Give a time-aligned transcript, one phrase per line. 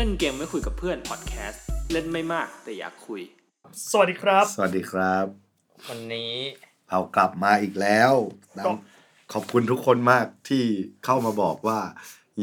[0.00, 3.20] เล่นเกมไม่คุยกับเพื่อนพอดแคสต์เล่นไม่มากแต่อยากคุย
[3.90, 5.26] สวัสดีครับ สวัสดีครับ
[5.88, 6.32] วันนี้
[6.90, 8.12] เรากลับมาอีกแล้ว
[8.58, 8.70] นะก็
[9.32, 10.64] ขอบคุณทุกคนมากที่
[11.04, 11.78] เข้ามาบอกว่า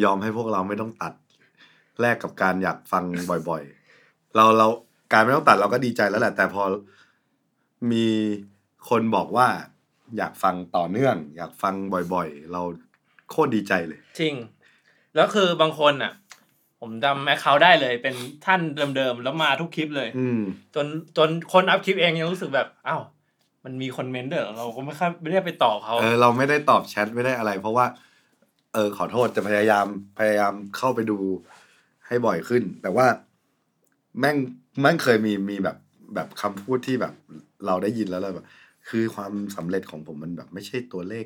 [0.03, 1.13] ยอมให้พวกเราไม่ต้องตัด
[2.01, 3.03] แลกกับการอยากฟัง
[3.49, 4.67] บ่อยๆ เราเรา
[5.13, 6.63] การไม่ต้องตัดเราก็ดีใจแล้วแหละ แต่พอ
[7.91, 8.07] มี
[8.89, 9.47] คนบอกว่า
[10.17, 11.73] อยากฟังต่อเนื่อง อยากฟัง
[12.13, 12.61] บ่อยๆ เรา
[13.29, 14.35] โคตรดีใจเลย จริง
[15.15, 16.13] แล้วคือบางคนอะ
[16.87, 18.61] ผมจำแอคเคาท์ได้เลย เป็นท่าน
[18.95, 20.41] เดิมๆแล้วมาทุกคลิปเลยอืม
[20.75, 20.85] จน
[21.17, 23.01] จนคนอัพคลิปเองยังรู้สึกแบบอ้าว
[23.65, 27.85] มันมีคนเมนต์ด้วยเหรอเราก็ไม่ค่อยไม่ได้ไปตอบเขาเออเราไม่ได้ตอบแชทไม่ได้อะไร เพราะว่า
[28.73, 29.85] เออขอโทษจะพยายาม
[30.19, 31.17] พยายามเข้าไปดู
[32.07, 33.07] ให้บ่อยขึ้น แต่ว่า
[34.19, 34.37] แม่ง
[34.81, 35.77] แม่งเคยมีมีแบบ
[36.15, 37.13] แบบคำพูดที่แบบ
[37.65, 38.45] เราได้ยินแล้วเราแบบ
[38.89, 41.25] คือความสำเร็จของผมมันแบบ ไม่ใช่ตัวเลข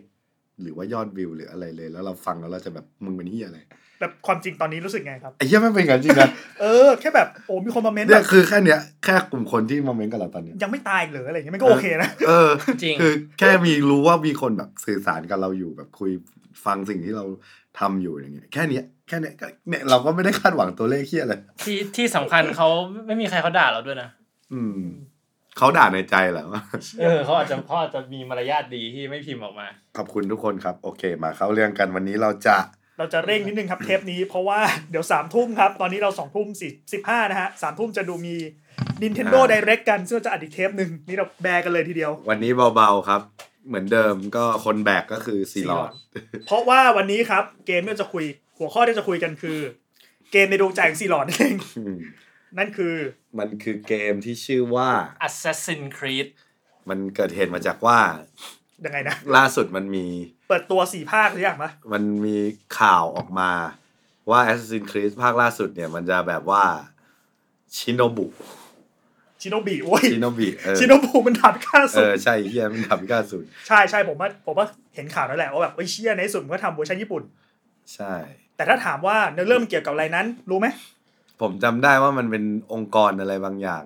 [0.62, 3.60] หรือว่ายอดวิวหรืออะไรเลย แล้วเราฟังแล้วเราจะแบบมึงเป็นเฮียอะไร
[4.00, 6.30] แบบความจริงตอนนี้รู้สึกไงครับไอ้เฮียไม่งเป็นอย่างนั้นจริงนะ
[6.62, 12.50] เออแค่แบบโอ้มีคนมาเม้นต์เนี่แบยบคือแค่เนี้ยแค่กลุ่มคนที่มาเมนต์กับเราตอนเนี้ยยังไม่ตายอีกเหรืออะไรอย่างเงี้ยมันก็โอเคนะเออ
[12.84, 16.12] จริงคือแค่มีรู้ว่ามีคนแบบสื่อสารกับเราอยู่แบบคุย
[16.66, 17.26] ฟังสิ่งที่เรา
[17.80, 22.68] ทำอยู่อย่างเงี้ยแค่เนี้ยแค่เนี้ยก็เนี่ยเราก็ไม่ได้คาดหวังตัวเลขเฮียอะไรที่ที่สำคัญเขา
[23.08, 24.10] ไม่มีใครเขาด่าเราด้วยนะ
[24.54, 24.82] อืม
[25.58, 26.62] เขาด่าในใจแหละว่า
[27.02, 32.56] เออเขาอาจจะเขาอาจจะมีมารยาทดีที่ไม่พิมพ์ออกมา ขอบคุณทุกคนครับ โอเค มาเข้าเรื่องกันวันนี้เราจะ
[33.00, 34.60] เราจะเร่งนิดนึงครับเทปนี้เพราะว่า
[34.92, 38.36] เดี๋ยวสามทุ่มครับ ตอนนี้เราสองทุ่มสี่สิบห้านะฮะสามทุ่มจะดูมี
[39.02, 43.22] Nintendo อ่า Direct กันซึ่งเราจะอัดอีกเทปหนึ่งนี่เราแบร์กันเลยทีเดียว วันนี้เบา ๆ ครับ
[43.68, 45.90] เหมือนเดิมก็คนแบกก็คือซีรอด
[46.46, 48.26] เพราะว่าวันนี้ครับเกมที่เราจะคุย
[48.58, 49.60] หัวข้อที่จะคุยกันคือ
[50.32, 51.98] เกมในดวงใจของซีหลอดนั่นเองอืม
[52.58, 52.96] นั่นคือ
[53.40, 54.90] มันคือเกมที่ชื่อว่า
[55.28, 56.28] Assassin's Creed
[56.90, 58.00] มันเกิดเหตุมาจากว่า
[58.86, 60.06] ยังไงนะล่าสุดมันมี
[60.50, 62.38] เปิดตัวสี่ภาคหรือยังมะมันมี
[62.80, 63.52] ข่าวออกมา
[64.30, 66.64] ว่า Assassin's Creed ภาคล่าสุดเนี่ย มันจะแบบว่า
[67.76, 68.26] ชิโนบุ
[69.42, 77.24] ชิโนบิโอ้ยชิโนบิเออชิโนบุมันถัดค่าเอสุดอใช่เฮียมันทำก้าสุด ใช่ใช่ผมว่าผมว่าเห็นข่าวนั่นแหละว่าแบบเอ้ยเชี่ยในที่สุดมันก็ทำเวอร์ชันญี่ปุ่น
[77.94, 78.14] ใช่
[78.56, 80.68] แต่ถ้าถามว่าเนื้อเรื่องมันเกี่ยวกับอะไรนั้น รู้ไหม
[81.42, 83.84] ผมจำได้ว่ามันเป็นองค์กรอะไรบางอย่าง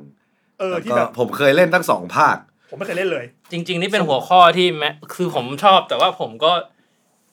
[0.59, 2.37] เออแล้วที่ก็แบบผมเคยเล่นทั้งสองภาค
[2.73, 6.51] ผมไม่เคยเล่นเลย จริง ๆ นี่เป็นหัวข้อที่แม้คือผมชอบแต่ว่าผมก็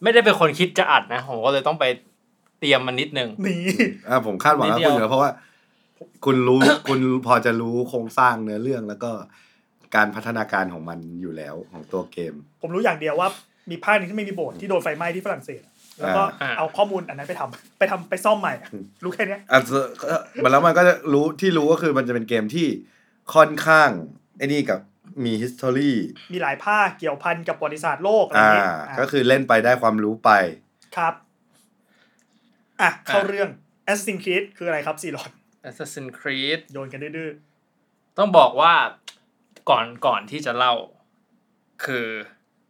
[0.03, 1.85] ไม่ได้เป็นคนคิดจะอัดนะ ผมก็เลยต้องไป
[2.61, 3.61] เตรียมมันนิดนึง นี่
[4.09, 5.31] อ่าผมคาดหวังนิว่าดเดียว คุณอยู่แล้วเพราะว่า
[6.25, 9.11] คุณรู้ คุณพอจะรู้โครงสร้างเนื้อเรื่องแล้วก็
[9.97, 13.29] การพัฒนาการของมันอยู่แล้วของตัวเกม ผมรู้อย่างเดียวว่า
[13.71, 15.63] มีภาคหนึงที่ไม่มีโบสถ์ที่โดนไฟไหม้ที่ฝรั่งเศส
[15.99, 19.61] แล้วก็อ่า เอาข้อมูลอันนั้นไปทำไปทำไปซ่อมใหม่อะอืมรู้แค่เนี้ย อะ
[20.07, 22.67] เอ่อมันแล้วมันก็จะรู้ที่รู้ก็คือมันจะเป็นเกมที่
[23.35, 23.91] ค่อนข้าง
[24.39, 24.81] ไอ้นี่กับ
[25.25, 25.93] มี history
[26.33, 30.31] มีหลายภาคเกี่ยวพันกับประวัติศาสตร์โลกอะไรอ่าเงี้ยอะก็คือเล่นไปได้ความรู้ไป
[30.97, 31.15] ครับ
[32.81, 33.51] อะ เข้าเรื่อง
[33.91, 35.31] Assassin's Creed คืออะไรครับซีรอน
[35.69, 37.31] Assassin's Creed โยนกันดื้อ
[38.19, 38.75] ต้องบอกว่า
[39.71, 40.75] ก่อนก่อนที่จะเล่า
[41.85, 42.07] คือ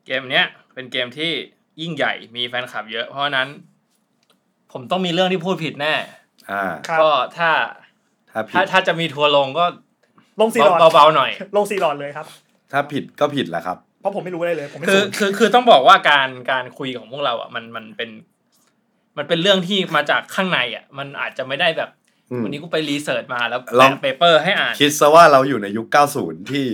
[0.07, 1.33] เกมเนี้ย เป็นเกมที่
[1.81, 3.49] ยิ่งใหญ่มีแฟนคลับเยอะ เพราะฉะนั้น
[4.72, 5.95] ผมต้องมีเรื่องที่พูดผิดแน่
[6.51, 7.51] อ่าๆครับก็ถ้า
[8.31, 9.65] ถ้าผิถ้าดถ้าจะมีทัวร์ลงก็
[10.41, 12.27] ลงซีรอนเบาๆหน่อย ลงซีรอนเลยครับ
[12.73, 18.11] ถ้าผิดก็ผิดแหละครับ เพราะผมไม่รู้อะไรเลยผมไม่คือสนคือคือต้องบอกว่าการการคุยของพวกเราอะมันมันเป็น
[19.19, 21.91] มันเป็นเรื่องที่มาจากข้างในอะ มันอาจจะไม่ได้แบบ
[22.31, 25.87] อืมวันนี้กูไปรีเสิร์ชมาแล้วลองแปะเปเปอร์ให้อ่าน คิดซะว่าเราอยู่ในยุค
[26.19, 26.65] 90 ที่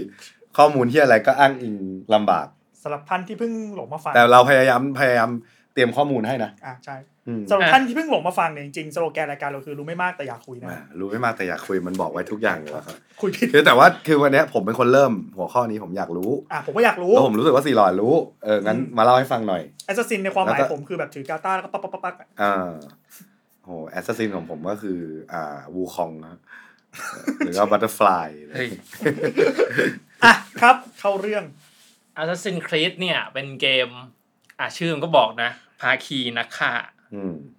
[0.58, 1.74] ข้อมูลที่อะไรก็อ้างอิง
[2.14, 2.46] ลำบาก
[2.82, 5.30] สำหรับท่านที่เพิ่งหลงมาฟังแต่เราพยายามพยายาม
[5.74, 7.15] เตรียมข้อมูลให้นะอะใช่อืม
[7.50, 22.70] สำหรับท่านที่เพิ่งหลงมาฟังเนี่ยจริงๆสโลแกนรายการเราคือรู้ไม่มากแต่อยากคุยนะอ่ารู้ไม่มากแต่อยากคุยมันบอกไว้ทุกอย่างอยู่แล้วครับคุยผิดคือแต่ว่าคือวันเนี้ยผมเป็นคนเริ่มหัวข้อนี้ผมอยากรู้อะผมก็อยากรู้แล้วผมรู้สึกว่าสี่หลอดรู้เอองั้นอืมมาเล่าให้ฟังหน่อย assassin ในความหมายแล้วก็ผมคือแบบถือ katar แล้วก็ปั๊บปั๊บปั๊บปั๊บอะอ่า
[23.64, 25.00] โห assassin ของผมก็คือ
[25.32, 26.36] อ่าวูคองนะ
[27.38, 28.68] หรือว่า Butterflyเฮ้ย
[30.24, 31.44] อะครับ เข้าเรื่อง
[32.20, 33.88] Assassin's Creed เนี่ยเป็นเกม
[34.60, 35.50] อะชื่อมันก็บอกนะ
[35.80, 36.95] ภาคีนักฆ่าอืม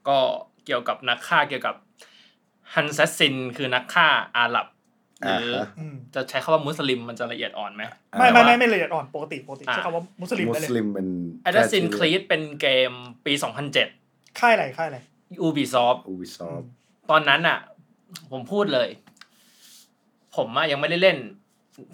[0.07, 0.17] ก็
[0.65, 1.75] เกี่ยวกับนักฆ่าเกี่ยวกับ
[2.73, 4.07] ฮัสซัสซินคือนักฆ่า
[4.37, 4.67] อาหรับ
[5.23, 7.83] หอ่ารือฮะอืมจะใช้คำว่ามุสลิมมันจะละเอียดอ่อนไหม
[8.17, 11.07] ไม่ไม่แต่ว่าไม่ไม่ละเอียดอ่อนปกติปกติอะใช้คำว่ามุสลิมมุได้สเลยลิมเป็น
[11.47, 12.91] Assassin's Creed เป็นเกม
[13.25, 13.33] ปี
[13.85, 14.99] 2007 ค่ายอะไรค่ายอะไร
[15.47, 16.61] Ubisoft อูบิซอฟ
[17.09, 17.59] ตอนนั้นอะ
[18.31, 18.89] ผมพูดเลย
[20.35, 21.17] ผมอะยังไม่ได้เล่น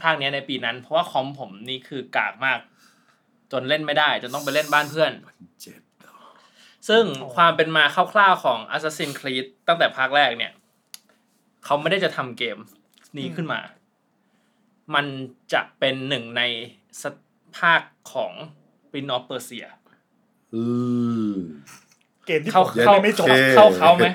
[0.01, 2.59] ภาคเนี้ยในปีนั้น เพราะว่าคอมผมนี่คือกากมาก
[3.51, 5.11] จนเล่นไม่ได้จนต้องไปเล่นบ้านเพื่อน
[5.61, 5.81] เจ็ด
[6.87, 7.03] ซึ่ง
[7.35, 7.83] ความเป็นมา
[8.13, 10.51] คร่าวๆของ Assassin's Creed ตั้งแต่ภาคแรกเนี่ย
[11.65, 12.57] เขาไม่ได้จะทำเกม
[13.17, 13.59] นี้ขึ้นมา
[14.95, 15.05] มัน
[15.53, 16.41] จะเป็นหนึ่งใน
[17.01, 17.03] ส
[17.57, 17.81] ภาค
[18.13, 18.31] ของ
[18.91, 19.67] Prince of Persia
[20.53, 20.63] อื
[21.29, 21.33] อ
[22.25, 24.07] เกมที่เข้าผมเข้าเล่นไม่จบโอคเข้าเขาไหม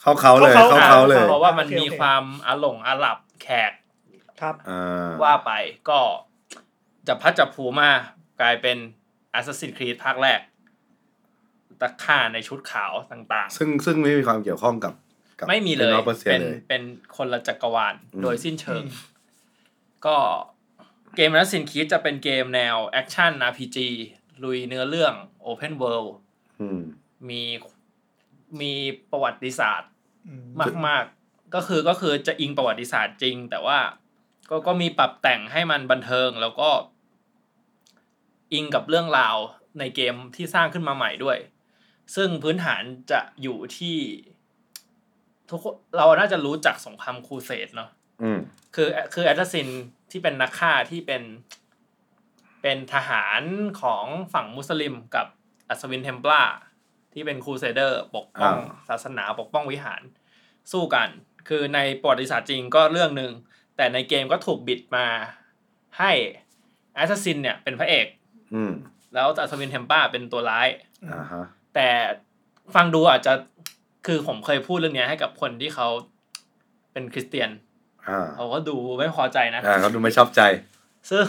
[0.00, 3.72] เข้าเขาเลยเข้าเข้าเขาเขาเลยเพราะว่ามันโอเคมีโอเคความอาหลงอาหลับแขก
[4.40, 5.52] ครับอ่าว่าไป
[5.88, 6.00] ก็
[7.08, 7.90] จะพัดจับผูมา
[8.40, 8.76] กลายเป็น
[9.38, 10.40] Assassin's Creed ภาคแรก
[11.80, 14.94] ตะข่าในชุดขาวต่างซึ่งซึ่งไม่มีความเกี่ยวข้องกับ
[15.38, 16.82] กับๆไม่มีเลยร้อยเปอร์เซ็นเป็นต์เลยเป็น
[17.16, 18.92] คนละจักรวาลอืมโดยสิ้นเชิงอืม
[20.06, 20.16] ก็
[21.16, 23.78] เกม Assassin's Creed จะเป็นเกมแนวแอคชั่น RPG
[24.44, 25.14] ลุยเนื้อเรื่อง
[25.46, 26.10] Open World
[26.60, 26.80] อืม
[27.28, 27.42] มี
[28.60, 28.72] มี
[29.10, 29.90] ประวัติศาสตร์
[30.28, 30.44] อืม
[30.86, 33.78] มาก ๆ ก็คือก็คือจะอิงประวัติศาสตร์จริง แต่ว่า
[34.50, 36.70] ก็ก็มีปรับแต่งให้มันบันเทิงแล้วก็
[38.52, 39.36] อิงกับเรื่องราว
[39.78, 41.38] ในเกมที่สร้างขึ้นมาใหม่ด้วย
[42.16, 43.98] ซึ่งพื้นฐานจะอยู่ที่
[45.50, 47.90] ทุกคนเราน่าจะรู้จักสงครามครูเสดเนาะ
[48.22, 48.38] อืม
[48.74, 49.68] คือคือ assassin
[50.10, 51.22] ที่เป็นนักฆ่าที่เป็น
[52.62, 53.42] เป็นทหาร
[53.82, 55.26] ของฝั่งมุสลิมกับ
[55.68, 56.42] อัศวิน Templar
[57.12, 60.02] ที่เป็น crusader ปกป้องอ่าศาสนาปกป้องวิหาร
[60.72, 61.08] สู้กัน
[61.48, 63.32] คือในประวัติศาสตร์จริงก็เรื่องหนึ่ง
[63.76, 65.06] แต่ในเกมก็ถูกบิดมา
[65.98, 66.12] ให้
[66.94, 68.06] Assassin เนี่ยเป็นพระเอก
[68.54, 68.72] อืม
[69.14, 70.68] แล้วอัศวิน Templar เป็นตัวร้าย
[71.12, 71.44] อ่าฮะ
[71.78, 71.92] แต่
[72.74, 73.32] ฟังดูอาจจะ
[74.06, 75.88] คือผมเคยพูดเรื่องเนี้ยให้กับคนที่เขา
[76.92, 77.50] เป็นคริสเตียน
[78.08, 80.40] อ่าเขาก็ดูไม่พอใจนะอ่าเขาดูไม่ชอบใจ
[81.10, 81.24] ซึ่ง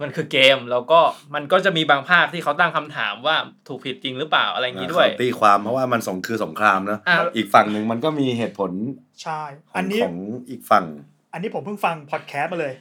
[0.00, 1.00] มันคือเกมแล้วก็
[1.34, 3.36] มันก็จะมีบางภาคที่เขาตั้งคำถามว่า
[3.68, 8.70] ถูกผิดจริงหรือเปล่าอะไรอย่างนี้ด้วยเขาตีความเพราะว่ามันสงคือสงครามเนอะอะอีกฝั่งหนึ่งมันก็มีเหตุผล
[9.22, 10.16] ใช่ขออันงนี้ของ
[10.50, 10.84] อีกฝั่ง
[11.32, 12.74] อันนี้ผมเพิ่งฟังพอดแคสต์มาเลย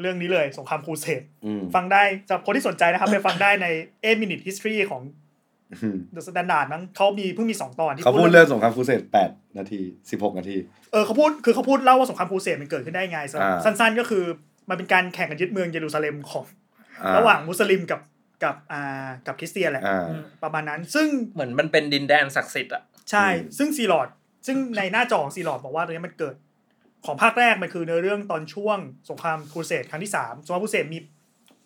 [0.00, 5.02] เรื่องนี้เลยสงครามครูเสดอืมฟังได้สำหรับคนที่สนใจนะครับ ไปฟังได้ใน8 minute history ของ
[5.72, 9.80] อืม The Standard มั้งเขามีเพิ่งมี2ตอนที่เขาพูดเรื่องสงครามครูเสดแปดนาที
[10.10, 10.56] สิบหกนาที
[10.92, 14.24] เออเขาพูดคือเขาพูดเล่าว่าสงครามครูเสดมันเกิดขึ้นได้ไงอ่าสั้นๆก็คือ
[14.68, 16.44] มันเป็นการแข่งกันยึดเมืองเยรูซาเล็มของ
[17.02, 18.00] อ่ระหว่างมุสลิมกับ
[18.44, 20.06] กับอ่ากับคริสเตียนแหละอ่า
[20.42, 24.08] ประมาณนั้นซึ่งเหมือนมันเป็นดินแดนศักดิ์สิทธิ์อะใช่อืมซึ่งซีลอด
[24.46, 26.34] ซึ่งในหน้าจอของซีลอดบอกว่าตรงนี้มันเกิด
[27.06, 28.78] ของภาคแรกมันคือเนื้อเรื่องตอนช่วง
[29.10, 30.98] สงครามครูเสดครั้งที่สามสงครามครูเสดมี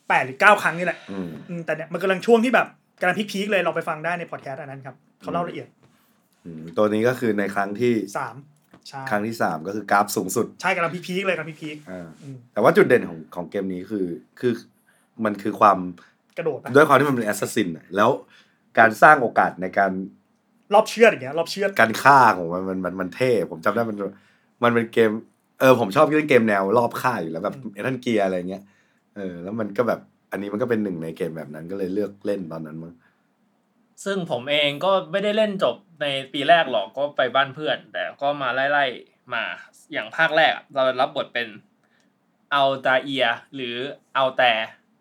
[0.09, 2.67] แปดหรือเก้าครั้งนี่แหละอืมอืมแต่เนี่ยมันกำลังช่วงที่แบบ
[3.03, 5.69] กำลังพีคๆเลยเราไปฟังได้ในพอดแคสต์อันนั้นครับเขาเล่าละเอียด
[6.45, 8.37] อืมตัวนี้ก็คือในครั้งที่สาม
[8.89, 14.07] ใช่ครั้งที่สามก็คือกราฟสูงสุด ใช่กำลังพีคๆเลยกำลังพีคอ่าๆอืมแต่ว่าจุดเด่นของของเกมนี้คือ
[14.41, 14.53] คือ
[15.25, 15.79] มันคือความ
[16.39, 18.11] กระโดดไปด้วยความที่มันเป็น Assassin แล้ว
[18.79, 19.93] การสร้างโอกาสในการ
[20.75, 23.97] ลอบเชือดอย่างเงี้ยลอบเชือดการฆ่าของมันมันมันมันเท่ ผมจำได้มัน
[24.65, 25.11] มันเป็นเกม
[25.61, 28.63] เออผมชอบเล่นเกมแนวลอบฆ่าอยู่แล้วแบบเอทันเกียอะไรเงี้ย
[29.17, 30.01] เออแล้วมันก็แบบ
[30.33, 32.93] อันนี้มันก็เป็นหนึ่งในเกมแบบนั้นก็เลยเลือกเล่นตอนนั้นมั้ง
[34.05, 39.43] ซึ่งผมเองก็ไม่ได้เล่นจบในปีแรกหรอกก็ไปบ้านเพื่อน แต่ก็มาไล่ๆมา
[39.93, 41.49] อย่างภาคแรก เรารับบทเป็น
[42.53, 43.75] เอาตาเอีย หรือ
[44.15, 44.53] เอาแต่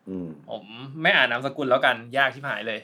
[0.10, 0.64] อืมผม
[1.02, 2.80] ไม่อ่านนามสกุลแล้วกันยากฉิบหายเลย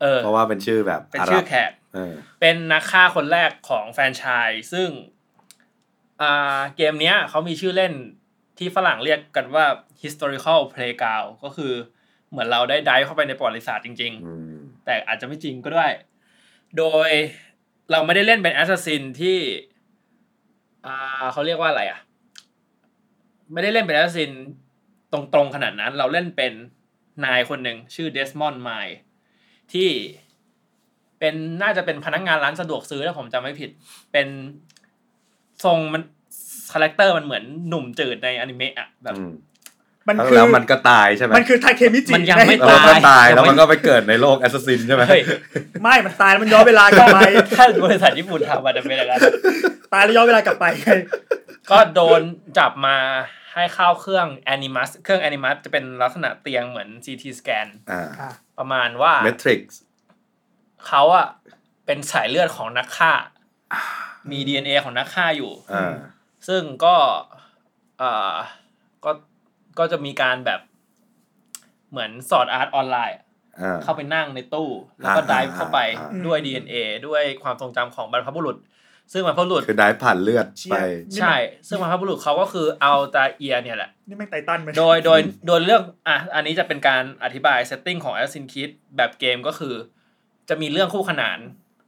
[0.00, 4.88] เออ เพราะว่าเป็นชื่อแบบเป็นชื่ออาหชื่รัอบแขกเออเป็นนักฆ่าคนแรกของแฟรนไชส์ซึ่ง
[6.22, 7.92] อ่าเกมเนี้ยเขามีชื่อเล่น
[8.58, 9.66] ที่ฝรั่งเรียกกันว่า
[10.02, 11.72] historical playground ก็คือ
[12.30, 15.88] เหมือนเราได้ dive เข้าไปในประวัติศาสตร์จริงอืมๆแต่อาจจะไม่จริงก็ได้
[16.78, 17.10] โดย
[17.90, 19.38] เราไม่ได้เล่นเป็น Assassin ที่
[20.86, 22.00] อ่าเขาเรียกว่าอะไรอะ
[23.52, 24.32] ไม่ได้เล่นเป็น Assassin
[25.12, 26.52] ตรงๆขนาดนั้น เราเล่นเป็น
[27.24, 28.70] นายคนหนึ่งชื่อ Desmond Miles
[29.72, 29.88] ที่
[31.18, 33.70] เป็นน่าจะเป็นพนักงานร้านสะดวกซื้อถ้าผมจำไม่ผิด
[34.12, 34.28] เป็น
[35.64, 36.02] ทรงมัน
[36.72, 39.22] character มันเหมือนหนุ่มจืดในอนิเมะอะแบบอื
[40.08, 45.22] มมันแล้วคือแล้วมันก็ตายใช่ไหมมันคือไทเคมิจิมันยังไม่แล้วมันก็ตายตายแล้วมันก็ไปเกิดในโลก Assassin ใช่ไหมเฮ้ย
[45.82, 47.18] ไม่มันตายแล้วมันย้อนเวลากลับไป
[47.56, 49.20] ถ้าบริษัทญี่ปุ่นทำมันจะเป็นอย่างนั้น
[49.92, 50.90] ตายแล้วย้อนเวลากลับไปไง
[51.70, 52.20] ก็โดน
[52.58, 52.96] จับมา
[53.54, 59.78] ให้เข้าเครื่องแอนิมัสเครื่องแอนิมัสจะเป็นลักษณะเตียงเหมือน CT สแกนอ่าอะประมาณว่าเมทริกซ์
[60.86, 61.26] เขาอะ
[61.86, 63.12] เป็นสายเลือดของนักฆ่า
[64.30, 65.94] มี DNA ของนักฆ่าอยู่อ่า
[66.48, 66.96] ซึ่งก็
[67.98, 68.34] เอ่อ
[69.04, 69.10] ก็
[69.78, 70.60] ก็จะมีการแบบ
[71.90, 73.24] เหมือน Sword Art Online อะ
[73.60, 74.68] อ่าเข้าไปนั่งในตู้
[74.98, 76.74] แล้วก็อ่า dive เข้าไปอ่าด้วย DNA
[77.06, 78.56] ด้วยความทรงจำของบรรพบุรุษ
[79.12, 80.76] ซึ่งบรรพบุรุษคือได้ผ่านเลือดไป
[81.20, 81.34] ใช่
[81.68, 89.74] ซึ่งบรรพบุรุษเขาก็คือเอาตาเอียเนี่ยแหละนี่แม่งไททันไหมโดยโดยโดยเรื่องอะอันนี้จะเป็นการอธิบาย setting ของ Assassin's Creed แบบเกมก็คือ
[90.48, 91.38] จะมีเรื่องคู่ขนาน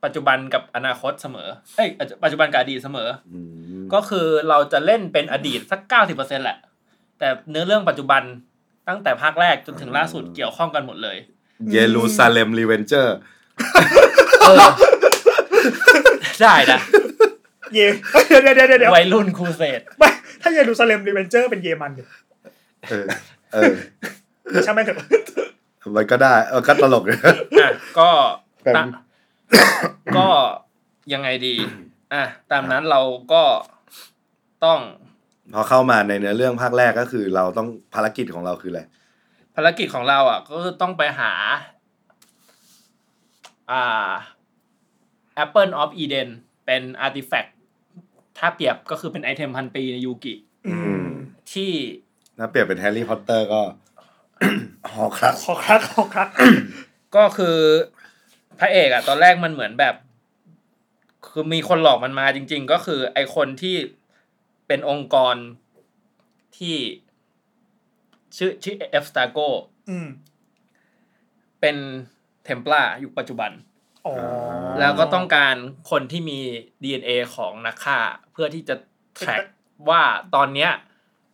[0.05, 1.89] ปัจจุบันกับอนาคตเสมอเอ้ย
[2.23, 3.41] ปัจจุบันกับอดีตเสมออื
[3.81, 6.59] มก็คือเราจะเล่นเป็นอดีตสักเก้าสิบเปอร์เซ็นต์แหละ
[7.21, 8.23] แต่เนื้อเรื่องปัจจุบัน
[8.89, 11.17] ตั้งแต่ภาคแรกจนถึงล่าสุดเกี่ยวข้องกันหมดเลย
[11.73, 13.17] เยรูซาเล็มรีเวนเจอร์
[14.41, 14.57] เออ
[16.43, 16.81] ได้นะ
[17.75, 17.79] เย
[18.29, 20.11] เดี๋ยวเดี๋ยวเดี๋ยวเดี๋ยววัยรุ่นครูเสดไม่
[20.43, 22.03] ถ้าเยรูซาเล็มรีเวนเจอร์เป็นเยมันดิ
[22.91, 23.05] เออ
[23.53, 23.73] เออ
[24.65, 24.97] ใช่ไหมเถอะ
[25.97, 27.19] มันก็ได้เออก็ตลกเลย
[27.63, 28.11] อะก็
[28.63, 28.85] เป็นตะ
[30.17, 30.27] ก็
[31.13, 31.55] ยังไงดี
[32.13, 33.01] อะตามนั้นเรา
[33.33, 33.43] ก็
[34.65, 34.79] ต้อง
[35.55, 38.83] พอเข้ามาในเนื้อเรื่องภาคแรกก็คือ เราต้องภารกิจของเราคืออะไร
[39.57, 41.33] ภารกิจของเราอะ ก็คือต้องไปหา
[43.71, 44.11] อ่า
[45.45, 46.29] Apple of Eden
[46.67, 47.57] เป็น artifact
[48.39, 50.35] ถ้าเปรียบก็คือเป็น item พันปีในยูกิ
[50.69, 51.07] อืม
[51.53, 51.73] ที่
[52.39, 53.63] ถ้าเปรียบเป็นแฮร์รี่พอตเตอร์ก็
[54.93, 56.29] Horcrux Horcrux Horcrux
[57.17, 57.57] ก็คือ
[58.59, 59.95] พระเอกอะตอนแรกมันเหมือนแบบ
[61.29, 63.77] คือมีคนหลอกมันมาจริง ๆ ก็คือไอคนที่
[64.71, 65.37] เป็นองค์กร
[66.59, 66.77] ที่
[68.37, 69.39] ชื่อชื่อเอฟสตาโก
[69.91, 70.09] อืม
[71.61, 71.77] เป็น
[72.45, 73.51] เทม p ล a อยู่ปัจจุบัน
[74.07, 74.15] อ๋อ
[74.81, 75.57] แล้วก็ต้องการ
[75.91, 76.39] คนที่มี
[76.83, 77.99] DNA ของนักฆ่า
[78.33, 78.75] เพื่อที่จะ
[79.19, 79.45] track
[79.89, 80.03] ว่า
[80.35, 80.71] ตอนเนี้ย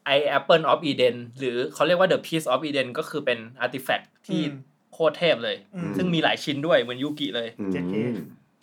[0.04, 4.54] ไอ Apple of Eden หรือเขาเรียกว่า The Piece of Eden ก็คือเป็น artifact ที่อืม
[4.92, 7.94] โคตรเทพเลยอืมซึ่งมีหลายชิ้นด้วยเหมือนยูกิเลยอืมเจ็ดเค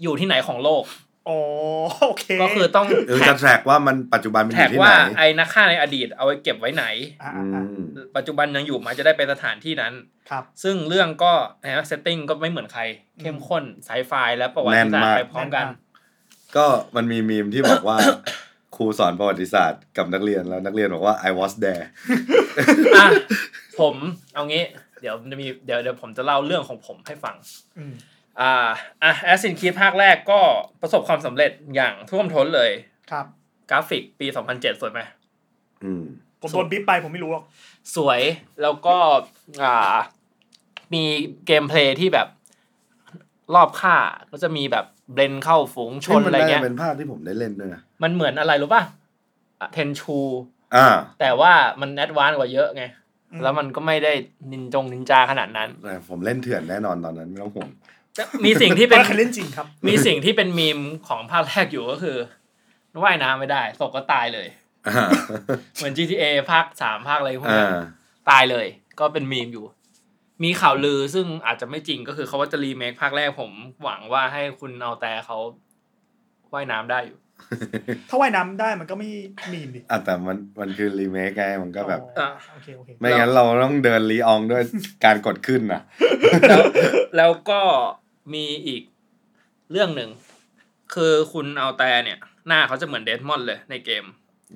[0.04, 0.84] อยู่ที่ไหนของโลก
[1.30, 1.40] อ๋อ
[2.06, 6.86] โอเคก็คือต้องเออแท็จะกแทร็กว่ามันปัจจุบันมันอแท็กยู่ที่ไหว่านไอ้นักฆ่าในอดีตเอาไว้เก็บไว้ไหน
[7.24, 7.84] อ่าอือ่าม
[8.16, 9.94] ปัจจุบันยังอยู่ไหมันจะได้ไปสถานที่นั้น
[10.30, 12.82] ครับ ซึ่งเรื่องก็นะเซตติ้งก็ไม่เหมือนใคร
[13.22, 16.66] เข้มข้นไซไฟและประวัติศาสตร์ไปพร้อมกันแน่นมากก็
[16.96, 17.98] มันมีมีมที่บอกว่า
[18.76, 21.86] ครูสอนประวัติศาสตร์กับนักเรียนแล้วนักเรียนบอกว่า I was there
[22.98, 23.08] อะ
[23.80, 23.96] ผม
[24.34, 24.64] เอางี้
[25.02, 27.36] เดี๋ยวจะมีเดี๋ยวเดี๋ยวผมจะเล่าเรื่องของผมให้ฟัง
[28.42, 28.70] อืมอ่า
[29.04, 30.40] อะแอสซินคีภาคแรกก็
[30.82, 32.72] ประสบความสำเร็จอย่างท่วมท้นเลย
[33.12, 33.26] ครับ
[33.70, 35.00] กราฟิกปี 2007 สวยไหม
[35.84, 36.04] อืม
[36.42, 37.44] ผมโดนบิ๊บไปผมไม่รู้หรอก
[37.96, 38.22] สวย
[38.62, 38.96] แล้วก็
[39.64, 39.96] อ่า
[40.94, 41.04] มี
[41.46, 42.28] เกมเพลย์ที่แบบ
[43.56, 43.96] รอบค่า
[44.32, 48.84] ก็จะมีแบบเบลนเข้าฝูงชนมัอะไรน่าเงี้จะยเป็นภาพที่ผมได้เล่นด้วยนะมันเหมือนอะไรรู้ป่ะ
[49.74, 50.18] Tenchu
[50.76, 50.88] อ่า
[51.20, 52.84] แต่ว่ามัน advance กว่าเยอะไง
[53.32, 54.14] อืมแล้วมันก็ไม่ได้
[54.52, 57.70] นินจงนินจาขนาดนั้นแต่ผมเล่นเถื่อนแน่นอนตอนนั้นไม่ต้องห่วง
[58.46, 62.18] มีสิ่งที่เป็นว่าใครเล่นจริงครับ มีสิ่งที่เป็นมีมของภาคแรกอยู่ก็คือ
[63.04, 64.48] ว่ายน้ำไม่ได้ตกก็ตายเลย
[64.88, 65.10] อ่า
[65.76, 67.74] เหมือน GTA ภาคสามภาคอะไรพวกอ่านั้น
[68.30, 68.68] ตายเลย
[69.00, 69.66] ก็เป็นมีมอยู่
[70.44, 73.52] มีข่าวลือซึ่งอาจจะไม่จริงก็คือเขาว่าจะรีเมคภาคแรกผม
[73.84, 75.38] หวังว่าให้คุณเอาแต่เขา
[76.54, 77.18] ว่ายน้ำได้อยู่
[78.10, 79.08] ถ้าว่ายน้ำได้มันก็ไม่
[79.54, 84.64] มีมดิอะแต่มันมันคือรีเมคไงมันก็แบบอ๋อโอเคโอเคไม่งั้นเราต้องเดินรีอองด้วย
[85.06, 85.82] การกดขึ้นนะ
[86.50, 86.64] แล้ว
[87.18, 87.62] แล้วก็
[88.34, 88.84] มีอีก
[89.72, 90.10] เรื่องหนึ่ง
[90.94, 94.06] คือคุณเอาแต่เนี่ย หน้าเขาจะเหมือนเดดมอนด์เลยในเกม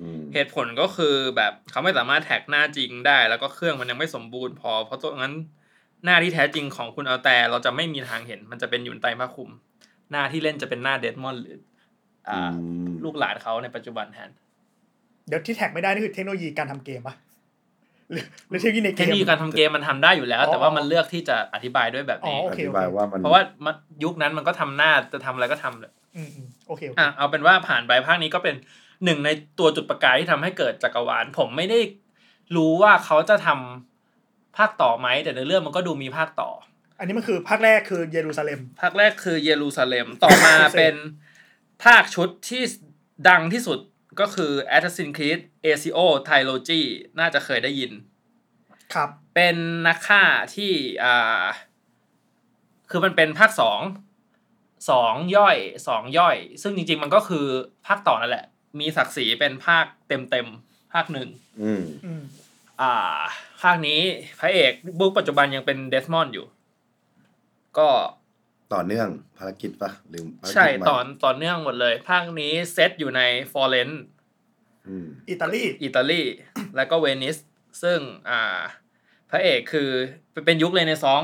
[0.00, 5.34] อืมเหตุผลก็คือแบบเขาไม่สามารถแท็กหน้าจริงได้ แล้วก็เครื่องมันยังไม่สมบูรณ์พอ เพราะตัวนั้น
[6.04, 9.50] หน้าที่แท้จริงของคุณเอาแต่เราจะไม่มีทางเห็น มันจะเป็นอยู่ในไตรผ้าคลุม
[10.10, 11.58] หน้าที่เล่นจะเป็นหน้าเดดมอนด์หรือ
[12.28, 12.54] อ่าม
[13.04, 14.30] ลูกหลานเขาในปัจจุบันแทน
[15.28, 17.14] เดี๋ยวที่แท็กไม่ได้นี่คือเทคโนโลยีการทำเกมปะ
[18.12, 23.74] หรือหรือเทคโนโลยีในเทเกคโนมโลยีการทำเกมมันทำได้อยู่แล้วอ๋อแต่ว่ามันเลือกที่จะอธิบายด้วยแบบอ๋อนี้โออเคธิบายว่ามันเพราะว่ามัน
[24.04, 28.56] ยุคนั้นมันก็ทำหน้าจะทำอะไรก็ทำเลยอืมอืมโอเคโอเคอะเอาเป็นว่าผ่านไปภาคนี้ก็เป็น
[29.04, 31.80] หนึ่งในตัวจุดประกายที่ทำให้เกิดจักรวาล ผมไม่ได้
[32.56, 36.50] รู้ว่าเขาจะทำภาคต่อไหมแต่ในเรื่องมันก็ดูมีภาคต่อ
[36.98, 40.94] อันนี้มันคือภาคแรกคือเยรูซาเล็ม ภาคแรกคือเยรูซาเล็มต่อมาเป็น
[41.84, 42.62] ภาคชุดที่
[43.28, 43.78] ดังที่สุด
[44.20, 45.98] ก็คือ Assassin's Creed ACO
[46.28, 46.82] Trilogy
[47.18, 47.92] น่าจะเคยได้ยิน
[48.94, 49.56] ครับ เป็น
[49.86, 50.22] นักฆ่า
[50.54, 50.72] ที่
[51.04, 51.44] อ่า
[52.90, 53.80] คือมันเป็นภาคสอง
[54.90, 55.56] สองย่อย
[55.88, 57.46] สองย่อย ซึ่งจริง ๆ มันก็คือ
[57.86, 58.46] ภาคต่อนั่นแหละ
[58.80, 61.28] มีศักดิ์ศรีเป็นภาคเต็มๆภาคหนึ่ง
[61.62, 62.22] อืมอืม
[62.80, 63.20] อ่า
[63.62, 64.00] ภาคนี้
[64.40, 66.46] พระเอกยุคปัจจุบันยังเป็น Desmond อยู่
[67.78, 67.88] ก็
[68.74, 69.08] ต่อเนื่อง
[69.38, 73.22] ภารกิจปะหรือภารกิจใช่ใหม่ตอนต่อเนื่องหมดเลย ภาคนี้เซตอยู่ใน
[73.52, 74.02] ฟลอเรนซ์
[74.88, 76.22] อืมอิตาลีอิตาลี
[76.76, 77.36] แล้วก็เวนิส
[77.82, 77.98] ซึ่ง
[78.30, 78.60] อ่า
[79.30, 79.88] พระเอกคือ
[80.46, 81.22] เป็นยุคเลยในซอง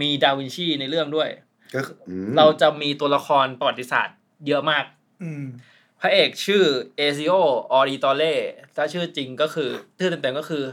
[0.00, 1.28] มีดาวินชีในเรื่องด้วย
[1.74, 4.84] ก็คืออืมเราจะมีตัวละครประวัติศาสตร์เยอะมาก
[5.22, 5.44] อืม
[6.00, 6.64] พระเอกชื่อ
[6.96, 8.34] Ezio Auditore
[8.76, 10.64] ถ้าชื่อจริงก็คือชื่อเต็มๆก็คือ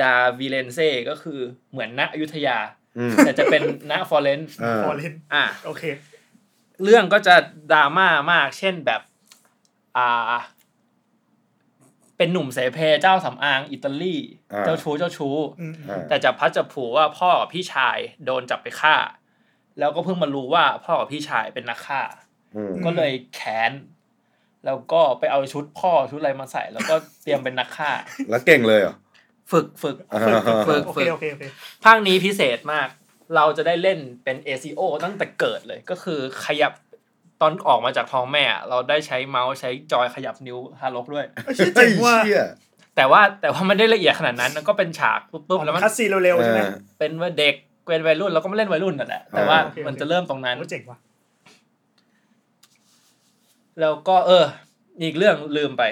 [0.00, 1.38] da Firenze ก็คือ
[1.70, 2.83] เหมือนณอยุธยาอืม
[3.18, 5.82] แต่จะเป็นณฟลอเรนซ์เออฟลอเรนซ์อะโอเค
[6.84, 7.34] เรื่องก็จะ
[7.72, 9.00] ดราม่ามากเช่นแบบ
[9.96, 10.34] อ่า
[12.16, 14.16] เป็นหนุ่มเสเพลเจ้าสำอางอิตาลี
[14.52, 18.96] อ่าเจ้าชู้เจ้าชู้อืมอ่าแต่จับพลัดจับผลูว่าพ่อกับพี่ชายโดนจับไปฆ่า
[19.78, 22.00] แล้วก็เพิ่งมารู้ว่าพ่อกับพี่ชายเป็นนักฆ่า
[22.56, 23.72] อืมก็เลยแค้น
[24.66, 27.90] แล้วก็ไปเอาชุดพ่อชุดอะไรมาใส่ แล้วก็เตรียมเป็นนักฆ่า
[28.30, 28.96] แล้วเก่งเลยเหรอ
[29.52, 30.20] ฝึกฝึกอ่า
[30.68, 31.44] ฝึกโอฝึเคกโอเคโอเค
[31.84, 32.88] ภาคนี้พิเศษมาก
[33.36, 36.72] เราจะได้เล่นเป็น ACO ตั้งแต่เกิดเลยก็คือขยับ
[37.40, 42.46] ตอนออกมาจากท้องแม่ เราได้ใช้เมาส์ใช้จอยขยับนิ้วฮาร์ลกด้วยเอ้ยชื่อเจ๋งว่าเชี่ย
[42.96, 47.54] แต่ว่าแต่ว่าไม่ได้ละเอียดขนาดนั้นมันก็เป็นฉากปุ๊บๆแล้วมัน cutscene เร็วๆใช่ไหมเออเป็นว่าเด็ก
[47.88, 50.98] เป็นวัยรุ่นเราก็ไม่เล่นวัยรุ่นนั่นแหละแต่ว่าโอเคโอเคมันจะเริ่มตรงนั้นโอ้เจ๋งว่ะ
[53.80, 54.44] แล้วก็เออ
[55.02, 55.82] อีกเรื่องลืมไป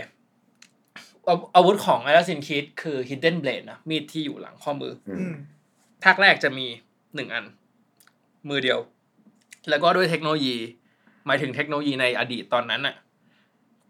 [1.29, 5.35] อาอาวุธของ Assassin's Creed คือ Hidden Blade นะมีดที่อยู่หลังข้อมืออือืมม
[6.05, 6.67] ภาคแรกจะมี
[7.15, 7.45] หนึ่งอัน
[8.49, 8.81] มือเดียว
[9.69, 10.57] แล้วก็ด้วยเทคโนโลยี
[11.27, 12.97] หมายถึงเทคโนโลยีในอดีตตอนนั้นน่ะ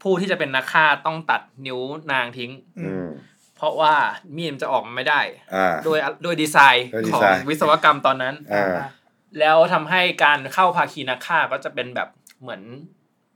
[0.02, 1.80] ผู้ที่จะเป็นนักฆ่าต้องตัดนิ้ว
[2.12, 3.10] นางทิ้งอือืมม
[3.56, 3.94] เพราะว่า
[4.36, 5.20] มีดมันจะออกมาไม่ได้
[5.54, 8.76] อ่าโดยโดยดีไซน์โดยดีของไซน์วิศวกรรมตอนนั้นอ่า
[9.38, 12.08] แล้วทำให้การเข้าภาคีนักฆ่าก็จะเป็นแบบ
[12.40, 12.62] เหมือน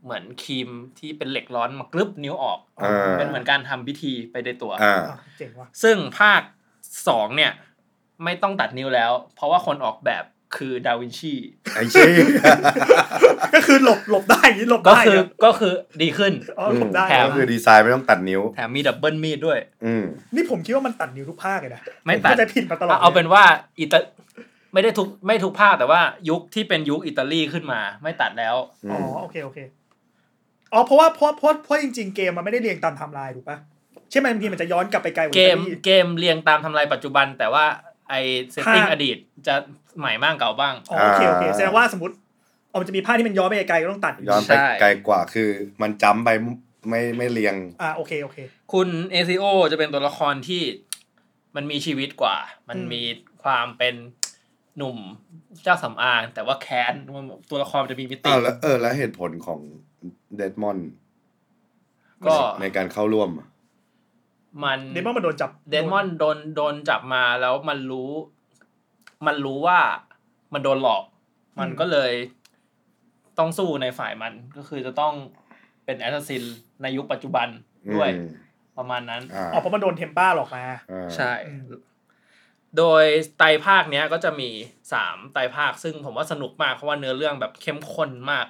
[0.06, 6.40] เหมือนครีมที่เป็นเหล็กร้อนมากรึบนิ้วออกอ่าเป็นเหมือนการทำพิธีไปในตัวอ่าอะเจ๋งว่ะซึ่งภาค
[7.08, 7.52] สองเนี่ย
[8.24, 10.24] ไม่ต้องตัดนิ้วแล้ว เพราะว่าคนออกแบบ
[10.56, 11.34] คือดาวินชี
[11.74, 12.08] ไอ้เชี่ย
[13.54, 15.72] ก็คือหลบหลบได้อย่างนี้หลบก็ได้คือนะก็คือ
[16.02, 23.44] ดีขึ้นอ๋อหลบได้แถมก็คือดีไซน์ไม่ต้องตัดนิ้วแถมมีดับเบิลมีดด้วย อืมนี่ผมคิดว่ามันตัดนิ้วทุกภาคเลยนะไม่ตัดผเข้าใจผิดมาตลอดเอาเอาเป็นว่า
[23.78, 23.98] อิตา
[24.72, 29.58] ไม่ได้ทุกไม่ทุกภาคแต่ว่ายุคที่เป็นยุคอิตาลีขึ้นมา ไม่ตัดแล้วอือ๋อมโอเคโอเค
[30.76, 33.58] อ๋อเพราะว่าเพราะเพราะเพราะจริง ๆ เกมมันไม่ได้เรียงตามไทม์ไลน์ถูกปะ
[34.10, 37.64] ใช่ไหมบางทีมันจะย้อนกลับไปไกลกว่าเกมอิตาลีเกมเรียงตามทำลายปัจจุบัน แต่ว่า
[38.08, 38.14] ไอ
[38.50, 39.16] เซตติ้งภาคอดีต
[39.46, 39.54] จะ
[39.98, 42.14] ใหม่บ้างเก่าบ้างอ๋อโอเคโอเคแสดงว่าสมมติ
[42.70, 45.48] อ๋อมันจะมีภาคที่มันย้อนไปไกลๆก็ต้องตัดย้อนไปใช่ไกลกว่าคือ
[45.82, 46.28] มันจำไป
[46.88, 48.38] ไม่ไม่เรียงอ่าโอเคโอเค
[48.72, 50.62] คุณ ACO จะเป็นตัวละครที่
[51.56, 52.36] มันมีชีวิตกว่า
[52.68, 53.02] มันอืมมี
[53.42, 53.94] ความเป็น
[54.76, 54.98] หนุ่ม
[55.62, 56.94] เจ้าสำอางแต่ว่าแค้น
[57.50, 59.60] ตัวละครมันจะมีมิติอ้าวแล้วเออแล้วเหตุผลของ
[60.36, 60.78] เดดมอน
[62.26, 63.46] ก็ ในการเข้าร่วมอะ
[64.64, 68.10] มันเดมอนมันโดนจับเดนมอนโดนโดนจับมาแล้วมันรู้
[69.26, 69.78] มันรู้ว่า
[70.52, 71.02] มันโดนหลอก
[71.60, 72.12] มันก็เลย
[73.38, 75.14] ต้องสู้ในฝ่ายมันก็คือจะต้อง
[75.84, 76.42] เป็น assassin
[76.82, 77.48] ในยุคปัจจุบัน
[77.94, 78.28] ด้วย อืม
[78.78, 81.62] ประมาณนั้น อ่าอ๋อเพราะมันโดน Templar หลอกมา อ่า ใช่อืม
[82.78, 83.04] โดย
[83.38, 84.50] ไตรภาคเนี้ยก็จะมี
[84.92, 88.46] สามไตรภาคซึ่งผมว่าสนุกมากเพราะว่าเนื้อเรื่องแบบเข้มข้นมาก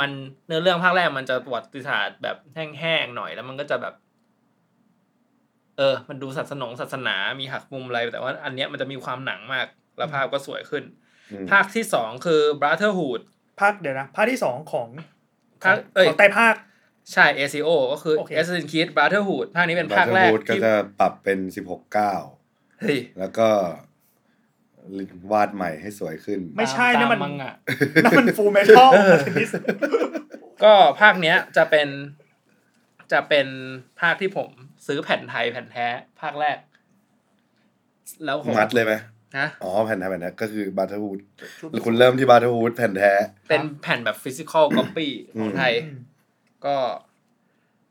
[0.00, 0.10] มัน
[0.46, 3.94] เนื้อเรื่องภาคแรกมันจะประวัติศาสตร์แบบแห้งๆหน่อยแล้วมันก็จะแบบ
[5.76, 9.66] เออ มันดูศาสนงศาสนา มีหักมุมอะไร แต่ว่าอันเนี้ยมันจะมีความหนังมาก
[9.98, 10.84] แล้วภาพก็สวยขึ้น
[11.32, 13.20] อืมภาคที่สองคือ Brotherhood
[13.60, 14.88] ภาคเดี๋ยวนะ ภาคที่สองของ
[15.62, 16.54] ภาคของเอ้ยของไตรภาค
[17.12, 22.14] ใช่ ACO ก็คือโอเค Assassin's Creed Brotherhood ภาคนี้เป็นภาคแรก Brotherhood ก็ที่จะปรับเป็นสิบหกเก้า
[22.80, 23.48] เฮ้ยแล้วก็
[25.32, 27.54] วาดใหม่ให้สวยขึ้น ไม่ใช่ตานั่นมันมังงะ
[28.04, 28.90] นั่นมันฟูลเมทัล
[30.64, 31.88] ก็ภาคเนี้ยจะเป็น
[33.12, 33.46] จะเป็น
[34.00, 34.48] ภาคที่ผม
[34.86, 35.86] ซื้อแผ่นไทยแผ่นแท้
[36.20, 36.58] ภาคแรก
[38.24, 38.94] แล้วผมมัดเลยไหม
[39.38, 41.18] นะอ๋อแผ่นแท้แผ่นแท้ก็คือ Brotherhood
[41.86, 43.12] คุณเริ่มที่ Brotherhood แผ่นแท้
[43.48, 45.72] เป็นแผ่นแบบ physical copy ของไทย
[46.66, 46.76] ก็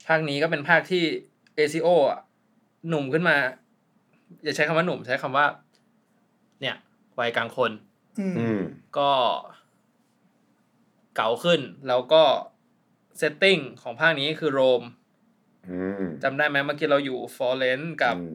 [0.07, 1.03] ภาคนี้ก็เป็นภาคที่
[1.57, 2.19] ACO อะ
[2.89, 3.35] หนุ่มขึ้นมา
[4.43, 5.45] อย่าใช้คำว่าหนุ่มใช้คำว่า
[6.61, 6.75] เนี่ย
[7.19, 7.71] วัยกลางคน
[8.19, 8.61] อืมอืม
[8.97, 9.11] ก็
[11.15, 12.23] เก๋าขึ้นแล้วก็
[13.17, 14.83] setting ของภาคนี้คือโรม
[15.69, 18.33] อืมจำได้ไหมเมื่อกี้เราอยู่ฟลอเรนซ์กับอืม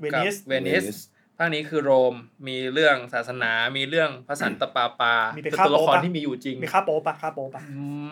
[0.00, 0.86] เวกับนิสเวนิส
[1.36, 2.14] ภาคนี้คือโรม
[2.48, 7.62] มีเรื่องศาสนา มีเรื่องพระสันตะปาปามีไปเป็นฆ่าตัวละครโป๊ปะที่มีอยู่จริงมีฆ่าโป๊ปปะฆ่าโป๊ปปะ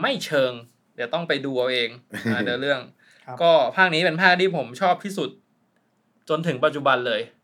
[0.02, 0.52] ไม่เชิง
[0.94, 1.90] เดี๋ยวต้องไปดูเอาเอง
[2.32, 2.80] อ่าเดี๋ยวเรื่อง
[3.26, 5.30] ครับก็ภาคนี้เป็นภาคที่ผมชอบที่สุด
[6.28, 7.39] จนถึงปัจจุบันเลยอืม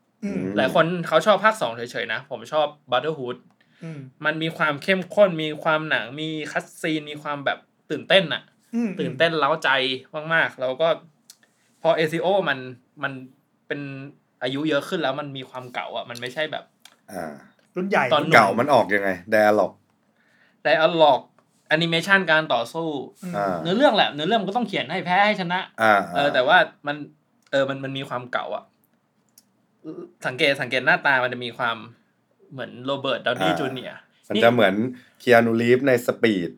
[0.57, 3.37] หลายคนเขาชอบภาคสองเฉยๆนะ ผมชอบ Brotherhood
[3.85, 7.59] อืมมันมีความเข้มข้นมีความหนังมี cutscene มีความแบบ
[7.91, 8.43] ตื่นเต้นอะ
[8.75, 9.71] อืมตื่นเต้นเร้าใจ
[10.35, 10.89] มากๆ แล้วก็
[11.83, 12.59] พอ ACO มัน
[13.03, 13.13] มัน
[13.67, 13.81] เป็น
[14.43, 16.65] อายุเยอะขึ้นแล้วมันมีความเก๋าอะ มันไม่ใช่แบบ
[17.13, 17.33] อ่า
[17.77, 19.73] รุ่นใหญ่ตอนเก๋ามันออกยังไง dialogue
[20.63, 21.21] dialogue
[21.69, 22.89] แอนิเมชันการต่อสู้
[23.23, 26.97] อืมอ่าเนื้อเรื่องแหละเนื้อเรื่องมันก็ต้องเขียนให้แพ้ให้ชนะอ่าเออแต่ว่ามัน
[27.51, 28.65] เออมันมันมีความเก๋าอะ
[30.27, 31.77] สังเกตสังเกตหน้าตามันจะมีความ
[32.53, 34.75] เหมือนโรเบิร์ตดาวนี่จูเนียร์มันจะเหมือน
[35.21, 36.51] เคียนูรีฟใน Speed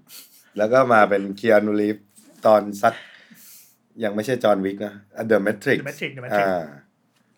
[0.58, 1.96] แล้วก็มาเป็นเคียนูรีฟ
[2.46, 2.94] ตอนสัก
[4.04, 4.94] ยังไม่ใช่จอห์นวิกนะ
[5.26, 6.60] The Matrix The Matrix The Matrix อ่า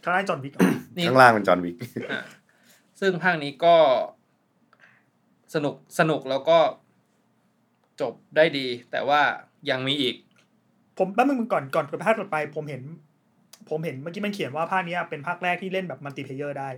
[0.03, 0.53] ข้างล่างจอห์นวิก
[0.97, 1.77] นี่ข้างล่างเป็นจอห์นวิก
[2.13, 2.23] อะ
[3.01, 3.77] ซึ่งภาคนี้ก็
[5.55, 6.59] สนุกสนุกแล้วก็
[8.01, 9.21] จบได้ดี แต่ว่า
[9.71, 10.15] ยังมีอีก
[10.99, 12.83] ผมแป๊บนึงก่อนก่อนเปิดภาคต่อไป ผมเห็น
[13.71, 16.69] ผมเห็นเมื่อกี้มันเขียนว่าภาคเนี้ยเป็นภาคแรกที่เล่นแบบ multiplayer ได้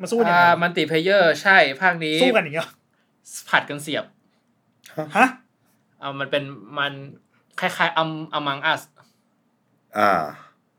[0.00, 2.68] มาสู้ยังไงอ่า multiplayer ใช่ภาคนี้สู้กันอย่างเงี้ย
[3.50, 4.04] ผัดกันเสียบ
[5.16, 5.26] ฮะ
[6.00, 6.44] เอามันเป็น
[6.78, 6.92] มัน
[7.60, 8.82] คล้ายๆ Among Us
[9.98, 10.12] อ่า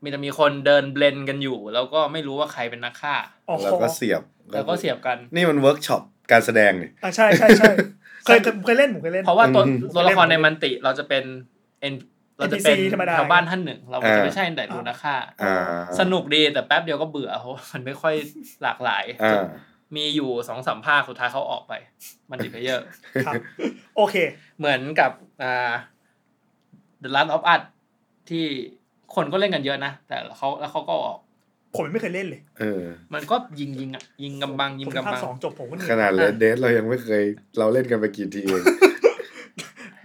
[0.02, 3.14] มีจะมีคนเดิน blend กันอยู่ แล้วก็ไม่รู้ว่าใครเป็นนักฆ่า
[3.48, 7.72] อ๋อแล้วก็เสียบแล้วก็เสียบกัน นี่มันเวิร์กช็อปการแสดงนี่อ่าใช่ใช่ใช่
[8.24, 11.24] เคยเคยเคยเล่นผมเคยเล่น เพราะว่าตัวอืมตัวละครใน multi เราจะเป็น
[11.80, 11.94] เอ็น
[12.38, 15.56] เราจะเป็น NPC ธรรมดาชาวบ้านท่านหนึ่ง เราก็จะไม่ใช่แต่ดูนักฆ่าอ่า
[16.00, 18.14] สนุกดีแต่แป๊บเดียวก็เบื่อเพราะว่ามันไม่ค่อย
[18.62, 19.44] หลากหลายอ่า
[19.96, 21.72] มีอยู่สองสามภาคสุดท้ายเขาออกไป
[22.30, 22.86] multiplayer
[23.26, 23.34] ครับ
[23.96, 24.16] โอเค
[24.58, 25.10] เหมือนกับ
[25.42, 25.72] อ่า
[27.02, 27.62] The Last of Us
[28.28, 28.44] ที่
[29.14, 31.18] คนก็เล่นกันเยอะนะ แต่เขาแล้วเขาก็ออก
[31.74, 32.82] ผมยังไม่เคยเล่นเลย เออ
[33.14, 37.22] มันก็ยิงยิงอะยิงกำบังยิผงมภากำคบังสองจบผมก็เหนื่ขอยนาดเลดเดเรายังไม่เคย
[37.58, 38.62] เราเล่นกันไปกี่ทีเอง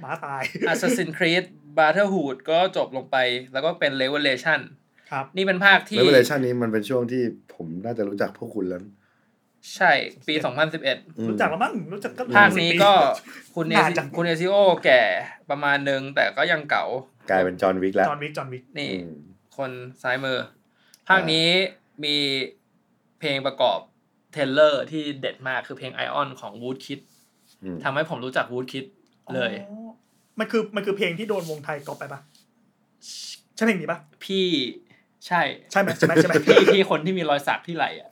[0.02, 1.46] หมาตาย Assassin's Creed
[1.78, 3.18] Brotherhood ก็จบลงไป
[3.54, 4.60] แล้วก็เป็น Revelation
[5.12, 7.24] ครับนี่เป็นภาคที่แล้วเวอร์ชันนี้มันเป็นช่วงที่
[7.56, 8.82] ผมน่าจะรู้จักพวกคุณแล้ว
[9.76, 9.92] ใช่
[10.28, 10.36] ปี
[10.76, 12.92] 2011อืมรู้จักแล้วมั้งรู้จักก็ภาคนี้ก็
[13.56, 14.56] คุณเอนาซินจังคุณเอซิโอ
[14.86, 15.02] แก่
[15.50, 16.86] ประมาณนึง แต่ก็ยังเก่า
[17.30, 19.16] กลายเป็นจอห์นวิกแล้วจอห์นวิกจอห์นวิกนี่อืม
[19.58, 19.72] คน
[20.04, 20.38] ซ้ายมือ
[21.08, 21.48] ภาคนี้
[22.04, 22.16] มี
[23.20, 23.80] เพลงประกอบ
[24.34, 27.00] trailer ที่เด็ดมากคือเพลง Iron ของ Woodkid
[27.64, 28.86] อืมทำให้ผมรู้จัก Woodkid
[29.36, 29.83] เลยอ๋อ
[30.40, 32.20] มันคือมันคือเพลงที่โดนวงไทยก๊อปไปปะ
[33.56, 34.48] ใช่เพลงนี้ปะพี่
[35.28, 35.42] ใช่
[35.72, 38.10] ใช่ไหมใช่ไหมใช่ไหมพี่พี่คนที่มีรอยสักที่ไหล่อะ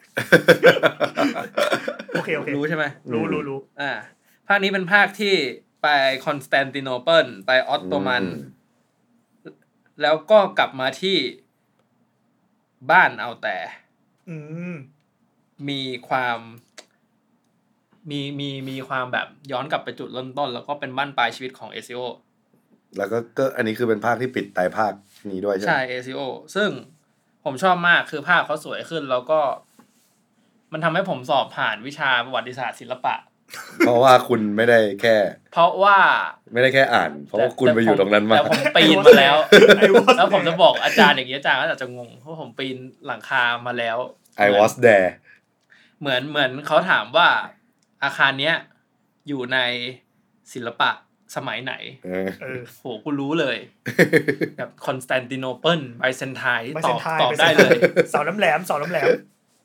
[2.11, 3.91] โอเคโอเครู้ใช่ไหมรู้รู้รู้อ่า
[4.47, 5.33] ภาคนี้เป็นภาคที่
[5.81, 5.87] ไป
[6.25, 8.25] คอนสแตนติโนเปิลไปออตโตมัน
[10.01, 11.17] แล้วก็กลับมาที่
[12.91, 13.57] บ้านเอาแต่
[14.29, 14.37] อื
[14.71, 14.73] ม
[15.69, 16.39] มีความ
[18.09, 21.99] มีมีมีความแบบย้อนกลับไปจุดเริ่มต้น แล้วก็เป็นบั้นปลายชีวิตของเอซิโอ
[22.97, 24.93] แล้วก็ก็อันนี้คือเป็นภาคที่ปิดไตรภาค
[25.31, 26.21] นี้ด้วยใช่ไหมใช่เอซิโอ
[26.55, 26.69] ซึ่ง
[27.45, 29.39] ผมชอบมากคือภาพเขาสวยขึ้น แล้วก็
[30.73, 33.15] มันทำให้ผมสอบผ่านวิชาประวัติศาสตร์ศิลปะ
[33.79, 35.15] เพราะว่าคุณไม่ได้แค่
[35.53, 35.97] เพราะว่า
[36.53, 39.35] ไม่ได้แค่อ่าน เพราะว่าคุณไปอยู่ตรงนั้นมาแต่ผมปีนมาแล้ว
[39.77, 43.97] ไอ้วอแล้วผมจะบอกอาจารย์อย่างนี้อาจารย์ก็อาจจะงงเพราะผมปีนหลังคามาแล้ว
[44.45, 45.09] I was there
[45.99, 47.27] เหมือนเหมือนเขาถามว่า
[48.03, 48.55] อาคารเนี้ย
[49.27, 49.57] อยู่ใน
[50.53, 50.89] ศิลปะ
[51.35, 51.73] สมัยไหน
[52.05, 53.57] เออเออโหกูรู้เลย
[54.57, 59.07] แบบคอนสแตนติโนเปิลไบเซนไทน์ไม่ตเซอนบทายตอบม่ได้ซนทเลยเสาน้ำแหลมเสาน้ำแหลม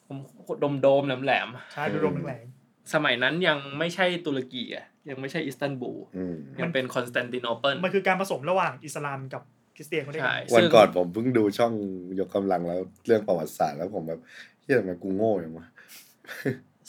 [0.09, 0.19] ผม
[0.61, 9.43] โดมโดมๆแหลมใช่โดมแหลมๆสมัยนั้นยังไม่ใช่ตุรกีอะยังไม่ใช่อิสตันบูลอืมยังเป็นคอนสแตนติโนเปิลมันคือการผสมระหว่างอิสลามกับ
[9.77, 11.73] คริสเตียนเขาได้ใช่วันซึ่งก่อนผมเพิ่งดูช่อง
[12.19, 14.21] ยกกำลังแล้วเรื่องประวัติศาสตร์แล้วผมแบบ
[14.63, 15.67] เหี้ยทำไมกูโง่อย่างวะ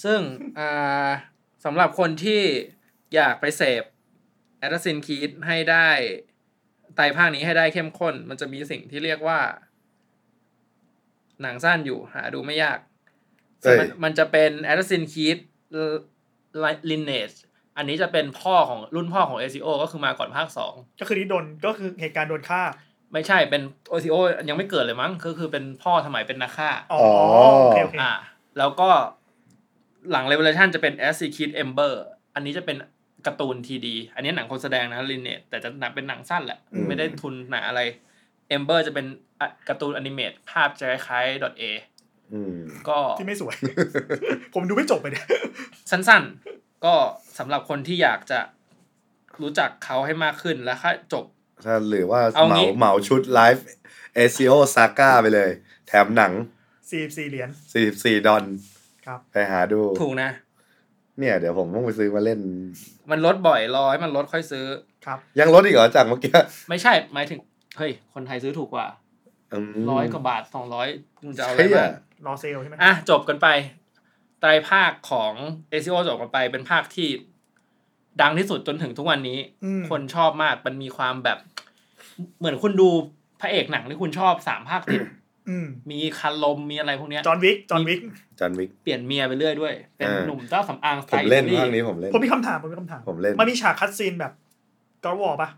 [0.03, 0.19] ซึ่ง
[0.60, 1.10] อ่า
[1.65, 2.41] สำหรับคนที่
[3.15, 3.83] อยากไปเสพ
[4.60, 5.87] Assassin's Creed ให้ได้
[6.95, 9.39] ไตรภาคนี้ให้ได้เข้มข้น มันจะมีสิ่งที่เรียกว่า
[11.41, 12.79] หนังสั้นอยู่หาดูไม่ยาก
[13.61, 15.37] เอ้ยมันมันจะเป็น Assassin's Creed
[16.89, 17.37] Lineage
[17.77, 22.61] อันนี้จะเป็นพ่อของรุ่นพ่อของ ACO ก็คือมาก่อนภาคสองก็คือที่โดนก็คือเหตุการณ์โดนฆ่า
[23.13, 27.01] ไม่ใช่เป็น ACO ยังไม่เกิดเลยมั้งก็คือเป็นพ่อสมัยเป็นนักฆ่า อ๋อ
[27.59, 28.11] โอเคโอเคอ่า
[28.57, 28.89] แล้วก็
[30.11, 31.93] หลัง Revelation จะเป็น Assassin's Creed Ember
[32.35, 32.77] อันนี้จะเป็น
[33.25, 37.81] การ์ตูนทีดี อันนี้หนังคนแสดงนะ Lineage แต่จะหนังเป็นหนังสั้นแหละอืมไม่ได้ทุนหนาอะไร
[38.55, 39.05] Ember จะเป็น
[39.39, 41.63] อะการ์ตูนอนิเมตภาพจะคล้ายๆ .a
[42.33, 43.55] อืมก็ที่ไม่สวย
[44.53, 45.27] ผมดูไม่จบไปเนี่ย
[45.91, 46.95] สั้นๆ ก็
[47.37, 48.39] สำหรับคนที่อยากจะ
[49.41, 51.25] รู้จักเขาให้มากขึ้นแล้วค่าจบ
[51.65, 53.65] ถ้าหรือว่าเอาเหมางี้เหมาชุดไลฟ์
[54.15, 55.49] เอซิโอซาก้าไปเลย
[55.87, 56.33] แถมหนัง
[56.89, 57.49] สี่สี่เหรียญ
[57.87, 58.43] 44 ดอล
[59.07, 60.29] ครับไปหาดู ถูกนะ
[61.19, 62.39] เนี่ยเดี๋ยวผมต้องไปซื้อมาเล่น
[63.11, 64.65] มันลดบ่อยรอให้มันลดค่อยซื้อ
[65.05, 66.31] ครับ ยังลดอีกเหรอจากเมื่อกี้
[66.69, 67.39] ไม่ใช่หมายถึง
[67.77, 68.87] เฮ้ยคนไทยซื้อถูกกว่า
[69.61, 70.87] มร้อยกว่าบาทสองร้อย
[71.19, 71.91] คุณจะเอาอะไรเฮ้ยบ้าง
[72.25, 73.47] รอเซลใช่ไหมอะจบกันไป
[74.39, 75.33] ไตรภาคของ
[75.71, 77.07] ACO จบกันไปเป็นภาคที่
[78.21, 81.37] ดังที่สุดจนถึงทุกวันนี้อืมคนชอบมากมันมีความแบบ
[82.39, 82.89] เหมือนคุณดู
[83.41, 85.05] พระเอกหนังที่คุณชอบสามภาคติดอื
[85.65, 87.99] มมีคันลมมีอะไรพวกเนี้ยจอห์นวิกจอห์นวิก
[88.39, 94.33] จันวิกเปลี่ยนเมียไปเรื่อยด้วย เป็นอ่าหนุ่มเจ้าสำอางสผไตมล์เล่นอิตาภาคนี้ผมเล่นผมมีคำถามผมมีคำถามผมเล่นมันมีฉากคัดซีนแบบ
[95.03, 95.49] กอร์วอปะ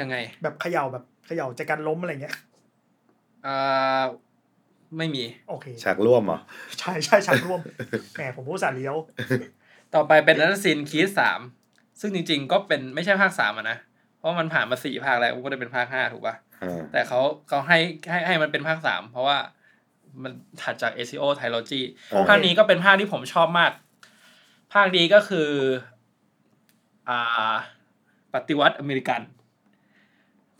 [0.00, 2.34] ยังไง แบบเขย่าแบบเขย่าใจกันล้มอะไรเงี้ย
[3.46, 4.02] อ่า
[4.98, 6.38] ไม่มี โอเคฉากร่วมเหรอ
[6.78, 7.60] ใช่ใช่ฉากร่วม
[8.16, 8.96] แหมผมพูดสาห์เลี้ยว
[9.94, 11.40] ต่อไปเป็นนัทซินคีสสาม
[12.00, 13.76] ซึ่งจริง ๆ ก็เป็นไม่ใช่ภาคสามอะนะ
[14.18, 16.45] เพราะมันผ่านมาสี่ภาคแล้วก็ได้เป็นภาคห้าถูกปะอ่า
[16.92, 17.78] แต่เขาเขาให้
[18.10, 19.38] ให้ให้มันเป็นภาคสามเพราะว่า
[20.22, 23.72] มันถัดจาก ACO Trilogy โอเคภาคนี้ก็เป็นภาคที่ผมชอบมาก
[24.74, 25.48] ภาคนี้ก็คือ
[27.08, 27.54] อ่า
[28.34, 29.20] ปฏิวัติอเมริกัน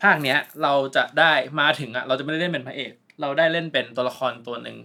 [0.03, 4.77] ภาคเนี้ย เราจะได้มาถึงอะเราจะไม่ได้เล่นเป็นพระเอก เราได้เล่นเป็นตัวละครตัวหนึ่ง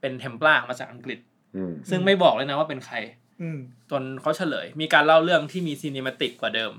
[0.00, 1.18] เป็นเทมปลามาจากอังกฤษ
[1.56, 2.96] อืมซึ่งไม่บอกเลยนะว่าเป็นใคร
[3.40, 3.58] อืม
[3.90, 6.72] จนเขาเฉลย มีการเล่าเรื่องที่มี cinematic กว่าเดิม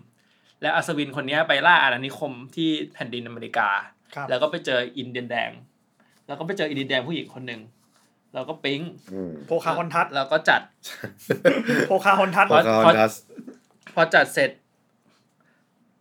[0.61, 3.69] และอัศวินคนเนี้ยไปล่าอาณานิคมที่แผ่นดินอเมริกา
[4.15, 5.51] ครับแล้วก็ไปเจออินเดียนแดง
[6.27, 7.61] แล้วก็ไปเจออินเดียนแดงผู้หญิงคนหนึ่ง
[8.33, 8.81] แล้วก็ปิ๊ง
[9.13, 10.61] อืมโพคาฮอนทัสแล้วก็จัด
[11.87, 13.13] โพคาฮอนทัสโพคาฮอนทัส
[13.95, 14.51] พอจัดเสร็จ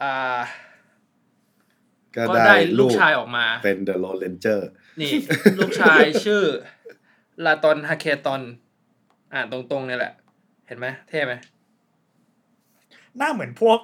[0.02, 0.40] อ่า
[2.16, 4.68] ก็ก็ได้ได้ลูกลูกชายออกมา เป็น The Lone Ranger
[5.00, 5.12] นี่
[5.58, 6.42] ลูกชายชื่อ
[7.44, 8.40] ลาตอนฮาเคตอน
[9.34, 10.12] อ่านตรงๆเนี่ยแหละ
[10.66, 11.34] เห็นไหมเท่ไหม
[13.18, 13.78] หน้าเหมือนพวก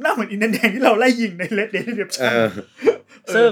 [0.00, 2.48] หน้าเหมือนอินเดียนแดงที่เราไล่ยิงในเลดเดนเดเออ
[3.34, 3.50] ซึ่ง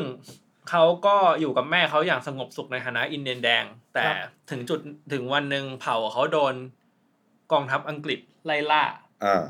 [0.71, 3.65] เขาก็อยู่กับแม่เขาอย่างสงบสุขในฐานะอินเดียนแดง
[3.95, 4.17] แต่ครับ
[4.51, 4.81] ถึงจุด
[5.13, 6.55] ถึงวันหนึ่งเผ่าเขาโดน
[7.53, 8.85] กองทัพอังกฤษไล่ล่า
[9.25, 9.45] อ่า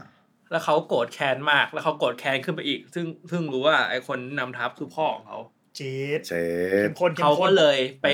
[0.51, 5.39] แล้วเขาโกรธแค้นมาก แล้วเขาโกรธแค้นขึ้นไปอีก ซึ่งเพิ่งรู้ว่าไอ้คนนำทัพคือพ่อของเขา
[5.77, 5.81] เจ
[6.19, 6.33] ดเช
[6.71, 8.07] เข้ฟมข้นเข้มเขาข้ก็นเลยไป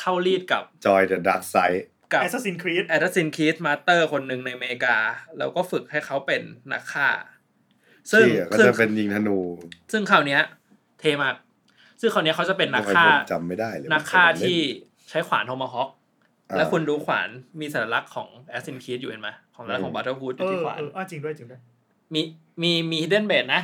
[0.00, 4.96] เข้ารีดกับจอยเดอะดักไซด์ กับแอสซัสซินครีดแอดซินคีสมาสเตอร์คนหนึ่งในอเมริกา
[5.38, 7.08] แล้วก็ฝึกให้เขาเป็นนักฆ่า
[8.12, 9.38] ซึ่งที่ก็ซึ่งจะเป็นยิงธนู
[9.92, 10.40] ซึ่งคราวเนี้ย
[11.00, 11.34] เทมาก
[12.00, 14.58] ซึ่งคราวเนี้ยเขาจะเป็นนักฆ่าทำไมผมจำไม่ได้เลยนักฆ่าผมเล่นที่
[15.10, 15.88] ใช้ขวานโทมาฮอค
[16.50, 17.28] อ่าแล้วคุณดูขวาน
[17.60, 21.60] มีสัญลักษณ์ของแอสซินคีสอยู่เห็นไหมของสัญลักษณ์ของบัตเตอร์ฮูดอเอยู่ที่อขวานเอออะจริงด้วยจริงด้วย
[22.14, 22.20] มี
[22.62, 23.62] มีมีฮิดเด้นเบดนะ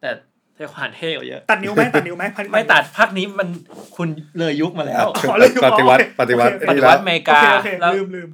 [0.00, 0.10] แต่
[0.56, 3.48] ใช้ขวานเท่กว่าเยอะ ตัดนิ้วไหมตัดนิ้วไหมพันไม่ตัดภาคนี้มัน
[3.96, 8.28] คุณเลยยุคมาแล้วขอเลยปฏิวัติโอเคปฏิวัติโอเคปฏินี่วัแล้ติวอเมริโอกาเคโอเคแล้วลืมลืม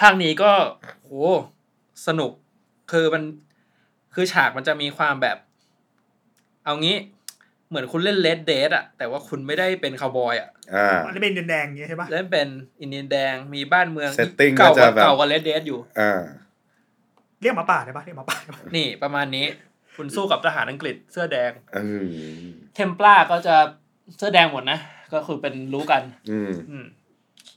[0.00, 0.50] ภาคนี้ก็
[1.02, 1.12] โห
[2.06, 2.30] สนุก
[2.92, 3.22] คือมัน
[4.14, 5.36] คือฉากมันจะมีความแบบ
[6.64, 6.96] เอางี้
[7.68, 12.48] เหมือนคุณเล่นเลดเดทอะแต่ว่าคุณไม่ได้เป็นคาวบอยอะอ่าอันนี้เป็นอินเดียนแดงอย่างเงี้ยใช่ปะเล่นเป็น
[12.80, 16.20] อินเดียนแดงมีบ้านเมือง Setting เก่าก็จะแบบเก่ากว่าเลดเดทอยู่อ่า
[17.40, 19.46] เรียกหมาป่าได้ปะเรียกหมาป่าได้ปะนี่ประมาณนี้
[19.96, 22.06] คุณสู้กับทหารอังกฤษเสื้อแดงอืม
[22.74, 23.54] เทมปลาก็จะ
[24.16, 24.78] เสื้อแดงหมดนะ
[25.12, 26.86] ก็คือเป็นรู้กัน อืมอืม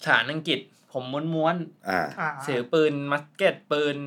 [0.04, 0.60] ทหารอังกฤษ
[0.92, 1.56] ผมม้วน
[1.90, 3.98] อ่าอ่าๆเสียปืนมัสเก็ตปืน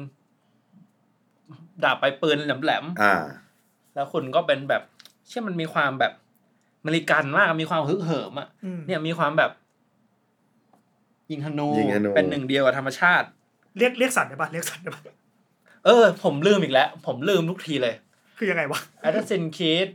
[1.85, 4.83] ดาบไปปืนแหลมอ่าๆแล้วคุณก็เป็นแบบ
[5.29, 6.13] เชื่อมันมีความแบบ
[6.81, 9.51] อเมริกันมากมีความฮึกเหิมอะอืมเนี่ยมีความแบบ
[11.31, 13.27] ยิงธนูยิงธนูเป็นหนึ่งเดียวกับธรรมชาติ
[13.79, 15.03] เรียกเรียกสัตว์ได้ปะเรียกสัตว์ได้ปะ
[15.85, 17.95] เออ ผมลืมอีกแล้ว ผมลืมทุกทีเลย
[18.39, 19.89] คือยังไงวะแอดซินคีด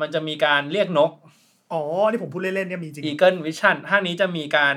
[0.00, 1.12] มันจะมีการเรียกนก
[1.72, 4.76] อ๋อ ที่ผมพูดเล่นๆเนี่ยมีจริง Eagle Vision ห้างนี้จะมีการ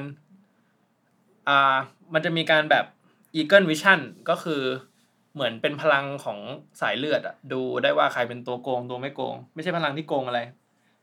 [1.48, 1.76] อ่า
[2.13, 2.86] มันจะมีการแบบ
[3.36, 4.62] Eagle Vision ก็คือ
[5.34, 6.39] เหมือนเป็นพลังของ
[6.82, 10.39] สายเลือดอะดูได้ว่าใครเป็นตัวโกงตัวไม่โกง ไม่ใช่พลังที่โกงอะไร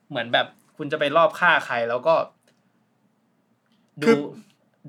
[0.09, 2.15] เหมือนแบบคุณจะไปรอบฆ่าใครแล้วก็
[4.03, 4.09] ดู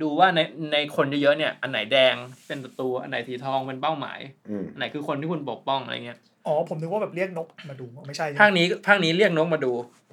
[0.01, 0.39] ดูว่าใน
[0.73, 2.15] ในคนเยอะๆเนี่ยอันไหนแดง
[2.47, 9.71] เป็นศัตรูอันไหนสีทองเป็นเป้าหมายอืมอันไหนคือคนที่คุณปกป้องอะไรเงี้ยอ๋อผมนึกว่าแบบเรียกนกมาดูไม่ใช่ใช่ไหมภาคนี้ภาคนี้เรียกนกมาดู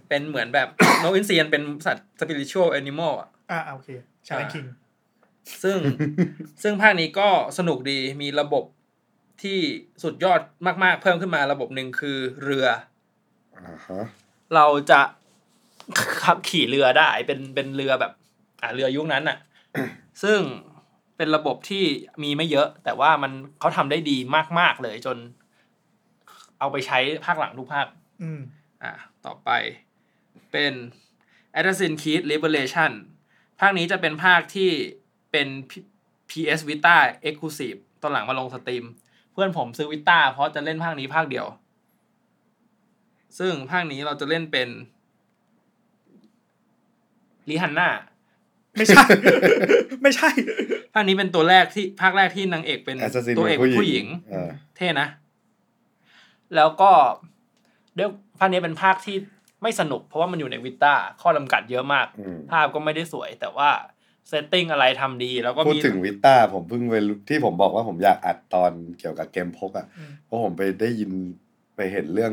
[0.08, 0.68] เป็นเหมือนแบบ
[1.02, 3.88] นกอินเดียนเป็นสัตว์ spiritual animal อะอ่าอ่าโอเค
[4.28, 4.64] Shaman King
[5.62, 5.78] ซึ่ง
[6.62, 8.64] ซึ่งภาคนี้ก็สนุกดีมีระบบ
[9.42, 9.58] ที่
[10.02, 10.40] สุดยอด
[10.84, 12.66] มาก ๆ เพิ่มขึ้นมาระบบหนึ่งคือเรือ
[13.56, 14.04] อ่าฮะ
[14.54, 15.00] เราจะ
[16.22, 18.12] ขับขี่เรือได้เป็นเป็นเรือแบบ
[18.62, 19.38] อ่าเรือยุคนั้นอะ
[20.22, 20.40] ซึ่ง
[21.16, 21.84] เป็นระบบที่
[22.22, 24.16] มีไม่เยอะ แต่ว่ามันเขาทำได้ดี
[24.58, 25.16] มาก ๆ เลยจน
[26.58, 27.86] เอาไปใช้ภาคหลังทุกภาค
[28.22, 28.40] อืม
[28.82, 28.92] อะ
[29.26, 29.50] ต่อไป
[30.52, 30.72] เป็น
[31.58, 32.92] Assassin's Creed Liberation
[33.60, 34.70] ภาคนี้จะเป็นภาคที่
[35.32, 35.86] เป็น P-
[36.30, 36.96] PS Vita
[37.28, 38.84] Exclusive ตอนหลังมาลง Steam
[39.32, 41.46] เพื่อนผมซื้อ Vita เพราะจะเล่นภาคนี้ภาคเดียว
[43.38, 44.68] ซึ่งภาคนี้เราจะเล่นเป็น
[47.48, 47.88] ลีฮันน่า
[48.78, 49.04] ไม่ใช่
[50.02, 50.30] ไม่ใช่
[50.94, 55.08] ภาคนี้เป็นตัวแรกที่ภาคแรกที่นางเอกเป็น assassin ตัวเอกเป็นผู้หญิงอ่าเท่นะ
[56.56, 56.90] แล้วก็
[57.98, 59.16] ด้วยภาคนี้เป็นภาคที่
[59.62, 63.70] ไม่สนุก เพราะว่ามันอยู่ใน Vita ข้อจำกัดเยอะมากอืมภาพก็ไม่ได้สวย แต่ว่า
[64.28, 71.10] setting อะไรทำดี แล้วก็พูดมีถึง Vita ผมเพิ่งไปรู้ที่ผมบอกว่าผมอยากอัดตอนเกี่ยวกับเกมพกอะอืมเพราะผมไปได้ยิน
[71.76, 72.32] ไปเห็นเรื่อง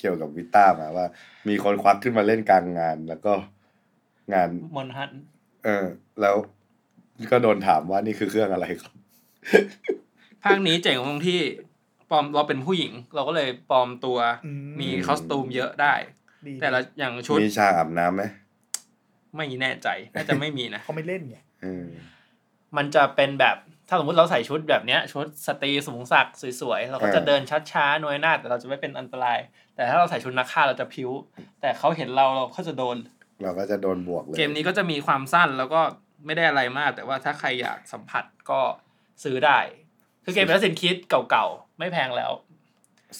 [0.00, 1.06] เกี่ยวกับ Vita มาว่า
[1.48, 3.32] มีคนควักขึ้นมาเล่นกลางงานแล้วก็
[4.32, 5.12] งาน MonHun
[5.64, 5.86] เออ
[6.20, 6.36] แล้ว
[7.30, 8.92] ก็โดนถามว่านี่คือเครื่องอะไรครับ
[10.44, 11.40] ภาคนี้เจ๋งตรงที่
[12.10, 14.50] ปลอมเราเป็นผู้หญิง เราก็เลยปลอมตัวอื
[14.80, 15.94] มี costume เยอะได้
[16.46, 18.22] ดีแต่ละอย่างชุดมีฉากอาบน้ำไหม
[19.36, 21.86] ไม่แน่ใจน่าจะไม่มีนะ เขาไม่เล่นไงเออ
[22.76, 23.56] มันจะเป็นแบบ
[23.88, 26.26] ถ้าสมมติเราใส่ชุดแบบเนี้ย ชุดสตรีสูงสัก
[26.60, 27.40] สวยๆ เราก็จะเดิน
[27.72, 29.38] ช้าๆหน่วยหน้าแต่เราจะไม่เป็นอันตราย
[29.74, 31.10] แต่ถ้าเราใส่ชุดนักฆ่าเราจะพิ้ว
[31.60, 32.96] แต่เขาเห็นเราเราก็จะโดน
[33.44, 35.80] เราก็จะโดนบวกเลยเกมนี้ก็จะมีความสั้นแล้วก็
[36.26, 38.60] ไม่ได้อะไรมาก แต่ว่าถ้าใครอยากสัมผัสก็
[39.24, 39.58] ซื้อได้
[40.24, 42.32] คือเกม Assassin's Creed เก่าๆ ไม่แพงแล้ว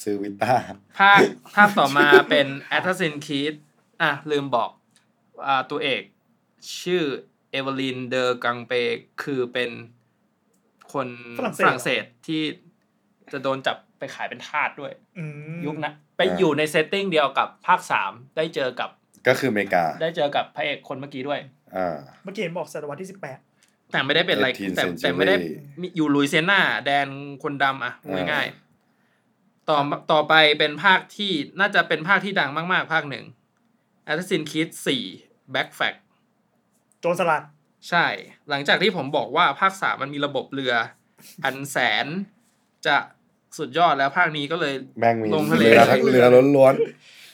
[0.03, 0.55] ซื้อ Vita
[0.99, 1.21] ภาค
[1.55, 3.55] ภาคต่อมาเป็น Assassin's Creed
[4.03, 4.71] อะ ลืมบอก
[5.47, 6.03] อ่าตัวเอก
[6.83, 7.03] ชื่อ
[7.51, 8.73] Aveline de Grandpré
[9.23, 9.71] คือเป็น
[10.93, 11.09] คน
[11.39, 12.43] ฝรั่งเศสฝรั่งเศสที่
[13.33, 15.25] จะโดนจับไปขายเป็นทาสด้วยอื
[15.57, 18.91] มยุคนะไปอยู่ใน setting เดียวกับภาคสามได้เจอกับ
[19.27, 21.41] ก็คืออเมริกา ได้เจอกับพระเอกคนเมื่อกี้ด้วย
[21.77, 23.39] อ่า เมื่อกี้เห็นบอกศตวรรษที่สิบแปด
[23.93, 27.09] แต่ไม่ได้เป็นอะไร 18แต่แต่ไม่ได้ century มีอยู่ลุยเซียนาแดน
[27.43, 29.79] คนดำอะอ่า ง่ายๆต่อ
[30.13, 33.25] ต่อไปเป็นภาคที่น่าจะเป็นภาคที่ดังมาก ๆ ภาคหนึ่ง
[34.09, 34.69] Assassin's Creed
[35.11, 35.99] 4 Back Fact
[37.01, 37.43] โจรสลัด
[37.89, 38.07] ใช่
[38.51, 40.75] หลังจากที่ผมบอกว่าภาคสามมันมีระบบเรือ
[41.45, 42.07] อันแสน
[42.87, 42.97] จะ
[43.59, 46.75] สุดยอดแล้วภาคนี้ก็เลย แม่งมีลงทะเล เรือทั้งเรือล้วน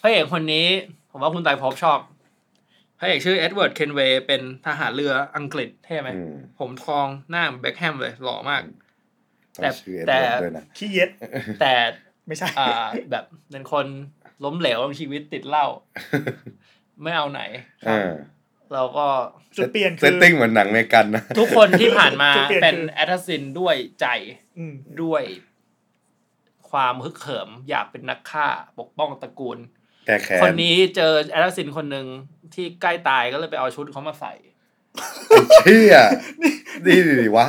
[0.02, 0.66] พระเอกคนนี้
[1.10, 1.98] ผมว่าคุณไตรภพชอบ
[2.98, 8.62] พระเอกชื่อเอ็ดเวิร์ดเคนเวย์เป็นทหารเรืออังกฤษเท่ไหมๆอืมผมทองหน้าเบ็คแฮมเลย หล่อมาก
[9.54, 11.10] ต้องแต่ชื่อเอ็ดแต่เวิร์ดด้วยนะขี้เย็ด
[11.60, 11.74] แต่
[12.26, 13.86] ไม่ใช่อ่าแบบเป็นคน
[14.44, 15.66] ล้มเหลวในชีวิตติดเหล้า
[17.02, 17.42] ไม่เอาไหน
[17.86, 18.10] เออ
[18.72, 19.06] เราก็
[19.56, 24.06] จุดเปลี่ยนเซคืตอติ้งเหมือนหนังเมกันนะ ทุกคนที่ผ่านมาจุดเปลี่ยนเป็นคือแอตซินด้วยใจ
[24.58, 25.22] อืมด้วย
[26.70, 28.46] ความฮึกเหิมอยากเป็นนักฆ่า
[28.78, 32.06] ปกป้องตระกูลแแก้แค้นคนนี้เจอ assassin คนหนึ่ง
[32.54, 34.32] ที่ใกล้ตายก็เลยไปเอาชุดเขามาใส่
[35.54, 35.96] เชี่ย
[36.42, 37.46] นี่ดิวะ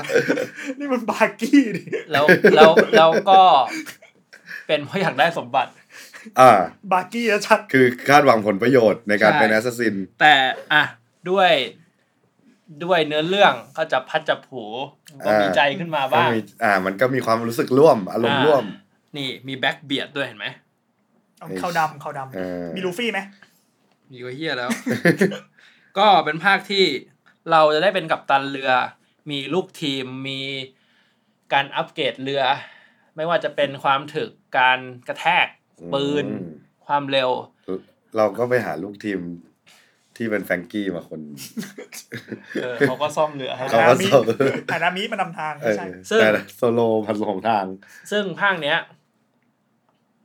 [0.79, 3.41] นี่มัน Buggy ดิแล้วแล้วแล้วก็
[4.67, 5.71] เป็นเพราะอยากได้สมบัติ
[6.39, 6.51] อ่า
[6.91, 10.33] Buggy แล้วชัด คือคาดหวังผลประโยชน์ในการใช่เป็น assassin แต่
[10.73, 10.83] อะ
[11.29, 11.51] ด้วย
[12.83, 14.63] ด้วยเนื้อเรื่องก็จับพลัดจับผลู
[15.25, 18.63] ก็มีใจขึ้นมาก็บ้างมีอ่า มันก็มีความรู้สึกร่วม อารมณ์ร่วม
[19.17, 20.47] นี่มีแบ็กเบียดด้วยเห็นไหม
[21.41, 23.19] เอาเขาดำเขาดเออำมีลูฟี่ไหม
[24.11, 24.69] มีก็เฮียแล้ว
[25.97, 26.85] ก็เป็นภาคที่
[27.51, 28.71] เราจะได้เป็นกัปตันเรือ
[29.31, 30.41] มีลูกทีมมี
[31.53, 32.43] การอัปเกรดเรือ
[33.15, 35.47] ไม่ว่าจะเป็นความถึกการกระแทก
[35.93, 36.51] ปืนอืม
[36.87, 37.31] ความเร็ว
[38.17, 39.19] เราก็ไปหาลูกทีม
[40.17, 41.21] ที่เป็นแฟรงกี้มาคน
[42.61, 44.25] เออเขาก็ซ่อมเรือให้เขาได้ก็มิส่ง
[44.71, 47.65] ฐานามิมานำทางเอไม่อใช่ซึ่งแต่โซโลพันหลงทาง
[48.11, 48.77] ซึ่งภาคเนี้ย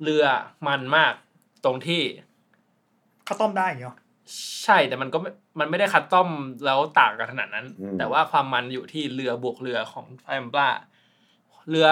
[0.03, 0.25] เรือ
[0.67, 1.13] มันมาก
[1.65, 2.03] ตรงที่
[3.25, 3.97] เขาต้มได้อย่างเงี้ย
[4.65, 5.31] ใช่แต่มันก็ไม่
[5.61, 6.29] มันไม่ได้คัดต้อม
[6.65, 7.67] แล้วต่างกันขนาดนั้น
[7.99, 10.69] แต่ว่าความมันอยู่ที่เรือบวกเรือของไฟมปลา
[11.71, 11.89] เรือ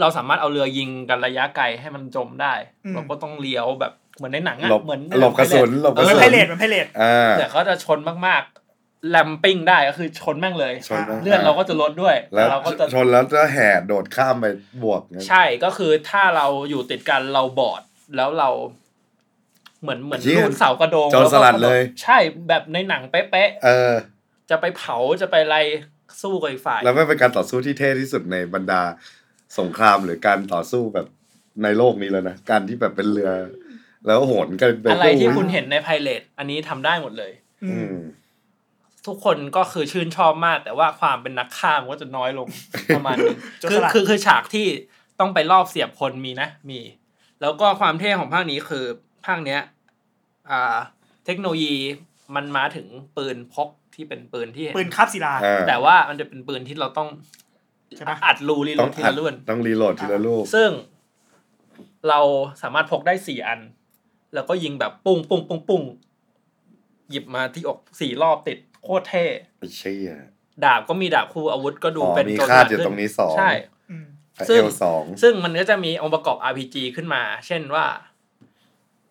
[0.00, 2.54] เราสามารถเอาเรือยิงกันระยะไกลให้มันจมได้
[2.94, 8.63] เราก็ต้องเลี้ยวแบบเหมือนในหนังอะหลบเหมือนหลบกระสุนหลบกเอระอสุนไพเรตมันไพเรตอ่าแต่เขาจะชนมากๆ
[9.10, 14.46] แลมปิ้งได้ก็คือชนแม่งเลย ชนแม่ง เลื่อนเราก็จะลดด้วยแล้วเราก็จะชนแล้วจะแห่โดดข้ามไป
[14.82, 17.82] บวกงั้นใช่ก็คือถ้าเราอยู่ติดกันเราบอด
[18.16, 18.50] แล้วเรา
[19.82, 25.58] เหมือนเหมือนเหี้ยลูนเสากระโดงโจรสลัดเลย ใช่แบบในหนังเป๊ะเออ ๆจะไปเผาจะไปอะไร
[26.22, 28.82] สู้กับอีกฝ่าย แล้วไม่เป็นการต่อสู้ที่เท่ที่สุดในบรรดา
[29.58, 31.06] สงครามหรือการต่อสู้แบบ
[31.62, 33.30] ในโลกนี้แล้วนะการที่แบบเป็นเรือ
[34.06, 37.32] แล้วโหนกันไปอะไรที่สู้คุณเห็นในไพเรตอันนี้ทำได้หมดเลย
[37.64, 37.96] อือืมม
[39.06, 42.48] ทุกคนก็คือชื่นชอบมาก แต่ว่าความเป็นนักฆ่ามันก็จะน้อยลง
[42.94, 44.66] ประมาณนึงโจรคือสลัดคือคือฉากที่
[45.20, 46.80] ต้องไปรอบเสียบคนมีนะ มี
[47.40, 48.84] แล้วก็ความเท่ของภาคนี้คือ
[49.26, 49.60] ภาคเนี้ย
[50.50, 50.76] อ่า
[51.26, 51.74] เทคโนโลยี
[52.34, 52.86] มันมาถึง
[53.16, 57.08] ปืนพกที่เป็นปืนที่ปืนคาบศิลาอ่าแต่ว่ามันจะเป็นปืนที่เราต้อง
[57.96, 60.70] ใช่ปะอัดรูรีโหลต้องดทีอัดละรุ่นต้องรีโหลดทีละลูกซึ่ง
[62.08, 62.20] เรา
[62.62, 63.60] สามารถพกได้สี่อัน
[64.34, 65.82] แล้วก็ยิงแบบปุ้งปุ้งปุ้งปุ้ง
[67.10, 69.24] หยิบมาที่อกสี่รอบติด โคตรเท่
[69.58, 70.12] ไอ้เชี่ย
[70.64, 73.50] ดาบก็มีดาบคู่อาวุธก็ดูอ๋อเป็นมีโจรคาดสลัอยู่ขึ้ตรงนี้สองใช่
[73.90, 74.06] อืม
[74.48, 77.86] ซึ่เองลสองซึ่งมันก็จะมีองค์ประกอบ RPG ขึ้นมา เช่นว่า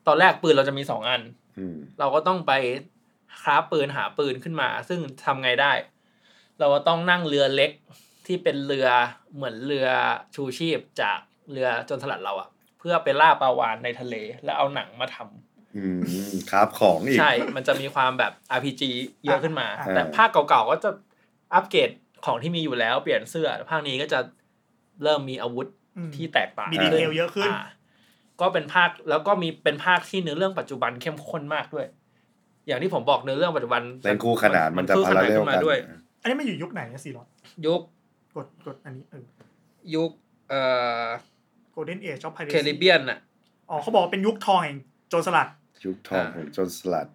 [0.07, 1.21] ตอนแรกปืนเราจะมีสองอัน
[1.57, 2.51] อืมเราก็ต้องไป
[3.41, 5.71] คราฟปืนหาปืนขึ้นมา ซึ่งทำไงได้
[6.59, 7.71] เราก็ต้องนั่งเรือเล็ก
[8.25, 8.88] ที่เป็นเรือ
[9.36, 9.88] เหมือนเรือ
[10.36, 11.19] ชูชีพจาก
[11.51, 18.81] เรือจนสลัดเราอะเพื่อไปล่าปลาวานในทะเล แล้วเอาหนังมาทำ อืมครับของอีก ใช่ มันจะมีความแบบ RPG
[19.25, 20.89] เยอะขึ้นมาอ่าแต่ภาคเก่าๆก็จะ
[21.53, 21.89] อัปเกรด
[22.25, 24.19] ของที่มีอยู่แล้วเปลี่ยนเสื้อ ภาคนี้ก็จะ
[25.03, 27.57] เริ่มมีอาวุธอืมที่แตกต่างมีดีเทลเยอะขึ้นา
[28.41, 31.88] ก็เป็นภาคแล้วก็มีเป็นภาคที่เนื้อเรื่องปัจจุบันเข้มข้นมากด้วย
[32.67, 35.79] อย่างที่ผมบอกเนื้อเรื่องปัจจุบันเล่นคู่ขนานมันจะคู่พาขรานาเรลขึ้นมากันด้วย
[36.21, 37.27] อันนี้มันอยู่ยุคไหนนะสี่ร้อย
[37.65, 37.81] ยุค
[38.36, 39.25] กดกดอันนี้เออ
[39.95, 40.12] ยุค
[40.49, 40.62] เอ่
[41.03, 41.05] อ
[41.71, 43.19] golden age of pirate Caribbeanอะ
[43.69, 44.77] อ๋อเขาบอกว่าเป็นยุคทองแห่ง
[45.09, 45.47] โจรสลัด
[45.85, 47.07] ยุคทองของโจรสลัด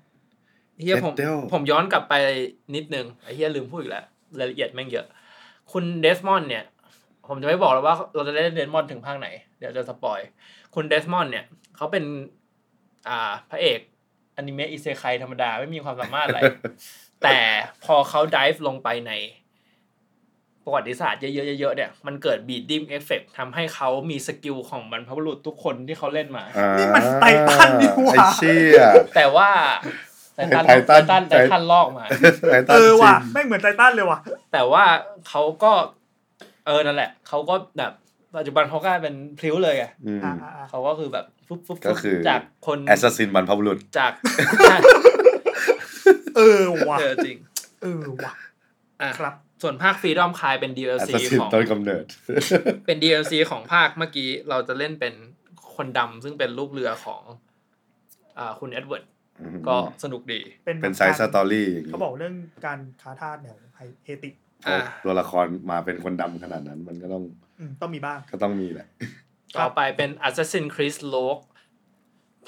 [0.81, 2.15] เฮียผมเด็ดเดี๋ยวผมย้อนกลับไป
[2.75, 4.07] นิดนึงไอ้เฮียลืมพูดอีกแล้ว
[4.39, 5.07] รายละเอียดแม่งเยอะ
[5.73, 6.65] คุณ Desmond เนี่ย
[7.29, 9.29] ผมจะไม่บอกแล้วว่าเราจะได้ Desmond ถึงภาคไหน
[9.59, 10.21] เดี๋ยวจะ spoil
[10.75, 11.45] คุณ Desmond เนี่ย
[11.77, 12.05] เขาเป็น
[13.09, 13.81] อ่าพระเอก
[14.37, 16.41] อนิเมะอิเซไคธรรมดาไม่มีความสามารถอะไร
[17.23, 17.39] แต่
[17.85, 19.13] พอเขา dive ลงไปใน
[20.69, 28.83] ประวัติศาสตร์เยอะๆเยอะๆเนี่ยมันเกิด bleeding effect ทำให้เขามี skill ของบรรพบุรุษทุกคนที่เขาเล่นมาอ่านี่มันไททันนี่หว่าไอ้เชี่ย
[29.17, 29.51] แต่ว่า
[30.35, 32.05] ไททันไททันไททันไททันลอกมา
[32.51, 34.19] ไททัเอนอว่ะจริงแม่งเหมือนไททันเลยว่ะ
[34.53, 34.85] แต่ว่า
[35.29, 35.73] เขาก็
[36.67, 37.93] เออนั่นแหละเขาก็แบบ
[38.37, 44.13] ปัจจุบันเขากลายเป็นพลิ้วเลยอะอืมอ่าอ่าเขาก็คือแบบฟุบฟุบก็คือจากคนแอสซัสซินบรรพบุรุษจาก
[46.37, 47.37] เออว่ะเออจริง
[47.83, 48.33] เออว่ะ
[49.03, 52.05] อะครับ ส่วนภาคฟรีดอมคายเป็นแอส DLC ซัสซินของต้นกำเนิด
[52.87, 55.15] เป็น DLC ของภาคเมื่อกี้เราจะเล่นเป็น
[55.77, 57.23] คนดำซึ่งเป็นลูกเรือของ
[58.39, 59.05] อ่าคุณ Edward
[59.69, 62.35] ก็สนุกดี เป็นเป็น side story อย่างนี้เขาบอกเรื่อง
[62.67, 64.35] การค้าทาสเนี่ยไฮเอติก
[64.67, 67.23] อ่าตัวละครมาเป็นคนดำขนาดนั้น มันก็ต้อง
[67.59, 68.89] อืมต้องมีบ้าง ก็ต้องมีแหละ
[69.59, 71.45] ต่อไปเป็น Assassin's Creed Rogue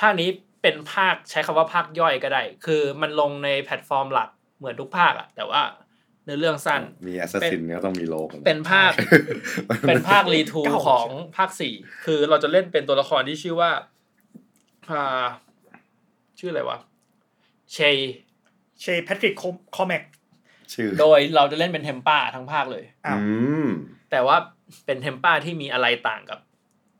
[0.00, 0.28] ภาคนี้
[0.62, 5.62] เป็นภาคใช้คำว่าภาคย่อยก็ได้ คือมันลงในแพลตฟอร์มหลักเหมือนทุกภาคอะแต่ว่า
[6.24, 8.92] เนื้อเรื่องสั้น มี assassin ก็ต้องมี Rogue เป็นภาค
[9.88, 13.70] เป็นภาครีทูเก่าของภาคสี่คือเราจะเล่นเป็นตัวละครที่ชื่อว่า
[14.90, 15.24] อ่า
[16.38, 16.78] ชื่ออะไรวะ
[17.72, 17.96] เชย
[18.82, 19.34] เชยแพทริก
[19.76, 20.02] คอมแมก
[20.74, 23.24] ชื่อ โดยเราจะเล่นเป็นเทมป้าทั้งภาคเลยอ้าวอื
[23.66, 23.68] ม
[24.10, 24.36] แต่ว่า
[24.86, 26.40] เป็นเทมป้าที่มีอะไรต่างกับ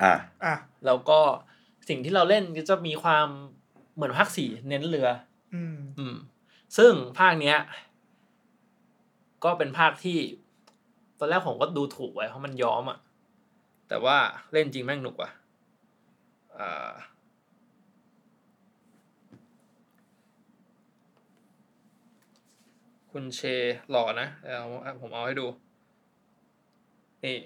[0.03, 0.15] อะ
[0.45, 0.55] อะ
[0.87, 1.21] แล้วก็
[1.89, 3.27] สิ่งที่เราเล่นก็จะมีความ
[3.95, 5.09] เหมือนภาคสี่เน้นเรือ
[5.55, 6.17] อืม อืม
[6.77, 7.57] ซึ่งภาคเนี้ย
[9.45, 10.19] ก็เป็นภาคที่
[11.19, 12.99] ตอนแรกผมก็ดูถูกไว้เพราะมันย้อมอะ
[13.89, 14.17] แต่ว่า
[14.53, 15.31] เล่นจริงแม่งหนุกว่ะ
[16.59, 16.93] อ่า
[23.13, 23.41] คุณ Shay
[23.91, 25.47] หล่อนะเอาผมเอาให้ดู
[27.25, 27.37] นี่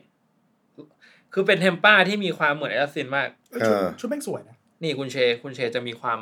[1.32, 6.18] คือเป็น Templar ที่มีความเหมือน assassin มากเอ้ยชุดชุดแม่งสวยนะ นี่คุณ Shay คุณ Shay จะมีความ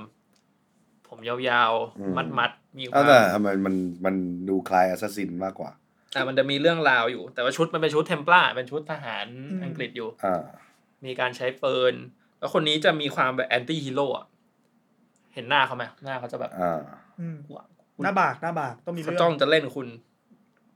[1.12, 4.14] ผมยาวอืมๆมัดมัดๆมีคเอาวามแต่ทำไมมันมัน
[4.48, 5.70] ดูคล้าย assassin มากกว่า
[6.14, 9.26] อะมันจะมีเรื่องราวอยู่ แต่ว่าชุดมันเป็นชุด Templar เป็นชุดทหาร
[9.64, 10.42] อังกฤษอยู่อ่า
[11.04, 11.94] มีการใช้ปืน
[12.38, 14.26] แล้วคนนี้จะมีความแบบ anti-hero อะ
[15.34, 16.80] เห็นหน้าเขาไหมหน้าเขาจะแบบอ่า
[17.20, 17.66] อืมว้าว
[18.04, 19.88] หน้าบากหน้าบากต้องมีเรื่องเขาจ้องจะเล่นคุณ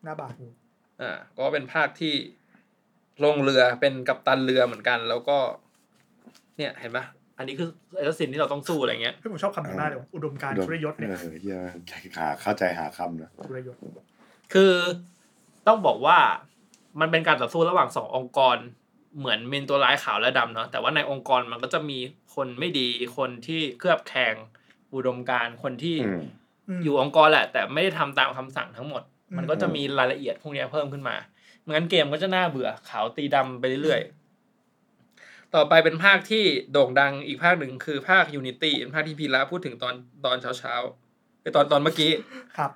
[0.05, 0.51] หน้าบากอยู่
[1.01, 2.15] อ่าก็เป็นภาคที่
[3.25, 5.39] ลงเรือเป็นกัปตันเรือเหมือนกัน แล้วก็
[6.57, 7.05] เนี่ยเห็นปะ
[7.39, 11.59] อันนี้คือ assassin ที่เราต้องสู้อะไรเงี้ยพี่ผมชอบคำนี้มากเลยว่ะอุดมการณ์ทรยศเนี่ยเออเฮีย
[12.17, 13.77] หาเข้าใจหาคำนะชุรยศ
[14.53, 14.75] คือ
[15.67, 16.19] ต้องบอกว่า
[17.01, 18.57] มันเป็นการต่อสู้ระหว่างสององค์กร
[19.19, 21.99] เหมือนมีตัวร้ายขาวและดำเนาะแต่ว่าในองค์กรมันก็จะมี
[22.35, 24.35] คนไม่ดีคนที่เคลือบแคลง
[24.95, 26.23] อุดมการณ์คนที่อืม
[26.79, 31.17] มอยู่องค์กรแหละ แต่ไม่ได้ทำตามคำสั่งทั้งหมดอืมมันก็จะมีรายละเอียดพวกเนี้ยเพิ่มขึ้นมา
[31.63, 34.26] ไม่งั้นเกมก็จะน่าเบื่อขาวตีดำไปเรื่อยๆ
[35.57, 39.95] ต่อไปเป็นภาคที่โด่งดังอีกภาคหนึ่งคือภาค Unity เป็นภาคที่พีระพูดถึงตอน
[40.25, 42.13] ตอนเช้าๆไอตอนตอนเมื่อกี้
[42.57, 42.71] ครับ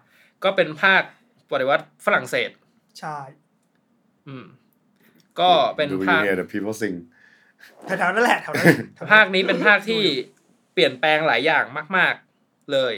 [0.44, 1.02] ก็เป็นภาค
[1.50, 2.50] ปฏิวัติฝรั่งเศส
[2.98, 3.18] ใช่
[4.28, 4.44] อืม
[5.40, 6.96] ก็เป็นดูภาคเฮีย the people sing
[7.86, 10.02] แถวๆนั่นแหละแถวนั้นแถวนั้นภาคนี้เป็นภาคที่
[10.74, 11.64] เปลี่ยนแปลงหลายอย่าง
[11.96, 12.94] มาก ๆ เลย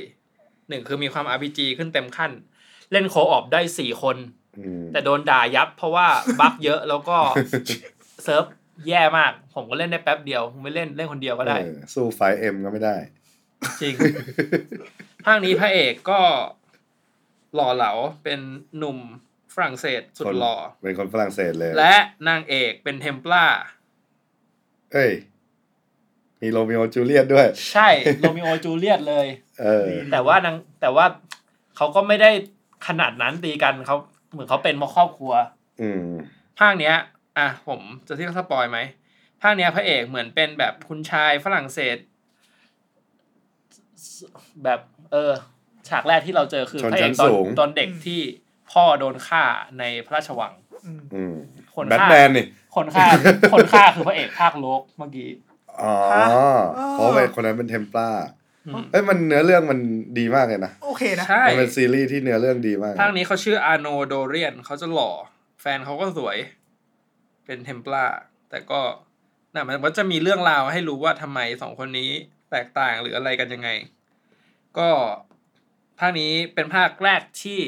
[0.69, 2.33] หนึ่งคือมีความ RPG ขึ้นเต็มขั้น
[2.93, 4.17] เล่นโคออฟได้สี่คน
[4.59, 6.07] อืมแต่โดนด่ายับเพราะว่า
[6.41, 7.17] bug เยอะแล้วก็
[8.25, 8.45] เซิร์ฟ
[8.89, 12.97] แย่มาก ผมก็เล่นได้แป๊บเดียวไม่เล่นเล่นคนเดียวก็ได้เออสู้ FiveM ก็ไม่ได้
[13.83, 13.95] จริง
[15.25, 16.21] ภาคนี้พระเอกก็
[17.55, 17.93] หล่อเหลา
[18.25, 18.41] เป็น
[18.79, 18.99] หนุ่ม
[19.55, 21.95] ฝรั่งเศสสุดหล่อ เป็นคนฝรั่งเศสเลย และ
[22.29, 23.45] นางเอกเป็น Templar
[24.93, 25.13] เอ้ย
[26.43, 29.27] มี Romeo Juliet ด้วย ใช่ Romeo Juliet เลย
[29.61, 31.07] เออแต่ว่านางแต่ว่า
[31.77, 32.31] เขาก็ไม่ได้
[32.87, 33.97] ขนาดนั้นตีกันเขา
[34.33, 35.33] เหมือนเขาเป็นมาครอบครัว
[35.83, 36.05] อืม
[36.59, 36.97] ภาคเนี้ย
[37.39, 38.79] อะผมจะที่เขาสปอยไหม
[39.43, 41.97] ภาคเนี้ยพระเอกเหมือนเป็นแบบคุณชายฝรั่งเศส
[44.65, 44.81] แบบ
[45.13, 45.33] เออ
[45.89, 48.21] ฉากแรกที่เราเจอคือชนพระเอชั้กนตอนสูง ตอนเด็กที่
[48.73, 49.45] พ่อโดนฆ่า
[49.79, 50.53] ในพระราชวัง
[50.87, 51.35] อืมอืม
[51.75, 53.07] คนแบทฆ่าแมนนี่ คนฆ่า
[53.53, 55.31] คนฆ่าคือพระเอกภาคโลกเมื่อกี้
[55.83, 56.27] อ๋อฮะ
[56.93, 58.09] เพราะเป็นคนนั้นเป็น Templar
[58.67, 59.79] อืมเอ้ยมันเนื้อเรื่องมัน
[60.19, 65.11] ดีมากเลยนะโอเคนะ ใช่ มันเป็นซีรีส์ที่เนื้อเรื่องดีมาก ภาคนี้เขาชื่อ Arno Dorian เขาจะหล่อ
[65.61, 66.37] แฟนเขาก็สวย
[67.45, 68.05] เป็น Templar
[68.51, 68.81] แต่ก็
[69.55, 72.11] น่ะมันก็จะมีเรื่องราวให้รู้ว่าทำไมสองคนนี้
[72.51, 73.69] แตกต่างหรืออะไรกันยังไง
[74.79, 74.89] ก็
[75.99, 77.61] ภาคนี้เป็นภาคแรกที่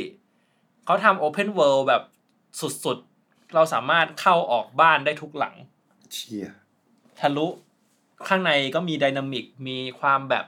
[0.85, 2.03] เขาทำ open world แบบ
[2.85, 5.55] สุดๆ เราสามารถเข้าออกบ้านได้ทุกหลัง
[6.12, 6.49] เชี่ย
[7.20, 7.47] ทะลุ
[8.29, 10.45] ข้างในก็มีไดนามิก มีความแบบ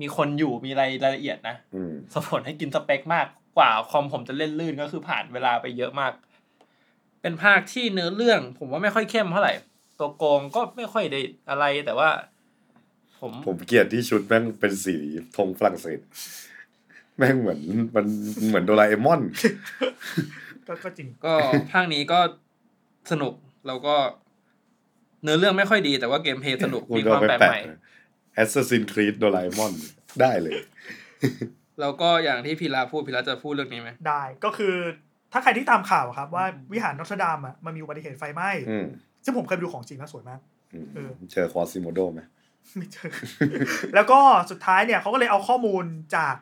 [0.00, 6.12] มีคนอยู่มีรายรายละเอียดนะอืม สมผลให้กินสเปคมากกว่าคอมผมจะเล่นลื่นก็คือผ่านเวลาไปเยอะมาก
[7.22, 9.52] เป็นภาคที่เนื้อเรื่อง ผมว่าไม่ค่อยเข้มเท่าไหร่
[9.98, 11.20] ตัวโกงก็ไม่ค่อยได้
[11.50, 12.10] อะไรแต่ว่า
[13.20, 14.96] ผมผมเกลียดที่ชุดแม่งเป็นสี
[15.36, 16.00] ธงฝรั่งเศส
[17.16, 17.60] แม่งเหมือน
[17.94, 18.06] มัน
[18.46, 19.20] เหมือนโดราเอมอน
[20.66, 21.34] ก็ก็จริงก็
[21.72, 22.20] ภาคนี้ก็
[23.10, 23.34] สนุก
[23.66, 23.96] แล้วก็
[25.22, 27.60] เนื้อเรื่องไม่ค่อยดีแต่ว่า gameplay สนุกคุณมีคเอาวามไปแปลกแปะใหม่
[28.34, 29.72] Assassin's Creed โดราเอมอน
[30.20, 30.54] ได้เลย
[31.80, 34.76] แล้วก็อย่างที่พีระพูดพีระจะพูดเรื่องนี้ไหมได้ก็คือ
[35.32, 38.86] ถ้าใครที่ตามข่าวอะครับว่าวิหาร Notre-Dame อะมันมีอุบัติเหตุไฟไหม้อืม
[39.24, 40.40] ซึ่งผมเคยไปดูของจริงแล้วสวยมาก
[40.74, 42.20] อืมเออเจอ Quasimodo ไหม
[42.76, 43.10] ไม่เจอ
[43.94, 44.18] แล้วก็
[44.50, 45.84] สุดท้ายเนี่ยเขาก็เลยเอาข้อมูล
[46.16, 46.36] จาก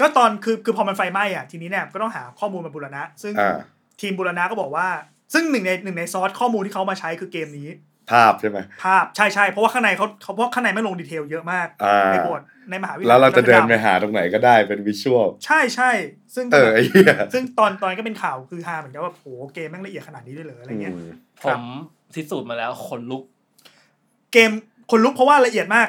[0.00, 3.56] ก็ตอนคือคือพอมันไฟไหม้อะทีนี้เนี่ยก็ต้องหาข้อมูลมาบูรณะ ซึ่งอ่า
[4.00, 4.86] ทีมบูรณะก็บอกว่า
[5.34, 7.68] ซึ่งหนึ่งในหนึ่งในซอสข้อมูลที่เขามาใช้คือเกมนี้
[8.12, 12.40] ภาพใช่ไหมภาพใช่ใช่เพราะว่าข้างในเขาเขาเพราะข้างในไม่ลงดีเทลเยอะมากอ่าในบท
[12.70, 15.90] ในมหาวิทยาลัยแล้วเราจะเดินไปหาตรงไหนก็ได้เป็นวิชวลใช่ใช่
[16.34, 21.10] ซึ่งเออไอ้เหี้ยซึ่งตอนตอนนนก็เป็นข่าวคือฮาเหมือนกันว่าโหเกมแม่งละเอียดขนาดนี้ได้เลยอะไรเงี้ยอืม
[21.44, 21.62] ผม
[22.14, 23.22] พิสูจน์มาแล้วขนลุก
[24.32, 24.50] เกม
[24.90, 25.88] คนลุกเพราะว่าละเอียดมาก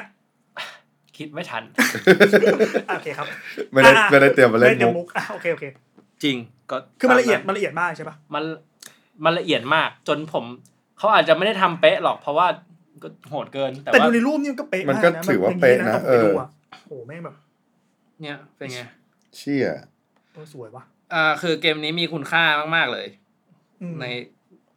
[1.16, 1.62] คิดไม่ทัน
[2.88, 3.26] อะโอเคครับ
[3.72, 5.64] ไม่ได้อะไม่ได้เตรียมมาเล่นไได้ตรียมุกอะโอเคโอเค
[6.24, 6.36] จริง
[6.70, 8.44] ก็คือมันละเอียดตามันละเอียดมากใช่ปะมัน
[9.24, 10.44] มันละเอียดมาก จนผม
[10.98, 12.46] เขาอาจจะไม่ได้ทำเป๊ะหรอกเพราะว่า
[13.02, 17.36] ก็โหดเกิน แต่แต่ว่าดูในรูปนี่มันก็เป๊ะมันมากก็นะถือว่าย่งเป๊ะนะต้องเอไปอดูอะ โอ้โหแม่งแบบ
[18.20, 18.80] เนี่ยเป็นไง
[19.36, 19.66] เชี่ย
[20.32, 22.44] เออสวยว่ะอ่า คือเกมนี้มีคุณค่า
[22.76, 23.06] มากๆเลย
[23.82, 24.04] อืมใน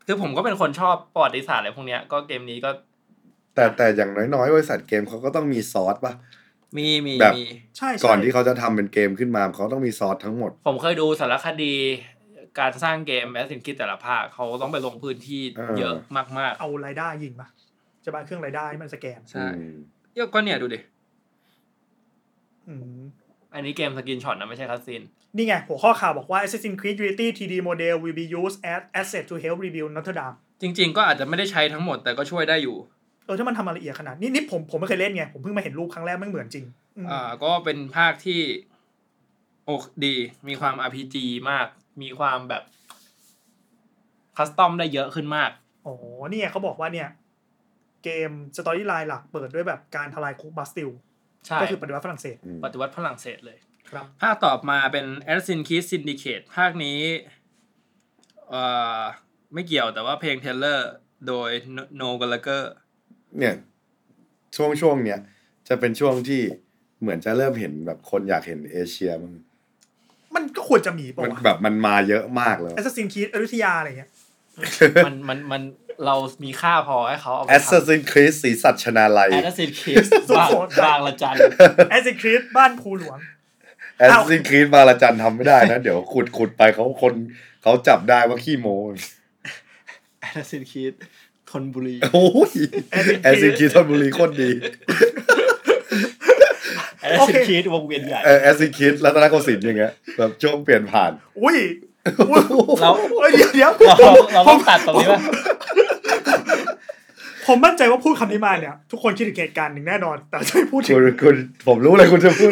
[0.06, 2.70] คือผมก็เป็นคนชอบประวัติศาสตร์อะไรพวกเนี้ยก็เกมนี้ก็
[3.56, 6.14] แต่แต่อย่างน้อยๆบริษัทเกมเขาก็ต้องมีซอสป่ะ
[6.78, 7.44] มีมีแบบมี
[7.78, 11.74] ใช่ใช่ก่อนที่เขาจะทำเป็นเกมขึ้นมาเขาต้องมีซอสทั้งหมด ผมเคยดูสารคดี
[12.60, 17.48] การสร้างเกม Assassin's Creed แต่ละภาคเขาต้องไปลงพื้นที่เออเยอะมากเอารายได้ยิงปะ
[18.06, 19.76] จะมาเครื่องรายได้ให้มันสแกนๆใช่อืม
[20.16, 20.80] เยอะก็เนี่ยดูดิ
[22.70, 23.02] อืม
[23.54, 25.02] อันนี้เกม screenshot นะไม่ใช่ cutscene
[25.36, 30.16] นี่ไง หัวข้อข่าวบอกว่า Assassin's Creed Unity 3D model will be used as asset to help rebuild Notre
[30.20, 32.78] Dame จริง ๆ ก็อาจจะไม่ได้ใช้ทั้งหมดแต่ก็ช่วยได้อยู่
[33.26, 36.66] เออ ถ้ามันทำมาละเอียดขนาด นี้นี่ผมผมไม่เคยเล่นไง ผมเพิ่งมาเห็นรูปครั้งแรกไม่เหมือนจริง
[36.98, 38.42] อืมอ่า ก็เป็นภาคที่
[39.66, 40.16] โอ้ดี
[40.48, 41.16] มีความ RPG
[41.50, 41.68] มาก
[42.02, 42.64] มีความแบบ
[44.38, 45.52] คัสตอมได้เยอะขึ้นมาก
[45.86, 45.96] อ๋อ
[46.30, 47.10] นี่ไงเขาบอกว่าเนี่ย
[48.04, 50.90] เกมสตอรี่ไลน์หลักเปิดด้วยแบบการทลายคุกบาสติล
[51.48, 53.58] ใช่ ก็คือปฏิวัติฝรั่งเศสอืมปฏิวัติฝรั่งเศสเลย
[53.90, 57.00] ครับ ภาคต่อมาเป็น Assassin's Creed Syndicate ภาคนี้
[58.50, 58.64] เอ่
[59.00, 59.02] อ
[59.54, 60.92] ไม่เกี่ยวแต่ว่าเพลงเทเลอร์
[61.28, 61.50] โดย
[61.96, 62.72] โนก a ลเกอร์
[63.40, 63.56] เนี่ย
[64.56, 65.20] ช่วงช่วงเนี้ย
[65.68, 66.42] จะเป็นช่วงที่
[67.02, 69.34] เหมือนจะเริ่มเห็นแบบคนอยากเห็นเอเชียมัน
[70.36, 74.12] มันก็ควรจะมีป่ามันวะแบบมันมาเยอะมากเลย Assassin's Creed อยุธยาอะไรเงี้ย
[75.06, 75.62] มันมันมัน
[76.06, 83.20] เรามีค่าพอให้เขาเอาไปแอสซัสซินครีสสีสัชนาลัยแอสซ Creed สุโขทัยบางระจัน Assassin's Creed บ้านภูหลวง
[83.98, 87.14] แอสซัสซินครีสมาละจันทำไม่ได้นะ เดี๋ยวขุดขุดไปเขาคน
[87.64, 88.68] เขาจับได้ว่าขี้โม้
[90.22, 90.94] Assassin's Creed
[91.50, 92.52] ธนบุรีโอ้ย
[93.24, 94.52] Assassin's Creed ธนบุรีโคตรดี
[97.02, 101.12] แอสซินคีสวงเวียนใหญ่เออแอส Creed รัตนโกสินทร์อย่างเงี้ยแบบช่วงเปลี่ยนผ่าน
[101.44, 101.58] อุ้ย
[102.30, 102.42] อุ้ย
[102.82, 105.20] เราเอ้ยเดี๋ยวเดี๋ยวเราผมเราผต้อมงตัดตรงนี้ป่ะ
[107.48, 111.36] ผมมั่นใจว่าพูดคำนี้มาเนี่ย ทุกคนคิดถึงเหตุการณ์หนึ่งแน่นอน แต่จะไม่พูดถึคุงณคุณ
[111.68, 112.52] ผมรู้เลยคุณจะพูด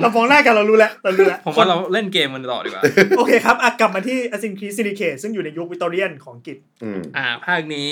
[0.00, 2.82] เรามองหน้ากันเรารู้แล้วเรารู้แล้ว ผมว่าเราเล่นเกมมันต่อดีกว่า
[3.18, 7.90] โอเคครับอะกลับมาที่ Assassin's Creed Syndicate ซึ่งอยู่ในยุควิกตอเรียนของอังกฤษอืมอ่า ภาคนี้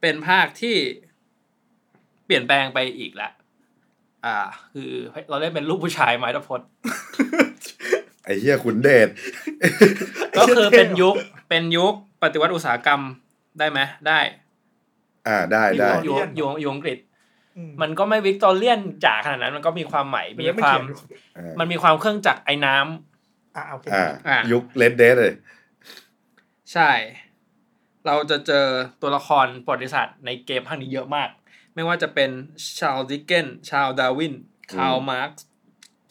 [0.00, 0.76] เป็นภาคที่
[2.26, 3.30] เปลี่ยนแปลงไปอีกละ
[4.24, 4.36] อ่า
[4.72, 4.90] คือ
[5.30, 6.60] เราเล่นเป็นลูกผู้ชายไม้ตะพด
[8.24, 9.08] ไอ้เหี้ยคุณเดช
[10.36, 11.14] ก็คือเป็นยุค
[11.48, 11.92] เป็นยุค
[12.22, 13.02] ปฏิวัติอุตสาหกรรม
[13.58, 14.20] ได้ไหมได้
[15.28, 16.98] อ่าได้ได้มีอยู่ Victorian อยู่อยู่อังกฤษ
[17.56, 20.98] อืมันก็ไม่วิกตอเรียนจ๋าขนาดนั้น มันก็มีความใหม่มีความไเขียนอยู่
[21.36, 25.32] อ่ามันมีความเครื่องจักรไอ้น้ำอะโอเคอ่าอะยุคเลดเดเลย
[26.72, 26.90] ใช่
[28.06, 28.66] เราจะเจอ
[29.02, 31.28] ตัวละครประวัติศาสตร์ในเกมภาคนี้เยอะมาก
[31.74, 32.30] ไม่ว่าจะเป็น
[32.78, 34.34] Charles Dickens Charles Darwin
[34.72, 35.32] Karl Marx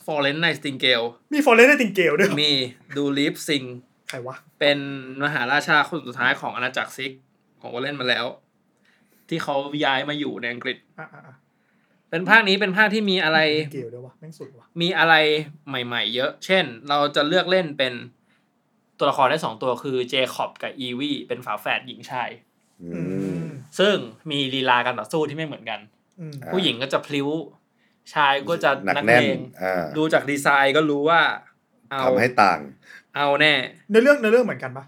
[0.06, 1.02] Florence Nightingale
[1.34, 2.52] มี Florence Nightingale ด้วยเหรอมี
[2.98, 3.64] Duleep Singh
[4.10, 4.80] ใครวะ เป็น
[5.24, 7.12] มหาราชาคนสุดท้ายของอาณาจักรซิกข์
[7.62, 8.26] ผมก็เล่นมาแล้ว
[9.30, 9.56] ที่เขา
[9.86, 11.36] ย้ายมาอยู่ในอังกฤษ อะอะอะ
[12.10, 13.40] เป็นภาคนี้เป็นภาคที่มีอะไร
[13.74, 15.14] เกลด้วยวะแม่งสุดวะมีอะไร
[15.68, 17.94] ใหม่ ๆ เยอะ เช่น เราจะเลือกเล่นเป็น
[18.98, 22.30] ตัวละครได้สองตัวคือ Jacob กับอีวีเป็นฝาแฝดหญิงชาย
[22.82, 23.02] อือื
[23.36, 23.46] มม
[23.80, 23.96] ซึ่ง
[24.32, 25.80] มีลีลาการต่อสู้ที่ไม่เหมือนกัน
[26.20, 27.28] อืมอ่าผู้หญิงก็จะพลิ้ว
[28.14, 31.22] ชายก็จะหนักนักแน่เลนงอ่าดูจากดีไซน์ก็รู้ว่า
[31.92, 32.60] เอาทำให้ต่าง
[33.16, 33.54] เอาแน่
[33.92, 34.86] ในเรื่องในเรื่องเหมือนกันปะ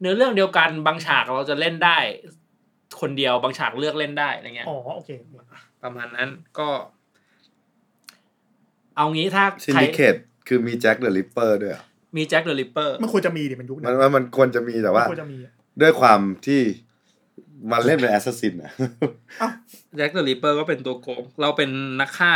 [0.00, 1.98] เนื้อเรื่องเดียวกันบางฉากเราจะเล่นได้
[3.00, 5.10] คนเดียวบางฉากเลือกเล่นได้อะไรเงี้ยอ๋อโอเค
[5.82, 6.28] ประมาณนั้น
[6.58, 6.68] ก็
[8.96, 10.14] เอางี้ถ้า Syndicate
[10.48, 11.82] คือมี Jack the Ripper ด้วยเหรอ
[12.16, 16.60] มี Jack the Ripper มันควรจะมีดิมันยุคมันั้นนว่ามันควรจะมีแต่ว่ามันควรจะมีอะด้วยความที่
[17.70, 18.70] มันเล่นเป็น assassin อะ
[19.96, 21.70] Jack the Ripper ก็เป็นตัวโกง เราเป็น
[22.00, 22.32] นักฆ่า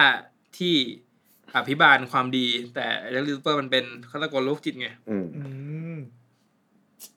[0.58, 0.74] ที่
[1.56, 5.46] อภิบาลความดี แต่ Jack the Ripper มันเป็นฆาตกรโรคจิตไงอืมอืม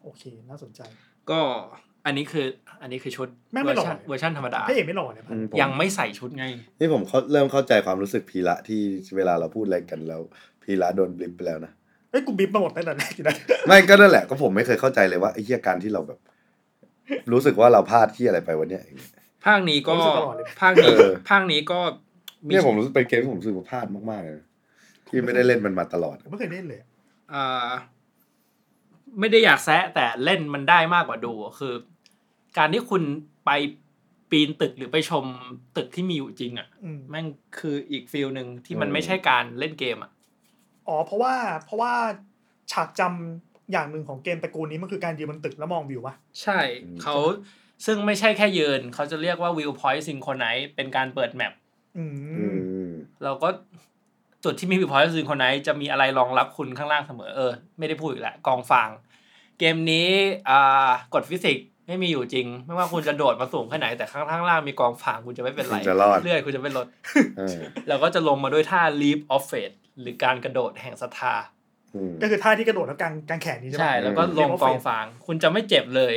[0.05, 0.81] โอเค น่าสนใจ
[1.29, 1.39] ก็
[2.05, 2.45] อันนี้คือ
[2.81, 6.45] อันนี้คือชุดแม่งไม่เวอร์ชันหล่อเวอร์ชันธรรมดาพระเอกไม่หล่อเนี่ยอืมผมยังไม่ใส่ชุดไง
[6.79, 8.81] นี่ผมเขาเริ่มเข้าใจความรู้สึกพีระที่
[9.17, 10.21] เวลาเราพูดอะไรกันแล้ว
[10.63, 11.71] พีระโดนบลิปไปแล้วนะ
[12.11, 13.35] เอ้ยกูบิ๊บมาหมดตั้งแต่แรกอยู่นะ
[13.67, 16.19] ไม่ก็นั่นแหละก็ผมไม่เคยเข้าใจเลยว่าไอ้เหี้ยการที่เราแบบ
[17.31, 18.83] รู้สึกว่าเราพลาดที่อะไรไปวันเนี้ย
[19.45, 21.79] ภาคนี้ก็ผมรู้สึกตลอดเลยภาคนี้เออภาคนี้ก็
[22.45, 24.45] มีเนี่ยผมรู้สึกเป็นเกมที่ผมรู้สึกว่าพลาดมากๆเลยนะ
[25.07, 26.87] ที่ไม่ได้เล่นมันมาตลอดผมไม่เคยเล่นเลยอะ
[27.33, 27.69] อ่า
[29.19, 31.73] ไม่ได้อยากแซะแต่เล่นมันได้มากกว่าดูคือ
[32.57, 33.03] การที่คุณ
[33.45, 33.51] ไป
[34.31, 35.25] ปีนตึกหรือไปชม
[35.77, 37.25] ตึกที่มีอยู่จริง อะอืมแม่ง
[37.59, 40.11] คืออีกฟิลหนึ่งที่มันอืมไม่ใช่การเล่นเกมอะ
[40.87, 41.35] อ๋อเพราะว่า
[41.65, 41.93] เพราะว่า
[42.71, 46.59] ฉากจำอย่างหนึ่งของเกมตระกูลนี้มันคือการยืนบนตึกแล้วมองวิววะใช่
[47.01, 47.15] เขา
[47.85, 51.53] ซึ่งไม่ใช่แค่ยืน เขาจะเรียกว่า view point synchronize เป็นการเปิดแมป
[51.97, 52.89] อือืมม
[53.23, 53.49] เราก็
[54.45, 58.89] จุดที่มี view point synchronize จะมีอะไรรองรับคุณข้างล่างเสมอเออ ไม่ได้พูดอีกแล้วกองฟาง
[59.59, 60.09] เกมนี้
[60.49, 66.85] อ่ากฎฟิสิกส์ไม่มีอยู่จริง ไม่ว่าคุณจะโดดมาสูงแค่ไหนแต่ข้างข้างล่างมีกองฟางคุณจะไม่เป็นไรคุณจะรอด เลื่อยคุณจะไม่ลด
[67.37, 71.35] เออเราก็จะลงมาด้วยท่า leap of faith หรือการกระโดดแห่งศรัทธา
[71.95, 76.15] อืมก็คือท่าที่กระโดดแล้วกางกางแขนนี้ใช่ไหม ใช่ แล้วก็ลง Leap of กอง faith ฟาง คุณจะไม่เจ็บเลย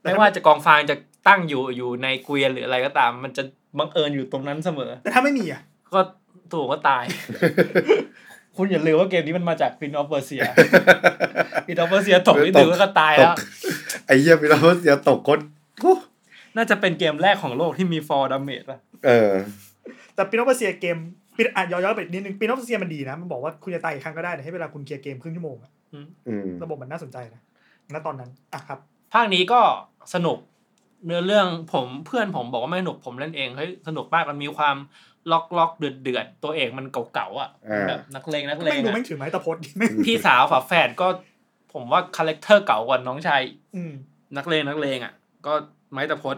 [0.00, 0.96] แต่ไม่ถ้า ว่าจะกองฟางจะ
[1.28, 3.42] ตั้งอยู่อยู่ในเกวียนหรืออะไรก็ตาม มันจะ
[3.78, 5.62] บังเอิญอยู่ตรงนั้นเสมอ แต่ถ้าไม่มีอะ
[5.94, 6.00] ก็
[6.52, 7.04] ตัวก็ตาย
[8.56, 10.42] คุณอย่าลืมว่าเกมนี้มันมาจาก Prince of Persia
[11.64, 13.34] Prince of Persia ตกนี่ถือว่าก็ตายแล้ว
[14.06, 15.40] ไอ้เหี้ยพี่เราเสียตกคน
[15.80, 15.94] โอ้
[16.56, 19.32] น่าจะเป็นเกมแรกของโลกที่มี fall damage ป่ะ เออ
[20.14, 20.96] แต่ Prince of Persia เกม
[21.36, 26.06] ปีอะย้อนๆไปนิดนึง Prince of Persia มันดีนะ มันบอกว่าคุณจะตายอีกครั้งก็ได้แต่ให้เวลาคุณเคลียร์เกมครึ่งชั่วโมงอะอืม
[26.62, 27.42] ระบบมันน่าสนใจนะ
[27.92, 28.78] ณตอนนั้นอะครับ
[29.12, 29.60] ภาคนี้ก็
[30.14, 30.38] สนุก
[31.06, 34.76] เนื้อเรื่องผมเพื่อนผมบอกว่าไม่สนุกผมเล่นเองเฮ้ยสนุกมากมันมีความ
[35.32, 41.06] ล็อกล็อกเดือดเดือดตัวเอกมันเก่าๆอะอ่าแบบนักเลงนักเลไม่งดูอะไม่งถือไม้ตะพดดิไม่งพี่สาวฝาแฝดก็
[41.72, 43.42] ผมว่า character เก่ากว่าน้องชาย
[43.76, 43.92] อืม
[44.36, 45.12] นักเลงนักเลงอะ
[45.46, 45.52] ก็
[45.92, 46.36] ไม้ตะพด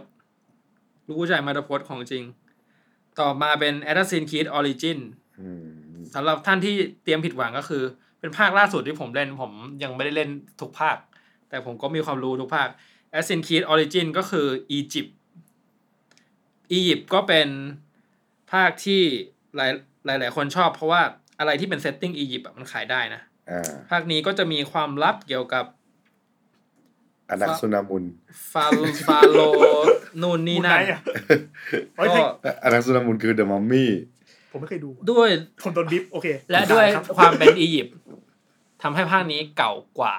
[1.06, 2.24] ลูกผู้ชายไม้ตะพดของจริง
[3.20, 4.98] ต่อมาเป็น Assassin's Creed Origin
[5.40, 5.66] อืม
[6.14, 7.82] สำหรับท่านที่เตรียมผิดหวังก็คือ
[8.20, 9.52] เป็นภาคล่าสุดที่ผมเล่น ผม
[9.82, 10.30] ยังไม่ได้เล่น
[10.60, 10.96] ทุกภาค
[11.48, 12.68] แต่ผมก็มีความรู้ทุกภาค
[13.12, 15.16] Assassin's Creed Origin ก็คืออียิปต์
[16.72, 17.48] อียิปต์ก็เป็น
[18.52, 19.02] ภาคที่
[19.56, 19.70] หลาย
[20.06, 21.02] หลายหลายคนชอบเพราะว่า
[21.38, 25.64] อะไรที่เป็นเซตติ้งอียิปต์อะมันขายได้นะอ่าภาคนี้ก็จะมีความลับเกี่ยวกับ
[27.30, 28.04] อนักสุนามุน
[28.52, 28.64] ฟา
[29.06, 29.38] ฟาโล
[30.22, 31.00] นูนนี่คุณนั่ไนนท์อะ
[31.96, 33.90] เฮ้ยก็ให้อนักสุนามุนคือเดอะมัมมี่
[34.50, 35.28] ผมไม่เคยดู ด้วย
[35.62, 37.94] ผมโดนบิฟโอเค และด้วยครับความเป็นอียิปต์
[38.82, 40.16] ทำให้ภาคนี้เก่ากว่า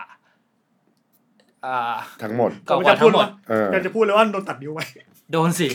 [1.65, 4.86] อ่าทั้งหมดผมเก่ากจะว่าพูทั้ดงหมดว่าเอออยากจะพูดเลยว่าโดนตัดนิ้วไว้
[5.32, 5.67] โดนสิ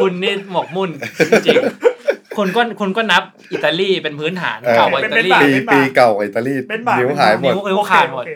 [0.00, 0.90] คุณนี่หมกมุ่น
[1.30, 8.32] จริงๆคุณก็คุณก็นับอิตาลีเป็นพื้นฐานเออเก่ากว่าอิตาลีเป็นปีปีเก่าอิตาลีเป็นบาปนิ้วหายหมดนิ้วนิ้วขาดหมดโอเค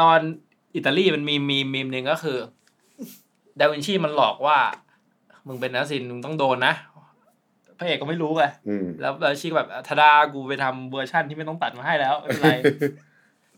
[0.00, 0.18] ตอน
[0.76, 2.38] อิตาลีมันมีมีมีมหนึ่งก็คือ
[3.60, 4.58] ดาวินชีมันหลอกว่า
[5.46, 6.74] มึงเป็นนักศิลป์มึงต้องโดนนะ
[7.78, 12.54] พระเอกก็ไม่รู้ไงอืมแล้วดาวินชีก็แบบทาดากูไปทำเวอร์ชั่นที่ไม่ต้องตัดมาให้แล้วไม่เป็นไร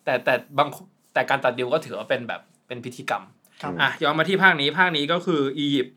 [0.05, 0.68] แต่แต่บาง
[1.14, 3.34] แต่การตัดดิวก็ถือว่าเป็นแบบเป็นพิธีกรรมครับ
[3.80, 5.96] อะย้อนมาที่ภาคนี้ภาคนี้ก็คืออียิปต์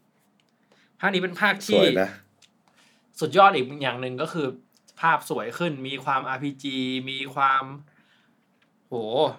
[0.99, 2.09] ภาคนี้เป็นภาคสที่วยนะ
[3.19, 4.47] สุดยอดอีกอย่างหนึ่งก็คือ
[5.01, 6.65] ภาพสวยขึ้นมีความ RPG
[7.09, 7.63] มีความ
[8.87, 8.93] โห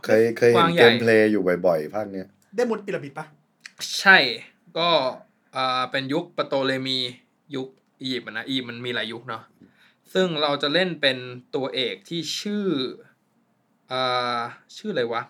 [0.04, 3.26] เคยเคยกเห็ว้านงใหเกญ่มเพลย์อยู่บ่อยๆ ภาคเนี้ย ได้มุดปิรามิดปะ
[3.98, 4.18] ใช่
[4.78, 4.88] ก็
[5.56, 6.98] อ่าเป็นยุคปโตเลมี
[7.54, 7.68] ยุค
[8.00, 9.42] อียิปต์อะนะอียิปต์มันมีหลายยุคเนาะ
[10.14, 11.18] ซึ่งเราจะเล่นเป็น
[11.54, 12.66] ตัวเอกที่ชื่อ
[13.92, 14.38] อ่า
[14.76, 15.22] ชื่ออะไรวะ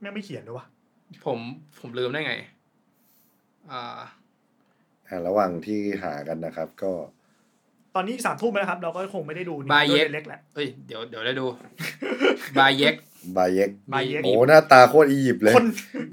[0.00, 0.66] แม่งไม่เขียนเลยวะ
[1.24, 1.38] ผม
[1.80, 2.34] ผมลืมได้ไง
[3.70, 3.82] อ่า
[5.08, 6.92] อ่าระหว่างที่หากันนะครับ ก็
[7.94, 11.46] ตอนนี้สามทุ่มแล้วนะครับ เราก็คงไม่ได้ดูนี่ Bayek ด้วยเล็กแหละเอ้ยเดี๋ยวเดี๋ยวได้ดู
[12.58, 12.94] บายเย็ก
[13.36, 15.66] Bayek Bayek โอ้หน้าตาโคตรอียิปต์เลย คน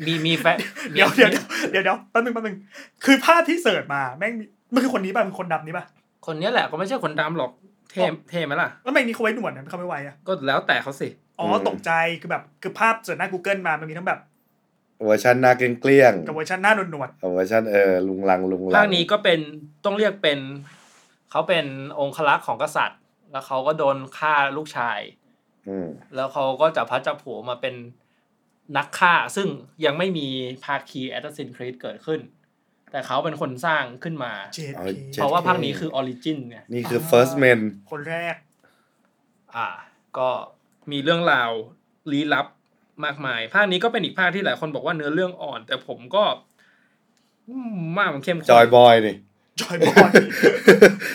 [0.08, 0.58] มีมีแฟน
[0.94, 2.58] เดี๋ยวเดี๋ยวเดี๋ยวเดี๋ยวแป๊บนึงแป๊บนึง
[3.06, 5.86] คือภาพที่เสิร์ชมาแม่งมีมันคือคนนี้ป่ะเป็นคนดำนี้ป่ะ
[6.26, 7.52] คนเนี้ยแหละก็ไม่ใช่คนดำหรอก
[7.92, 11.08] เท่อ๋อเท่ไหมล่ะ แล้วทำไมนี่เขาไว้หนวดนะเขาไม่ไว้อะก็แล้วแต่เขาสิ
[11.40, 14.20] อ๋ออืมตกใจคือแบบคือภาพเสิร์ชหน้า Google มามันมีทั้งแบบ
[15.04, 19.40] เวอร์ชันหน้าเกลี้ยงกับเวอร์ชันหน้าหนวดๆกับเวอร์ชันเออลุงลังลุงลังภาคนี้ก็เป็น
[19.86, 20.40] ต้องเรียกเป็น
[21.32, 21.66] เขาเป็น
[22.00, 23.00] องครักษ์ของกษัตริย์
[23.32, 25.00] แล้วเขาก็โดนฆ่าลูกชาย
[25.70, 27.76] อืมแล้วเขาก็จับพลัดจับผลูมาเป็น
[28.78, 29.48] นักฆ่า ซึ่ง
[29.86, 30.28] ยังไม่มี
[30.66, 32.20] ภาคีแอตซินครีดเกิดขึ้น
[32.92, 37.60] แต่เขาเป็นคนสร้างขึ้นมาๆเจดเอาเคเจ็ดเพราะว่าภาคนี้คือออริจินไงนี่คือ first man
[37.92, 38.36] คนแรก
[39.56, 39.68] อ่า
[40.18, 40.30] ก็
[40.92, 41.52] มีเรื่องราว
[42.12, 42.48] ลี้ลับ
[43.06, 46.24] มากมาย ภาคนี้ก็เป็นอีกภาคที่หลายคนบอกว่าเนื้อเรื่องอ่อน แต่ผมก็
[47.50, 49.16] อืมมากมันเข้มข้นจอยบอยนี่
[49.62, 50.10] จอยบอย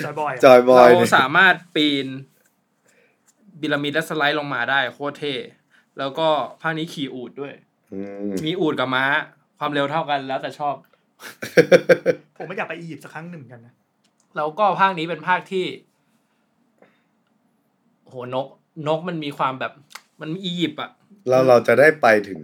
[0.04, 2.06] จอยบอยจอยบอยเรานี่สามารถปีน
[3.60, 5.34] บิรามิดและสไลด์ลงมาได้โคตรเท่
[5.98, 6.28] แล้วก็
[6.62, 7.54] ภาคนี้ขี่อูดด้วย
[7.92, 7.98] อื
[8.28, 9.04] มมีอูดกับม้า
[9.58, 10.74] ความเร็วเท่ากันแล้วแต่ชอบ
[12.36, 13.74] ผมไม่อยากไปอียิปต์สักครั้งหนึ่งกันนะ
[14.36, 15.66] แล้วก็ภาคนี้เป็นภาคที่
[18.08, 18.46] โหนก
[18.86, 19.72] นกมันมีความแบบ
[20.20, 20.90] มันมีอียิปต์อะ
[21.28, 22.40] แล้วเราจะได้ไปถึง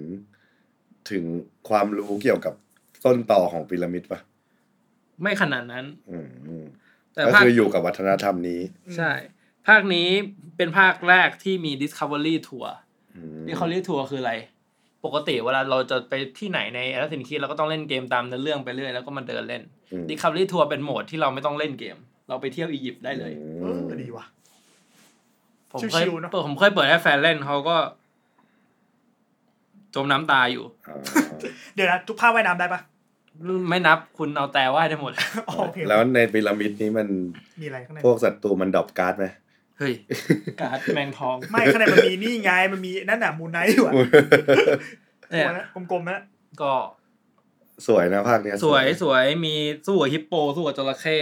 [1.10, 1.24] ถึง
[1.68, 2.54] ความรู้เกี่ยวกับ
[3.04, 4.20] ต้นต่อของพีระมิดปะ
[5.22, 6.66] ไม่ขนาดนั้น อืมอืม
[7.14, 8.60] แต่ก็ภาคคืออยู่กับวัฒนธรรมนี้
[8.96, 9.12] ใช่
[9.68, 10.08] ภาคนี้
[10.56, 12.68] เป็นภาคแรกที่มี Discovery Tour
[13.16, 14.34] อืม Discovery Tour คืออะไร
[15.04, 19.62] ปกติเวลาเราจะไปที่ไหนใน a อ a s s i n คิดเราก็ต้องเล่นเกมตามเนื้อเรื่องไปเรื่อยแล้วก็มาเดินเล่น
[19.92, 21.96] อืม Discovery Tour เป็นโหมดที่เราไม่ต้องเล่นเกม
[22.28, 24.24] เราไปเที่ยวอียิปต์ได้เลยเออือมดีว่ะ
[25.76, 27.76] ผมเคยชิวๆเนอะเปิดผมเคยเปิดให้แฟนเล่นเขาก็
[29.94, 30.96] จมน้ำตายอยู่ อ๋อ
[31.74, 32.80] เดี๋ยวนะทุกภาคว่ายน้ำได้ปะ
[33.70, 35.12] ไม่นับคุณเอาแต่ว่ายได้หมด
[35.48, 37.08] อ๋อโอเคแล้วในพีระมิดนี้มัน
[37.60, 39.26] มีอะไรข้างใน พวกศัตรูมัน drop การ์ดไหม
[39.78, 39.92] เฮ้ย
[40.60, 43.92] การ์ดแมงทองไม่ข้างในมันมีนี่ไงมันมีนั่นน่ะ Moon Knight อยู่อะ
[45.30, 46.20] เนี่ยตัวนะกลมๆนะ
[46.62, 46.72] ก็
[47.86, 49.54] สวยนะภาคเนี้ยสวยสวยมี
[49.86, 51.18] สู้กับฮิปโป สู้กับจระเข้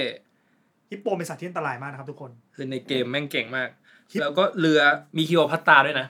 [0.91, 3.84] ฮิปโปเป็นสัตว์ที่อันตรายมากนะครับทุกคน คือในเกมแม่งเก่งมากฮิป
[4.21, 4.81] แล้วก็เรือ
[5.17, 6.07] มีคลีโอพัตราด้วยนะ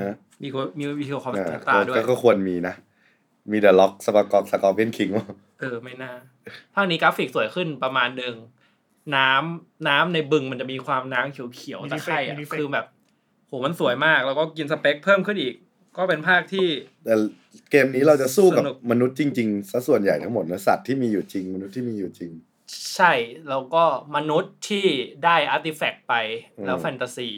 [0.00, 2.74] ฮะมีคิโอมีมีคิโอพัอ่าตตาด้วยก็ก็ควรมีนะ
[3.50, 5.08] มีเดอะล็อกสปากอกสกอร์เปียนคิง
[5.60, 6.12] เออไม่น่า
[6.74, 8.34] ภาคนี้กราฟิกสวยขึ้นประมาณหนึ่ง
[9.16, 12.86] น้ำน้ำในบึงมันจะมีความน้ำเขียวมีๆตะไคร่อะมี effect คือแบบ
[13.48, 15.54] โหมันสวยมากแล้วก็กินสเปคเพิ่มขึ้นอีก
[15.96, 16.66] ก็เป็นภาคที่
[17.04, 17.14] แต่
[17.70, 22.30] เกมนี้เราจะสู้กับสนุกมนุษย์จริงๆซะส่วนใหญ่ทั้งหมดนะสัตว์ที่มีอยู่จริง มนุษย์ที่มีอยู่จริง
[22.94, 23.12] ใช่
[23.48, 23.84] แล้วก็
[24.16, 24.86] มนุษย์ที่
[25.24, 26.14] ได้อาร์ติแฟกต์ไป
[26.64, 27.30] แล้วอืมแฟนตาซี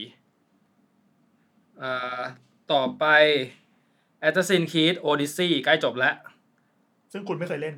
[1.83, 2.21] อ่า
[2.73, 3.05] ต่อไป
[4.27, 6.15] Assassin's Creed Odyssey ใกล้จบแล้ว
[7.13, 7.75] ซึ่งคุณไม่เคยเล่น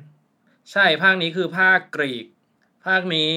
[0.71, 2.25] ใช่ภาคนี้คือภาคกรีก
[2.85, 3.33] ภาคนี้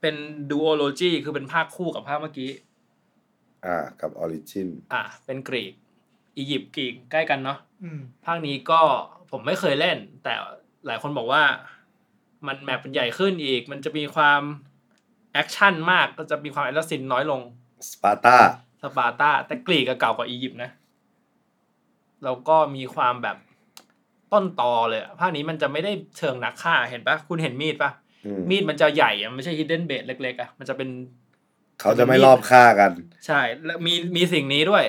[0.00, 0.16] เป็น
[0.50, 2.50] duology คือเป็นภาคคู่กับภาคเมื่อกี้
[3.64, 5.72] อ่า กับ Originอะเป็นกรีก
[6.36, 8.80] อียิปต์กรีกใกล้กันเนาะอืมภาคนี้ก็
[9.30, 10.34] ผมไม่เคยเล่น แต่
[10.86, 11.42] หลายคนบอกว่า
[12.46, 14.42] มัน map มันใหญ่ขึ้นอีก มันจะมีความ
[15.32, 17.40] action มากก็จะมีความ assassin น้อยลง
[17.90, 18.36] สปาร์ตา
[18.82, 20.70] สปาร์ตาแต่กรีกก็เก่ากว่าอียิปต์นะ
[22.24, 23.36] แล้วก็มีความแบบ
[24.32, 27.90] ต้นตอเลยอะภาคนี้มันจะไม่ได้เชิงนักฆ่าเห็นปะคุณเห็นมีดปะ
[28.26, 30.88] อืมมีดมันจะใหญ่อะไม่ใช่ Hidden Blade เล็กๆอะมันจะเป็น
[31.80, 32.92] เขาจะไม่ลอบฆ่ากัน
[33.26, 34.84] ใช่ แล้วมีมีสิ่งนี้ด้วย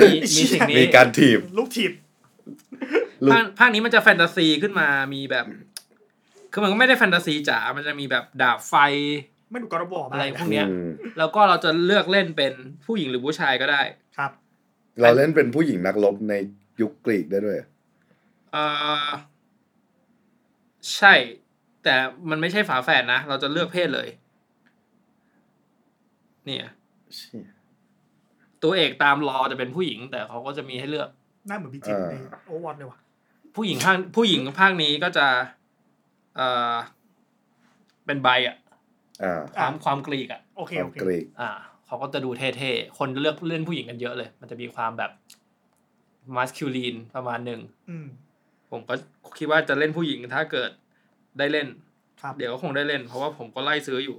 [0.00, 2.07] มีมีสิ่งนี้มีการถีบลูกถีบลูก
[3.32, 5.46] ภาคภาคนี้มันจะแฟนตาซีขึ้นมามีแบบ
[6.52, 8.74] คือมันก็ไม่ได้แฟนตาซีจ๋า มันจะมีแบบดาบไฟ
[9.50, 10.88] ไม่ดูกระบอกมาอะไรกพวกเนี้ย อืม
[11.18, 12.52] แล้วก็เราจะเลือกเล่นเป็น
[12.86, 13.82] ผู้หญิงหรือผู้ชายก็ได้
[14.16, 14.32] ครับ
[15.00, 16.34] เราเล่นเป็นผู้หญิงนักรบใน
[16.80, 17.58] ยุคกรีกได้ด้วย
[18.54, 19.08] อ่า
[20.96, 21.14] ใช่
[21.84, 21.94] แต่
[22.30, 24.08] มันไม่ใช่ฝาแฝดนะ เราจะเลือกเพศเลย
[26.46, 26.68] เนี่ย
[28.62, 31.08] ตัวเอกตามรอจะเป็นผู้หญิง แต่เขาก็จะมีให้เลือก
[31.48, 32.14] หน้าเหมือนบีจิมอ่าใน
[32.46, 32.98] โอวอตเลยว่ะ
[33.56, 35.26] ผู้หญิงภาคผู้หญิงภาคนี้ก็จะ
[36.36, 36.74] เอ่อ
[38.06, 38.56] เป็นใบอะ
[39.22, 41.50] อ่าความความกรีกอะโอเคควาโอมเคกรีกอ่า
[41.86, 45.10] เขาก็จะดูเท่ๆ คนเลือกเล่นผู้หญิงกันเยอะเลย มันจะมีความแบบ
[46.36, 48.06] มาสคิวลีนประมาณหนึ่งอืม
[48.70, 48.94] ผมก็
[49.38, 50.70] คิดว่าจะเล่นผู้หญิงถ้าเกิด
[51.38, 51.66] ได้เล่น
[52.22, 54.16] ครับเดี๋ยวก็คงได้เล่น เพราะว่าผมก็ไล่ซื้ออยู่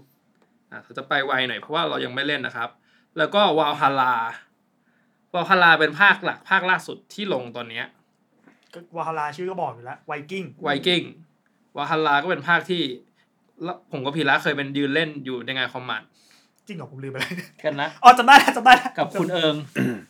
[0.71, 2.69] อ่าจะไปไวหน่อยเพราะว่าเรายังไม่เล่นนะครับ
[3.17, 4.13] แล้วก็วาลฮาลา
[5.33, 7.85] วาลฮาลาเป็นภาคหลักภาคล่าสุดที่ลงตอนเนี้ย
[8.73, 11.01] ก็วาฮาราชื่อก็บอกอยู่แล้วไวกิ้งไวกิ้ง
[11.77, 12.83] วาลฮาลาก็เป็นภาคที่
[13.63, 16.07] แล้วผมกับพีระเคยเป็นยืนเล่นอยู่ในงานคอมมานด์
[16.67, 19.55] จริงเหรอผมลืมไปเลยกันนะอ๋อจำได้แล้วจำได้แล้วกับคุณเอิง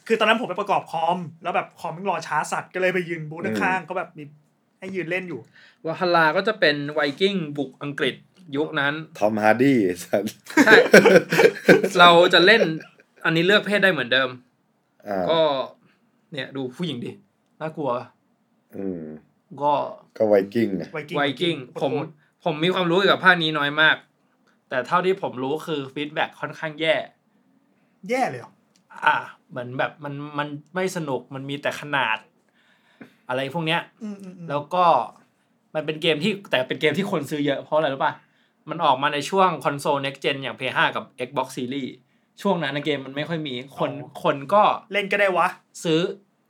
[0.08, 4.24] คือตอนนั้นผมไปประกอบคอม แล้วแบบคอมมันรอช้าสัตว์ก็เลยไปยืนบูธข้างๆก็แบบมี
[4.80, 5.40] ให้ยืนเล่นอยู่
[5.86, 8.16] Valhalla ก็จะเป็นไวกิ้งบุกอังกฤษ
[8.56, 10.34] ยุคนั้น Tom Hardy สัส
[10.66, 10.74] ใช่
[12.00, 12.62] เราจะเล่น
[13.26, 14.49] อันนี้เลือกเพศได้เหมือนเดิมอ่า
[15.32, 15.40] ก็
[16.34, 17.12] เนี่ยดูผู้หญิงดิ
[17.62, 17.92] น่ากลัว
[18.78, 19.04] อืม
[19.62, 19.74] ก็
[20.18, 21.92] ก็ไวกิ้งไงไวกิ้งไวกิ้งผม
[22.44, 23.96] ผมมีความรู้เกี่ยวกับภาคนี้น้อยมาก
[24.70, 26.96] แต่เท่าที่ผมรู้คือ feedback ค่อนข้างแย่
[28.10, 28.52] แย่เลยเหรอ
[29.06, 29.18] อะ
[29.50, 32.18] เหมือนแบบมันมันไม่สนุกมันมีแต่ขนาด
[33.30, 34.86] อะไรพวกเนี้ยอืมอืมอืมแล้วก็
[35.76, 38.14] มันเป็นเกมที่แต่เป็นเกมที่คนซื้อเยอะเพราะอะไรรู้ป่ะ
[38.70, 41.90] มันออกมาในช่วงคอนโซล next gen อย่าง PS5 กับ Xbox Series
[42.42, 43.92] ช่วงนั้นนะเกมมันไม่ค่อยมี คน
[44.24, 44.64] คนก็
[44.94, 45.48] เล่นก็ได้วะ
[45.84, 46.02] ซื้อ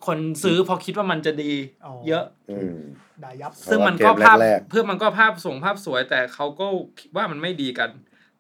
[0.05, 1.51] คนซื้อเพราะคิดว่ามันจะดี
[1.85, 2.79] อ๋อเยอะอืม
[3.23, 6.67] ด่ายับ ซึ่งมันก็ภาพแรกๆเพื่อมันก็ภาพส่งภาพสวย แต่เขาก็
[6.99, 7.89] คิดว่ามันไม่ดีกัน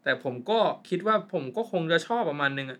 [0.03, 2.79] แต่ผมก็คิดว่าผมก็คงจะชอบประมาณนึงอะ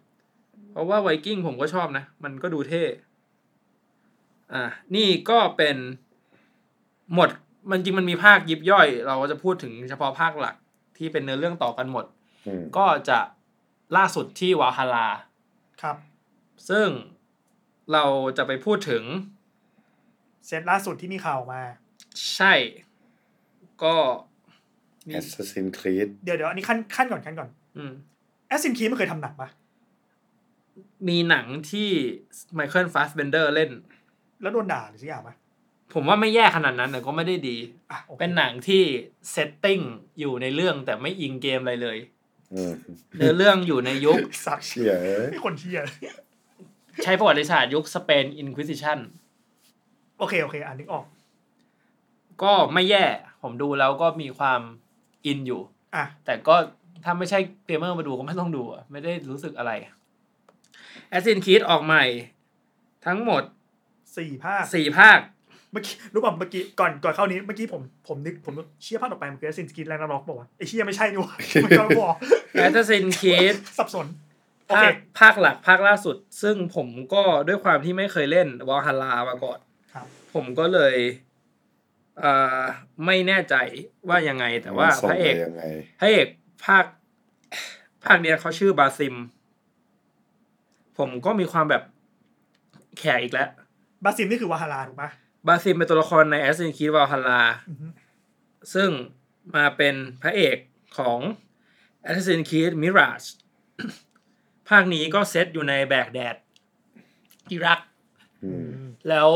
[0.72, 2.84] เพราะว่าไวกิ้งผมก็ชอบนะ มันก็ดูเท่
[4.54, 4.64] อะ
[4.96, 5.78] นี่ก็เป็น
[7.16, 7.30] หมด
[7.70, 10.56] มันจริงมันมีภาคยิบย่อย เราก็จะพูดถึงเฉพาะภาคหลัก
[10.98, 12.06] ที่เป็นเนื้อเรื่องต่อกันหมด
[12.48, 13.20] อืมก็จะ
[13.98, 15.08] ล่าสุดที่ Valhalla
[15.82, 15.98] ครับ
[16.70, 16.88] ซึ่ง
[17.94, 18.04] เรา
[18.38, 19.04] จะไปพูดถึง
[20.48, 21.64] เซตล่าสุดที่มีข่าวออกมา
[22.36, 22.54] ใช่
[23.84, 23.96] ก็
[25.08, 27.92] มี Assassin's Creed เดี๋ยวเดี๋ยวอันนี้คั่นคั่นก่อนคั่นก่อน อืม
[28.48, 29.50] แอสซินคีมันเคยทำหนังปะ
[31.08, 31.90] มีหนังที่
[32.54, 33.72] Michael Fassbender เล่น
[34.42, 35.36] แล้วโดนด่าหรือสักอย่างปะ
[35.94, 37.58] ผมว่าไม่แย่ขนาดนั้นแต่ก็ไม่ได้ดี
[37.92, 38.84] อะโอคเป็นหนังที่
[39.32, 39.80] setting
[40.20, 42.19] อยู่ในเรื่องแต่ไม่อิงเกมอะไรเลยอืม
[43.18, 45.82] เนื้อเรื่องอยู่ในยุคสัตว์เชี่ยเอ้ยนี่คนเชีย
[47.04, 49.00] ใช้ประวัติศาสตร์ยุคสเปน Inquisition
[50.18, 51.06] โอเค โอเค อ่านึกออก
[52.44, 53.06] ก็ไม่แย่
[53.42, 54.62] ผมดูแล้วก็มีความ
[55.26, 55.62] อินอยู่
[55.96, 56.56] อะแต่ก็
[57.04, 59.72] ถ้าไม่ใช่เกมเมอร์มาดูก็ไม่ต้องดูอะไม่ได้รู้สึกอะไร
[61.18, 62.04] a s s i n Creed ออกใหม่
[63.06, 63.44] ทั้งหมด
[64.18, 65.20] สี่ภาคสี่ภาค
[65.72, 72.14] เมื่อกี้รู้ป่ะเมื่อกี้ก่อนก่อนเข้านี้เมื่อกี้ผมผมนึกผมนึกเชี่ยภาคต่อไปมันคือซินสกินแลนด์ล็อกบอกว่าไอ้เชี่ยไม่ใช่นี่หว่ามันก็บอก
[72.66, 74.08] Assassin's Creed สับสน
[74.68, 79.60] โอภาเคคภาคหลักภาคล่าสุด ซึ่งผมก็ด้วยความที่ไม่เคยเล่นวอลฮาลามาก่อน
[79.94, 80.96] ครับผมก็เลย
[82.20, 82.64] เอ่อ
[83.06, 83.56] ไม่แน่ใจ
[84.10, 85.64] ว่ายังไงแต่ว่าส่งพระเอกไปยังไง
[86.00, 86.28] พระเอก
[86.66, 86.86] ภาค
[88.06, 89.16] ภาคเนี้ยเขาชื่อบาซิม
[90.98, 91.84] ผมก็มีความแบบ
[93.00, 93.50] แขกอีกแล้ว
[94.04, 95.10] บาซิมนี่คือวาฮาราถูกปะ
[95.48, 97.88] บาซิมเป็นตัวละครใน Assassin's Creed Valhalla อือฮึ
[98.74, 98.90] ซึ่ง
[99.56, 100.58] มาเป็นพระเอก
[100.98, 101.20] ของ
[102.08, 103.28] Assassin's Creed Mirage
[104.70, 106.36] ภาคนี้ก็เซตอยู่ในแบกแดด
[107.52, 107.80] อิรัก
[108.44, 108.80] อืม
[109.10, 109.30] แล้ว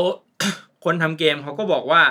[0.84, 2.02] คนทำเกมเขาก็บอกว่า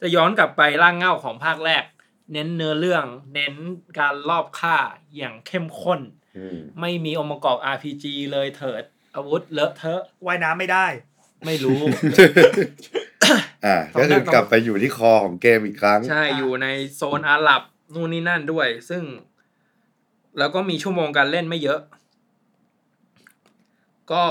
[0.00, 1.84] จะย้อนกลับไปร่างเง่าของภาคแรก
[2.32, 3.04] เน้นเนื้อเรื่อง
[3.34, 3.54] เน้น
[3.98, 4.76] การลอบฆ่า
[5.16, 6.00] อย่างเข้มข้น
[6.36, 8.82] อืมไม่มีองค์ประกอบ RPG เลยเถิด
[9.14, 10.86] อาวุธเลอะเทอะว่ายน้ำไม่ได้
[11.46, 11.80] ไม่รู้
[13.64, 17.62] อ่าต้องก็คือต้องกลับไปอยู่ที่คอของเกมอีกครั้ง ใช่อยู่ในโซนอาหรับ
[17.94, 19.02] นู่นนี่นั่นด้วย ซึ่ง
[20.38, 21.80] แล้วก็มีชั่วโมงการเล่นไม่เยอะ
[24.12, 24.22] ก็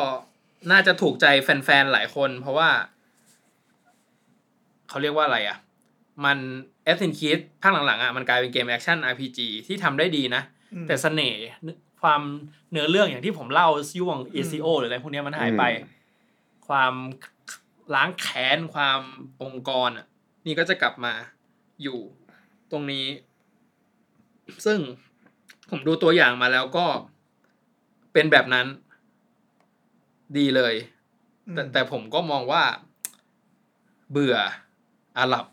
[0.72, 2.70] น่าจะถูกใจแฟนๆหลายคน เพราะว่า
[4.90, 5.58] เขาเรียกว่าอะไรอะ
[6.26, 6.38] มัน
[6.92, 10.44] a s s i n Creed ภาคหลังๆอะมันกลายเป็นเกมแอคชั่น RPG ที่ทำได้ดีนะ
[10.74, 11.40] อืมแต่เสน่ห์
[12.02, 12.22] ความ
[12.72, 15.90] เนื้อเรื่องอย่างที่ผมเล่าช่วง Ezio หรืออะไรพวกเนี้ยมันหายไปอืม
[16.68, 16.94] ความ
[17.94, 19.02] ล้างแค้นความ
[19.44, 20.06] องค์กรอะ
[20.46, 21.14] นี่ก็จะกลับมา
[21.82, 22.00] อยู่
[22.72, 23.06] ตรงนี้
[24.66, 24.80] ซึ่ง
[25.70, 26.86] ผมดูตัวอย่างมาแล้วก็
[28.14, 28.68] เป็นแบบนั้น
[30.38, 30.76] ดีเลย
[31.54, 32.64] แต่อืมแต่ผมก็มองว่า
[34.12, 34.38] เบื่อ
[35.18, 35.46] อาหรับ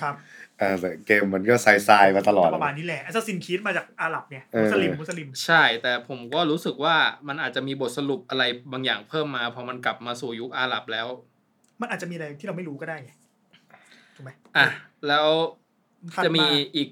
[0.00, 0.14] ครับ
[0.62, 6.96] อ่าแต่เกมมันก็ทรายๆมาตลอดประมาณนี้แหละ Assassin's Creed มาจากอาหรับเนี่ยเออมุสลิมมุสลิม ใช่ แต่ผมก็รู้สึกว่า
[7.28, 8.42] มันอาจจะมีบทสรุปอะไร
[8.72, 11.06] บางอย่างเพิ่มมาพอมันกลับมาสู่ยุคอาหรับแล้ว
[11.80, 13.10] มันอาจจะมีอะไรที่เราไม่รู้ก็ได้ไง
[14.16, 14.66] ถูกไหมอะ
[15.08, 15.28] แล้ว
[16.14, 16.88] ถัดจะมีาอีก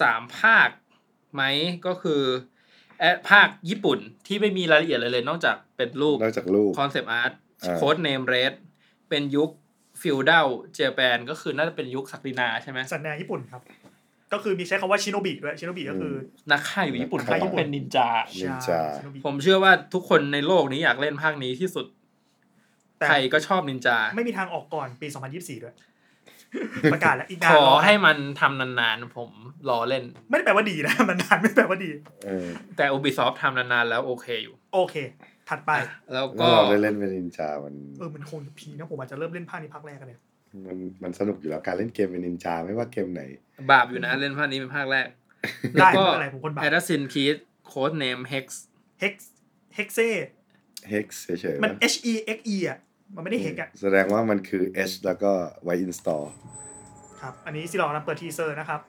[0.00, 0.68] สามภาค
[1.34, 1.42] ไหม
[1.86, 2.22] ก็คือ
[2.98, 8.54] แอดภาคญี่ปุ่นที่ไม่มีรายละเอียดเลยเลย นอกจากเป็นรูปนอกจากลูกคอนเซปต์อาร์ตอ่าโค้ดเนมเรส
[9.08, 9.50] เป็นยุค
[10.02, 13.62] ฟิวดัลเจแปนก็คือน่าจะเป็นยุคศักดินาใช่ไหมสัญญาญี่ปุ่นครับ
[14.32, 16.12] ก็คือมีใช้คำว่าชิโนบิด้วยชิโนบิก็คือ
[16.50, 21.86] นักฆ่าอยู่ญี่ปุ่นนักเขาฆ่าต้องเป็นนินจา นินจา ชิโนบิผมเชื่อว่าทุกคนในโลกนี้อยากเล่นภาคนี้ที่สุด
[22.98, 25.76] แต่ใครก็ชอบนินจา ไม่มีทางออกก่อนปี 2024 ด้วย
[26.92, 29.30] ประกาศแล้วอีกนาขนอรอให้มันทำนานๆ ผม
[29.68, 31.90] รอเล่น ไม่ได้แปลว่าดีนะ มันนานไม่ได้แปลว่าดี
[32.24, 34.96] เออแต่ Ubisoft ทำนานๆแล้วโอเคอยู่ โอเค
[35.48, 40.18] ถัดไปอะแล้วก็ก็ได้เล่นเป็นนินจามันเออมันคงจะพีนะผมอาจจะเริ่มเล่นภาคนี้ภาคแรกกันเลย
[40.66, 43.22] มันมันสนุกอยู่แล้วการเล่นเกมเป็นนินจาไม่ว่าเกมไหน
[43.70, 45.06] บาปอยู่นะเล่นภาคนี้เป็นภาคแรก
[45.74, 47.36] ได้ก็ไม่เป็นไรผมคนบาป Assassin's Creed
[47.72, 48.46] Codename Hex
[49.02, 49.14] Hex
[49.76, 50.08] Hexe
[50.92, 52.78] Hex เฉยๆมันวะ H E X E อะ
[53.14, 55.30] มันไม่ได้ Hex อะแสดงว่ามันคือ H แล้วก็
[55.64, 56.24] ไว้ install
[57.20, 58.80] ครับ อันนี้สิลองนำเปิด teaser นะครับ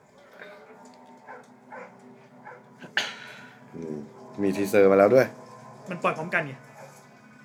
[3.74, 3.96] อืม
[4.42, 5.26] มี teaser มาแล้วด้วย
[5.90, 6.60] มันปล่อยพร้อมกันเนี่ย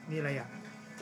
[0.10, 0.48] นี่อะไรอะ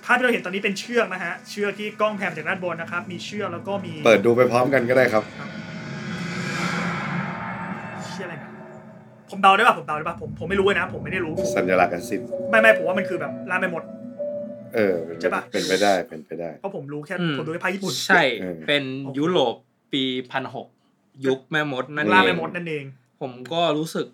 [0.05, 5.23] ภาพที่เราเห็นตอนนี้เป็นเชือกนะฮะ เชือกที่กล้อง pan จากด้านบนนะครับ มีเชือกแล้วก็มีเปิดดูไปพร้อมกันก็ได้ครับ
[8.07, 8.49] เชือกอะไรนะ
[9.29, 13.83] ผมเดาได้ป่ะผมเดาได้ป่ะผมผมไม่รู้เลยนะ ผมไม่ได้รู้ สัญลักษณ์แอซิดไม่ไม่ผมว่ามันคือแบบลามไปหมด
[14.75, 18.83] เออเป็นใช่ปะ เป็นไปได้เป็นไปได้ เพราะผมรู้แค่อืม ผมดูแค่ภาคญี่ปุ่นใช่เออเป็น
[19.17, 19.55] ยุโรป
[19.93, 20.67] ปีพันหก
[21.25, 22.83] ยุคแม่มดนั่นลามเอไปงหมดนั่นเอง
[23.21, 24.07] ผมก็รู้สึก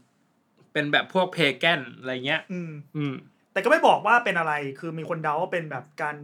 [0.78, 3.14] เป็นแบบพวกเพแกนอะไรเงี้ย อืม อืม
[3.54, 6.16] แต่ก็ไม่บอกว่าเป็นอะไร คือมีคนเดาว่าเป็นแบบการ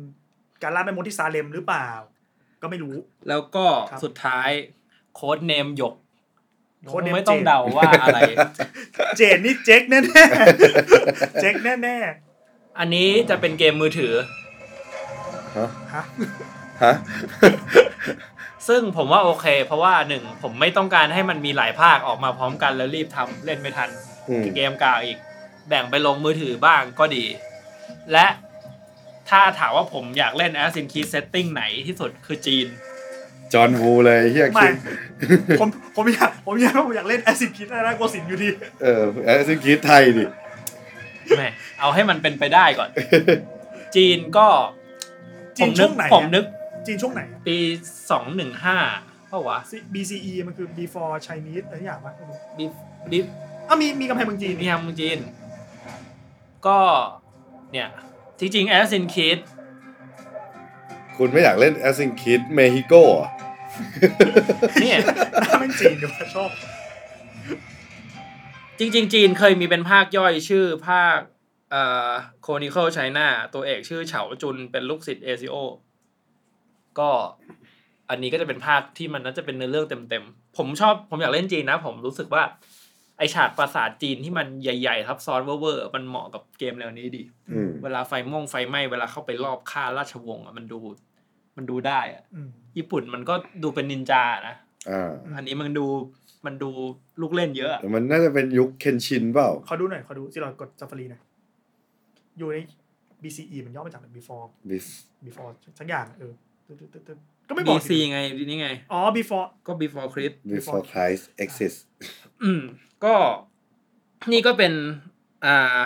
[0.61, 1.89] การล่าแม่มดที่ซาเลมหรือเปล่า
[2.61, 2.95] ก็ไม่รู้
[3.29, 4.49] แล้วก็ครับสุดท้าย
[5.15, 5.93] โค้ดเนมหยก
[6.91, 8.19] Codename ไม่ต้องเจนเดาว่าอะไร
[9.17, 11.97] เจนนี่เจ๊กแน่แน่ๆเจ๊กแน่แน่
[12.79, 14.13] อันนี้จะเป็นเกมมือถือ
[15.57, 16.03] ฮะๆฮะ
[16.83, 16.93] ฮะ
[18.67, 24.12] ซึ่งผมว่าโอเค เพราะว่าหนึ่งผมไม่ต้องการให้มันมีหลายภาคออกมาพร้อมกันแล้วรีบทำเล่นไม่ทันอืม
[24.55, 25.17] เกมเก่าอีก
[25.69, 27.25] แบ่งไปลงมือถือบ้างก็ดี
[28.11, 28.27] และ
[29.29, 32.67] ถ้าถามว่าผมอยากเล่น Assassin's Creed Setting ไหนที่สุดคือจีน
[33.53, 34.73] จอห์นวูเลยเฮียไม่คิด
[35.59, 38.49] ผมผมอยากผมอยากผมอยากเล่นแอซิดคิดนะโกสินอยู่ดี
[38.81, 40.25] เออแอซิดคิดไทยดิ
[41.37, 41.49] แหม่
[41.79, 42.89] เอาให้มันเป็นไปได้ก่อน
[43.95, 44.47] จีนก็
[45.57, 46.45] จีนผมช่นึวกงไหนผมนึก
[46.85, 47.57] จีนช่วงไหน ปี
[48.11, 48.77] สองหนึ่งห้า
[49.29, 49.59] เปล่าวะ
[49.93, 52.65] BCE มันคือ before Chinese อะไรอย่างวะไม่รู้บิ
[53.11, 53.19] บิ
[53.67, 55.17] อ้าวมีมีกำแพงเมืองจีนมีฮัมเมืองจีน
[56.67, 56.79] ก็
[57.71, 57.89] เนี่ย
[58.39, 59.39] จริงๆ Assassin's Creed
[61.17, 63.29] คุณไม่อยากเล่น Assassin's Creed เมฮิโกอะ
[64.81, 64.97] เนี่ย
[65.41, 66.49] หน้าแม่งจีนเดี๋ยวชอบ
[68.79, 71.17] จริง ๆ จีนเคยมีเป็นภาคย่อยชื่อภาค
[71.73, 72.11] อ่า
[72.41, 75.55] Chronicles China ตัวเอกชื่อเฉาจุนเป็นลูกศิษย์เอซิโอ
[76.99, 77.09] ก็
[78.09, 82.43] อันนี้ก็จะเป็นภาคที่มันน่าจะเป็นเนื้อเรื่องเต็มๆ ผมชอบผมอยากเล่นจีนนะ ผมรู้สึกว่า
[83.17, 90.79] ไอฉากปราสาทจีนที่มันใหญ่ๆทับซ้อนเวอร์ๆมันเหมาะกับเกมแนวนี้ดีอืมเวลาไฟม่วงไฟไหม้เวลาเข้าไปรอบฆ่าราชวงศ์อะมันดู
[91.57, 93.33] มันดูได้อะอืมญี่ปุ่นมันก็
[93.63, 94.55] ดูเป็นนินจานะ
[94.89, 95.85] อ่าอันนี้มันดู
[96.45, 96.69] มันดู
[97.21, 101.21] ลูกเล่นเยอะอะแต่มันน่าจะเป็นยุคเคนชินเปล่าขอดูหน่อยขอดูสิเรากดซัฟฟารีหน่อย
[102.37, 102.57] อยู่ใน
[103.23, 104.85] BCE มันย่อมาจากอะไร before Bef
[105.25, 106.33] before สักอย่างเออ
[106.67, 111.81] ตึ๊ดตึ๊ดตึ๊ดตึ๊ดก็ไม่บบีอกซีไงนี่ไง อ๋อ before ก็ before Christ before Christ exists
[112.43, 112.61] อืม
[113.05, 113.15] ก็
[114.31, 114.73] นี่ก็เป็น
[115.45, 115.79] อ่า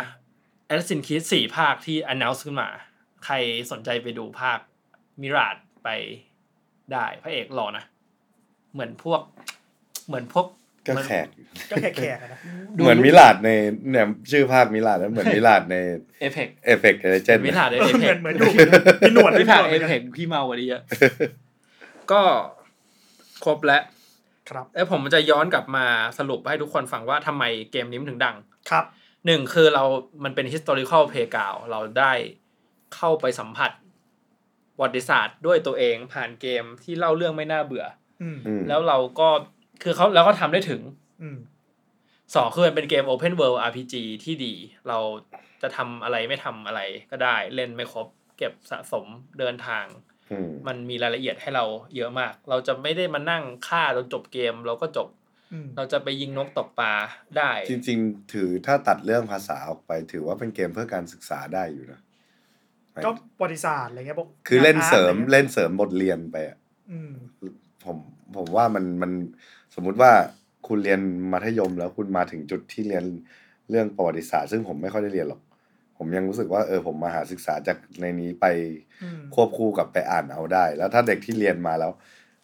[0.70, 2.70] Assassin's Creed สี่ภาคที่ announce ขึ้นมา
[3.26, 3.36] ใคร
[3.72, 4.60] สนใจไปดูภาค
[5.22, 5.90] มิราดไป
[6.94, 7.84] ได้พระเอกหล่อนะ
[8.74, 9.22] เหมือนพวก
[10.08, 10.46] เหมือนพวก
[10.86, 11.28] ก็เหมือนแขก
[11.72, 12.40] ก็แขกๆอะนะ
[12.76, 13.50] ดูเหมือนมิลาดใน
[13.90, 15.76] เนี่ยชื่อภาคมิลาดแล้วเหมือนมิลาดใน
[16.22, 18.46] เอฟเฟกเอฟเฟกต์เลเจนมิราดเอเออฟเหเฟมือกนเหมือนดู
[19.02, 20.82] มีหนวดพี่ผ่านมีเอหนวดฟเฟกพี่เมากว่านี้เยอะ
[22.12, 22.22] ก็
[23.46, 23.84] ครบแล้ว
[24.50, 25.86] ครับแล้วผมจะย้อนกลับมา
[26.18, 28.36] สรุปให้ทุกคนฟังว่าทำไมเกมนี้มันถึงดัง
[28.70, 28.86] ครับ
[29.26, 29.84] หนึ่งคือเรา
[30.24, 32.14] มันเป็น historical playground เราได้
[32.96, 33.72] เข้าไปสัมผัส
[34.76, 37.86] ประวัติศาสตร์ด้วยตัวเองผ่านเกมที่เล่าเรื่องไม่น่าเบื่อ
[38.22, 39.30] อืมอืมแล้วเราก็
[39.84, 40.82] คือเขาแล้วก็ทำได้ถึง
[41.22, 41.38] อืม
[42.36, 44.54] สองคือมันเป็นเกม Open World RPG ที่ดี
[44.88, 44.98] เรา
[45.62, 46.82] จะทำอะไรไม่ทำอะไร
[47.12, 49.06] ก็ได้เล่นไม่ครบ เก็บสะสม
[49.40, 50.07] เดินทางอื
[50.48, 51.66] มมันมีรายละเอียดให้เรา
[51.96, 55.08] เยอะมาก เราจะไม่ได้มานั่งฆ่าจนจบเกม เราก็จบ
[55.54, 56.94] อืมเราจะไปยิงนกตกปลา
[57.38, 62.02] ได้ จริง ๆ ถือถ้าตัดเรื่องภาษาออกไป ถือว่าเป็นเกมเพื่อการศึกษาได้อยู่นะ
[63.06, 66.58] ก็ประวัติศาสตร์อะไรเงี้ยพวกคือเล่นเสริมงานอาร์ตอะไงี้ยเล่นเสริมบทเรียนไปอะ
[66.92, 67.14] อืม
[67.86, 67.98] ผม
[68.36, 69.12] ผมว่ามันมัน
[69.76, 70.12] สมมุติว่า
[70.68, 71.00] คุณเรียน
[71.32, 73.06] มัธยมแล้วคุณมาถึงจุดที่เรียน
[73.70, 75.42] เรื่องประวัติศาสตร์ ซึ่งผมไม่ค่อยได้เรียนหรอก
[75.98, 78.46] ผมยังรู้สึกว่าเออผมมาหาศึกษาจากในนี้ไป
[79.04, 81.92] อืมควบคู่กับไปอ่านเอาได้ แล้วถ้าเด็กที่เรียนมาแล้ว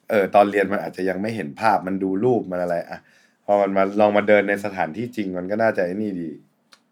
[0.10, 3.00] เออตอนเรียนมันอาจจะยังไม่เห็นภาพมันดูรูปมันอะไรอะ
[3.46, 6.30] พอมันมาลองมาเดินในสถานที่จริงมันก็น่าจะไอ้นี่ดี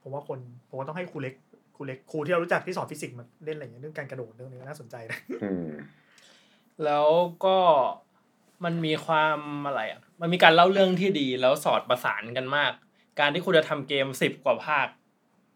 [0.02, 0.40] ผมว่าคน
[0.70, 1.36] ผมว่าต้องให้ครูเล็ก
[1.76, 5.68] ครูเล็กครูที่เรารู้จักที่สอนฟิสิกส์มาเล่นอะไรอย่างเงี้ยเรื่องการกระโดดเรื่องนี้น่าสนใจนะอืม
[6.86, 7.08] แล้ว
[7.46, 7.58] ก็
[8.64, 12.72] มันมีความอะไรอะ มันมีการเล่าเรื่องที่ดีแล้วสอดประสานกันมาก
[13.20, 14.88] การที่คุณจะทำเกมสิบกว่าภาค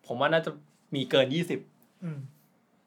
[0.07, 0.51] ผมว่าน่าจะ
[0.95, 1.59] มีเกินยี่สิบ
[2.03, 2.19] อืม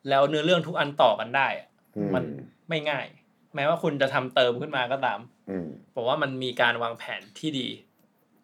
[0.08, 2.24] แล้วเนื้อเรื่องทุกอันต่อกันได้อะอืมมัน
[2.68, 3.06] ไม่ง่าย
[3.54, 5.18] แม้ว่าคุณจะทำเติมขึ้นมาก็ตาม
[5.50, 7.68] อืมผมว่ามันมีการวางแผนที่ดี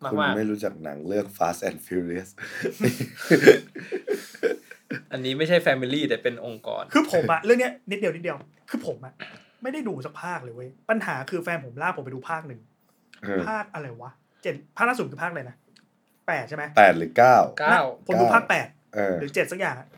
[0.05, 2.31] มากคุณมากไม่รู้จักหนังเรื่อง Fast and Furious
[5.13, 8.37] อันนี้ไม่ใช่ family แต่เป็นองค์กร คือผมอะเรื่องเนี้ยนิดเดียวนิดเดียว
[8.71, 9.15] คือผมอะ
[9.63, 12.61] ไม่ได้ดูสักภาคเลยเว้ย ปัญหาคือแฟนผมลากผมไปดูภาคหนึ่ง
[13.23, 14.13] เออภาคอะไรวะ
[14.43, 15.57] เจ็ดภาคล่าสุดคือภาคอะไรนะ
[16.29, 18.84] แปดใช่ไหมแปดหรือเก้าเก้าผมดูภาคแปดเออ
[19.21, 19.89] หรือเจ็ดสักอย่างอะ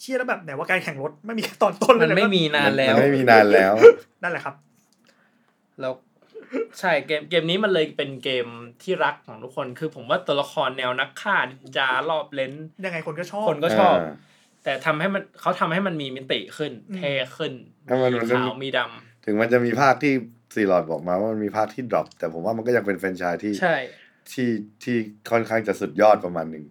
[0.00, 3.72] เชี่ยแล้วแบบไหนว่าการแข่งรถไม่มีตอนต้นเลยมันไม่มีนานแล้วมันไม่มีนานแล้ว
[4.22, 4.54] นั่นแหละครับ
[5.80, 5.92] แล้ว
[6.80, 8.46] ใช่เกมเกมนี้มันเลยเป็นเกม
[8.82, 14.14] ที่รักของทุกคน คือผมว่าตัวละครแนวนักฆ่านินจาลอบเร้นยังไงคนก็ชอบคนก็ชอบอ่า
[14.64, 17.52] แต่ทำให้มันเขาทำให้มันมีมิติขึ้นอืมเท่ขึ้น
[17.88, 20.12] ถ้ามันมีมันขาวมีดำถึงมันจะมีภาคที่
[20.54, 23.76] ซีรอดบอกมาว่ามันมีภาคที่ดรอปแต่ผมว่ามันก็ยังเป็นแฟรนไชส์ที่ใช่
[24.32, 24.48] ที่
[24.82, 24.96] ที่
[25.30, 26.64] ค่อนข้างจะสุดยอดประมาณหนึ่ง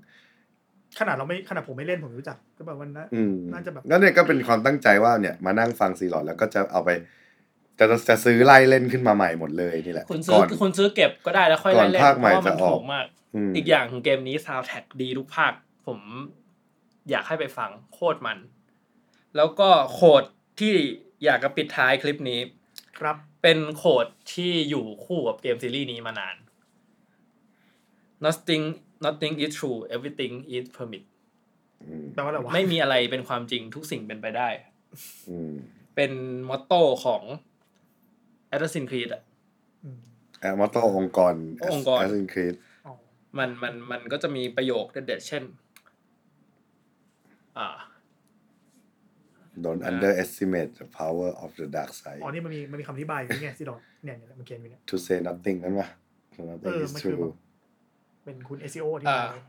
[0.99, 6.89] ขนาดเราไม่ขนาดผมไม่เล่นผมรู้จักก็แบบวันนั้นอืมน่าจะแบบแล้วเนี่ยก็เป็นความตั้งใจว่าเนี่ยมานั่งฟังซีรอดแล้วก็จะเอาไป
[7.79, 15.53] จะจะซื้อไล่เล่นขึ้นมาใหม่หมดเลยนี่แหละคุณซื้ก่ออนคุณซื้อเก็บก็ได้แล้วค่อยก่อไล่นเล่นภาคเพใหม่ราะว่ามันจะออกถูกมากอืมอีกอย่างของเกมนี้ซาว d t แท็กดีทุกภาค
[15.87, 15.99] ผม
[17.09, 18.37] อยากให้ไปฟังโคตรมัน
[19.35, 20.23] แล้วก็โคด
[20.59, 20.73] ที่
[21.25, 22.39] อยากจะปิดท้ายคลิปนี้
[22.99, 26.35] ครับ เป็นโคดที่อยู่คู่กับเกมซีรีส์นี้มานาน
[28.25, 28.65] nothing
[29.05, 31.03] nothing is true everything is permit
[31.87, 34.49] อืมแปลว่าอะไรวะไม่มีอะไรเป็นความจริงทุกสิ่งเป็นไปได้
[35.29, 35.53] อืม
[35.95, 36.11] เป็น
[36.49, 37.23] มอตโต้ของ
[38.53, 39.23] Assassin's Creed อะ
[39.83, 39.99] อืม
[40.41, 41.33] แอมอตโตองค์กร
[41.73, 42.93] องค์กร Assassin's Creed อ๋อ
[43.37, 45.43] มันมันมันก็จะมีประโยคเด็ดๆเช่น
[47.57, 47.67] อ่า
[49.65, 55.87] don't underestimate the power of the dark side อ๋อ นี่มันมีมันมีคำอธิบายอยู่นี่ไงสิดอกเนี่ยเนี่ยมันเขียนอยู่เนี่ย to say nothing นั่นวะ
[56.49, 57.33] nothing เออ is มันคือ true
[58.29, 59.39] เป็นคุณ SEO ที่อ่ามา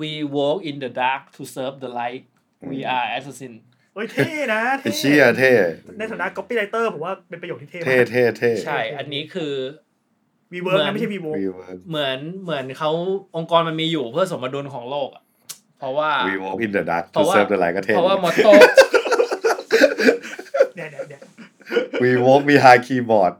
[0.00, 2.24] we walk in the dark to serve the light
[2.70, 3.52] we are assassin
[3.94, 5.52] เอ้ยเท่นะไอเชี่ยเท่
[5.98, 9.52] ในฐานะ copywriter ผมว่าเป็นประโยคที่เท่เท่มากเท่เท่ใช่ อันนี้คือ
[10.52, 12.90] we work เหมือนะนไม่ใช่ we work we work เหมือนเหมือนเขา
[13.36, 15.22] องค์กรมันมีอยู่เพื่อสมดุลของโลกอะ
[15.78, 18.52] เพราะว่า we walk in the dark to serve the light เพราะว่า ก็เท่เพราะว่า motto
[20.76, 21.20] เนี่ยเนี่ยเนี่ย
[22.02, 23.34] we work behind keyboard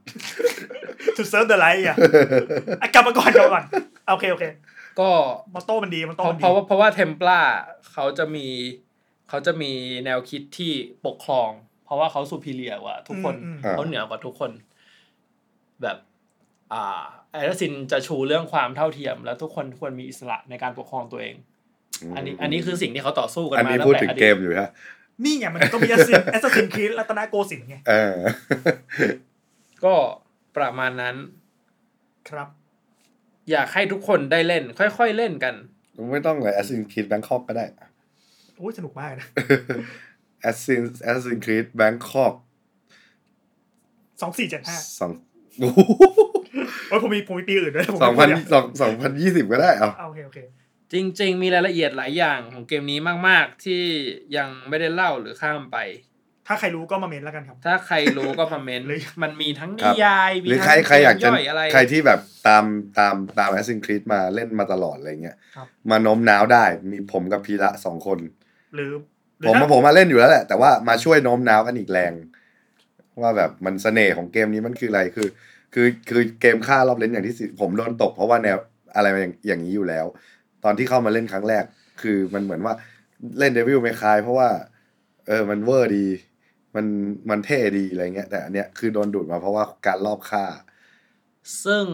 [1.17, 1.97] to serve the light อะ
[2.83, 3.65] อะกลับมาก่อนกลับมาก่อน
[4.09, 4.45] โอเคโอเค
[5.01, 5.11] ก็
[5.55, 7.41] มอตโต้มันดีมอตเพโต้ราะมันเพดีราะว่าเพราะว่าเทม p ลา
[7.93, 8.47] เขาจะมี
[9.29, 9.73] เขาจะมี
[10.05, 10.73] แนวคิดที่
[11.07, 11.51] ปกครอง
[11.85, 14.51] เพราะว่าเขาสูพีเรียกว่าทุกคนอืมอ่าเขาเหนือกว่าทุกคน
[15.83, 15.99] แบบ
[16.73, 17.03] อ่า
[17.33, 21.35] ไอรซินจะชูเรื่องความเท่าเทียม แล้วทุกคนควรมีอิสระในการปกครองตัวเอง
[22.17, 24.71] อันนี้ อันนี้คือสิ่งที่เขาต่อสู้กันอันมานี้ตั้พูดงแต่ถึงอดีเกตมอยู่ฮะ
[25.25, 28.17] นี่ไงมันก็มีแอสซินแอสซินครีรัตนโกสินทร์ไงเออ
[29.85, 29.95] ก็
[30.57, 31.17] ประมาณนั้น
[32.29, 32.49] ครับ
[33.51, 35.55] อยากให้ทุกคนได้เล่น ค่อยๆเล่นกัน
[36.13, 37.65] ไม่ต้องเลย Assassin's Creed Bangkok ก็ได้
[38.57, 39.27] โอ้ยสนุกมากนะ
[40.49, 42.35] Assassin's Assassin's Creed Bangkok
[44.21, 45.11] สองสี่เจ็ดห้าสอง
[46.89, 50.39] โอ้ยผมมีผมมีปีอื่นด้วยผมสองพันไม่พูดสองสองพันยี่สิบก็ได้เอาเอาโอเคโอเค
[50.93, 53.83] จริง ๆ มีรายละเอียดหลายอย่างของเกมนี้มาก ๆ ที่
[54.37, 55.79] ยังไม่ได้เล่าหรือข้ามไป
[56.47, 62.65] ถ้าใครรู้ก็มาเมนแล้วกันครับ ถ้าใครรู้ก็มาเมนต์หรือมันมีทั้งครันิบยายหมีรือทั้งใครใครอยากจะเมย่อะไรใครที่แบบตาม
[62.99, 68.19] ตามตาม Assassin's Creed มาเล่นมาตลอดอะไรเงี้ยครับมาโน้มน้าวได้มีผมกับพีระสองคน
[68.75, 68.93] หรือ
[69.41, 72.13] หรือผมมาถ้าผมมาเล่นอยู่แล้วแหละ แต่ว่ามาช่วยโน้มน้าวกันอีกแรง
[73.21, 75.29] ว่าแบบมันเสน่ห์ของเกมนี้มันคืออะไรคือ
[75.75, 78.57] คือคือเกมฆ่ารอบเล่นอย่างที่สิผมโดนตก เพราะว่าแนว
[78.95, 80.07] อะไรอย่างอย่างนี้อยู่แล้ว
[80.65, 81.65] ตอนที่เข้ามาเล่นครั้งแรก
[82.03, 82.75] คือมันเหมือนว่า
[83.39, 84.49] เล่น Devil May Cry เพราะว่า
[85.29, 86.07] เออมันเวอร์ดี
[86.75, 86.87] มัน
[87.31, 90.45] มันเท่ดีอะไรเงี้ย แต่อันเนี้ยคือโดนดูดมาเพราะว่าการลอบฆ่า
[91.65, 91.85] ซึ่ง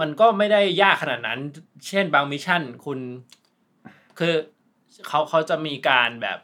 [0.00, 1.40] มันก็ไม่ได้ยากขนาดนั้น
[1.88, 2.98] เช่นบาง mission คุณ
[4.18, 4.34] คือ
[5.06, 6.38] เขาเขาจะมีการแบบ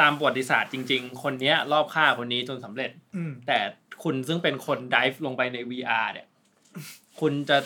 [0.00, 3.58] ตามประวัติศาสตร์จริง ๆ คนเนี้ย ลอบฆ่าคนนี้จนสำเร็จอืมแต่
[4.02, 6.26] คุณซึ่งเป็นคน dive ลงไปใน VR เนี่ย
[7.20, 7.58] คุณจะ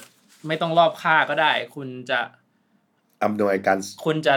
[0.46, 2.20] ไม่ต้องรอบฆ่าก็ได้ คุณจะ
[3.24, 4.34] อำนวยการคุณจะ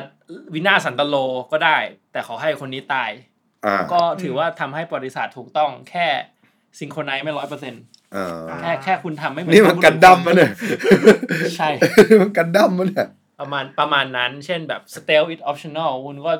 [0.53, 1.15] วินาศสันตโล
[1.51, 1.77] ก็ได้
[2.11, 3.33] แต่ขอให้คนนี้ตายอ่า
[3.93, 6.07] ก็ถือว่าทำให้ประวัติศาสตร์ถูกต้องแค่
[6.79, 10.51] ซิงโครไนซ์ไม่ร้อยเปอร์เซ็นต์เออแค่แค่คุณทำไม่เหมือนนี่มันกันดั้มมันเนี่ย
[11.55, 11.69] ใช่
[12.21, 13.07] มันกันดั้มมันเนี่ย
[13.39, 16.33] ประมาณประมาณนั้น เช่นแบบ stealth is optional คุณก็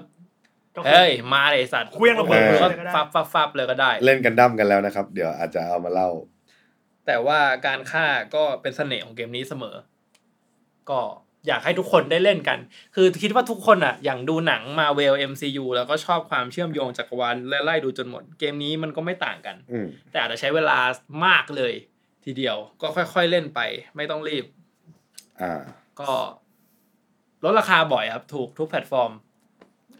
[0.76, 6.10] ก็คือเฮ้ย มาเลยสัตว์เครื่องระเบิดคุณก็เลยก็ได้ฟับฟับฟับเลยก็ได้ เล่นกันดั้มกันแล้วนะครับ เดี๋ยวอาจจะเอามาเล่า
[7.06, 8.06] แต่ว่าการฆ่า
[8.36, 9.76] ก็เป็นเสน่ห์ของเกมนี้เสมอ
[10.90, 11.00] ก็
[11.48, 12.60] อยากให้ทุกคนได้เล่นกัน
[12.96, 20.78] คือคิดว่าทุกคนอะ อย่างดูหนังมาเวล MCU แล้วก็ชอบความเชื่อมโยงจักรวาลและไล่ดูจนหมด เกมนี้มันก็ไม่ต่างกันอืมแต่อาจจะใช้เวลา
[21.26, 21.74] มากเลย
[22.26, 23.60] ทีเดียวก็ค่อยๆเล่นไป
[23.96, 24.46] ไม่ต้องรีบ
[25.42, 25.62] อ่า
[26.00, 26.12] ก็
[27.44, 29.12] ลดราคาบ่อยครับ ถูกทุกแพลตฟอร์ม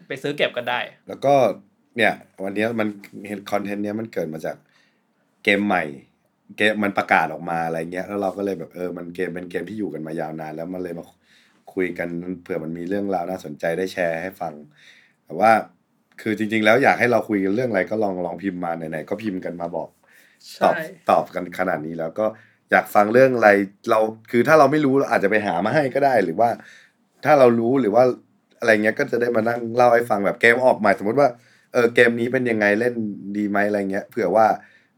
[0.06, 1.34] ไปซื้อเก็บกันได้ แล้วก็
[1.96, 2.12] เนี่ย
[2.44, 2.88] วันเนี้ยมัน
[3.28, 4.56] เห็นคอนเทนต์เนี้ยมันเกิดมาจาก
[5.44, 5.84] เกมใหม่
[6.56, 11.04] เกมมันประกาศออกมาอะไรเงี้ยแล้วเราก็เลยแบบเออมันเกมเป็นเกมที่อยู่กันมายาวนานแล้วมันเลยมา
[11.76, 12.08] คุยกัน
[12.42, 14.52] เผื่อมันมีเรื่องราวน่าสนใจได้แชร์ให้ฟัง
[15.24, 15.50] แต่ว่า
[16.20, 19.88] คือจริง ๆ แล้วอยากให้เราคุยกันเรื่องอะไรก็ลองลองพิมพ์มาไหนๆก็พิมพ์กันมาบอก
[20.62, 22.26] ตอบใช่ตอบกันขนาดนี้แล้วก็
[22.70, 23.50] อยากฟังเรื่องอะไร
[23.90, 24.00] เรา
[24.30, 26.50] คือถ้าเราไม่รู้เราอาจจะไปหามาให้ก็ได้หรือว่า
[27.24, 28.04] ถ้าเรารู้หรือว่า
[28.58, 31.28] อะไรเงี้ยก็จะได้มานั่งเล่าให้ฟังแบบเกมออกใหม่สมมติว่า
[31.72, 32.94] เออเกมนี้เป็นยังไงเล่น
[33.36, 34.46] ดีไหมอะไรเงี้ยเผื่อว่า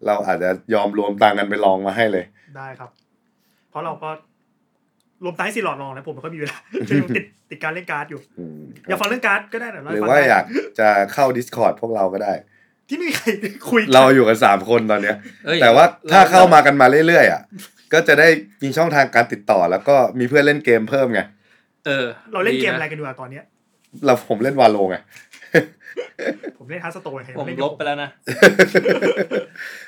[0.07, 2.25] เราอาจจะยอมรวมตังค์กันไปลองมาให้เลย
[2.57, 2.91] ได้ครับ
[3.71, 4.11] เพราะเราก็
[5.25, 6.59] รวมท้ายสี่หลอดลองนะผมไม่ค่อยมีเวลา
[6.89, 8.59] ช่วงนี้ผมติดติดการเล่นการ์ดอยู่อืม
[8.89, 10.45] อยากฟังเรื่องการ์ดก็ได้เดี๋ยวเล่หรือให้ฟังว่าได้อยาก
[10.79, 12.33] จะเข้า Discord พวกเราก็ได้
[12.89, 13.29] ที่ไม่มีใคร
[13.71, 15.17] คุยกันเราอยู่กันสามคนตอนเนี้ย
[15.47, 17.43] เอ้ย แต่ว่าถ้าเข้ามากันมาเรื่อยๆอะ
[17.93, 18.29] ก็จะได้
[18.63, 21.21] มีช่องทางการติดต่อแล้วก็มีเพื่อนเล่นเกมเพิ่มไง
[21.87, 23.45] เออ เราเล่นเกมดีอะไรกันดีกว่าตอนเนี้ย
[24.07, 24.97] เราผมเล่น Valo ไง
[26.59, 28.11] ผมเล่น Hearthstone ผมลบไปแล้วนะ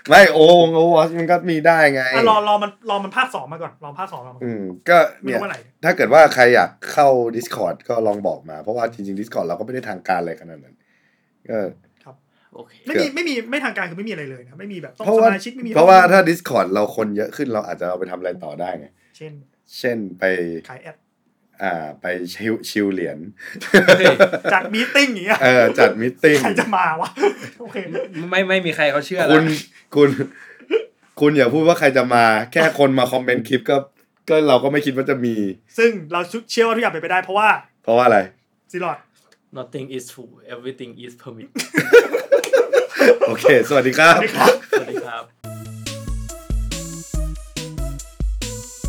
[0.08, 0.44] ไม่โอ้
[0.74, 0.84] โอ้
[1.18, 10.76] มันก็มีได้ไงอะรอรอมันรอมันภาคสองมาก่อนรอภาคสองมาก่อนอืมก็ไม่เนี่ยรู้เมื่อไหร่ถ้าเกิดว่าใครอยากเข้า Discord ก็ลองบอกมา เพราะว่าจริงๆ Discord เราก็ไม่ได้ทางการอะไรขนาดนั้น
[11.50, 11.58] ก็
[12.54, 18.86] โอเคไม่มีไม่มีไม่ทางการคือไม่มีอะไรเลยนะไม่มีแบบต้องสมาชิกไม่มีเพราะว่าเพราะว่าถ้า Discord เราคนเยอะขึ้นเราอาจจะเอาไปทำอะไรต่อได้ไง
[19.16, 19.32] เช่น
[19.78, 20.24] เช่นไป
[20.70, 20.96] ขาย ad
[21.62, 23.18] อ่าไปชิวชิวเหรียญ
[23.88, 24.14] เฮ้ย
[24.52, 27.08] จัด meeting อย่างเงี้ยเออจัด meeting ใครจะมาวะ
[27.60, 27.76] โอเค
[28.30, 29.44] ไม่ไม่มีใครเขาเชื่อคุณแล้ว
[29.94, 30.08] คุณ
[31.20, 33.76] คุณอย่าพูดว่าใครจะมา แค่คนมาคอมเมนต์คลิปก็
[34.28, 35.34] ก็เราก็ไม่คิดว่าจะมี
[35.78, 36.20] ซึ่งเรา
[36.50, 37.48] เชื่อว่าทุกอย่างเป็นไปได้เพราะว่า
[37.82, 38.18] เพราะว่าอะไร
[38.70, 38.98] ซีลอด
[39.58, 41.50] nothing is true everything is permitted
[43.26, 44.18] โอเค สวัสดีครับ
[44.72, 45.22] สวัสดีครับ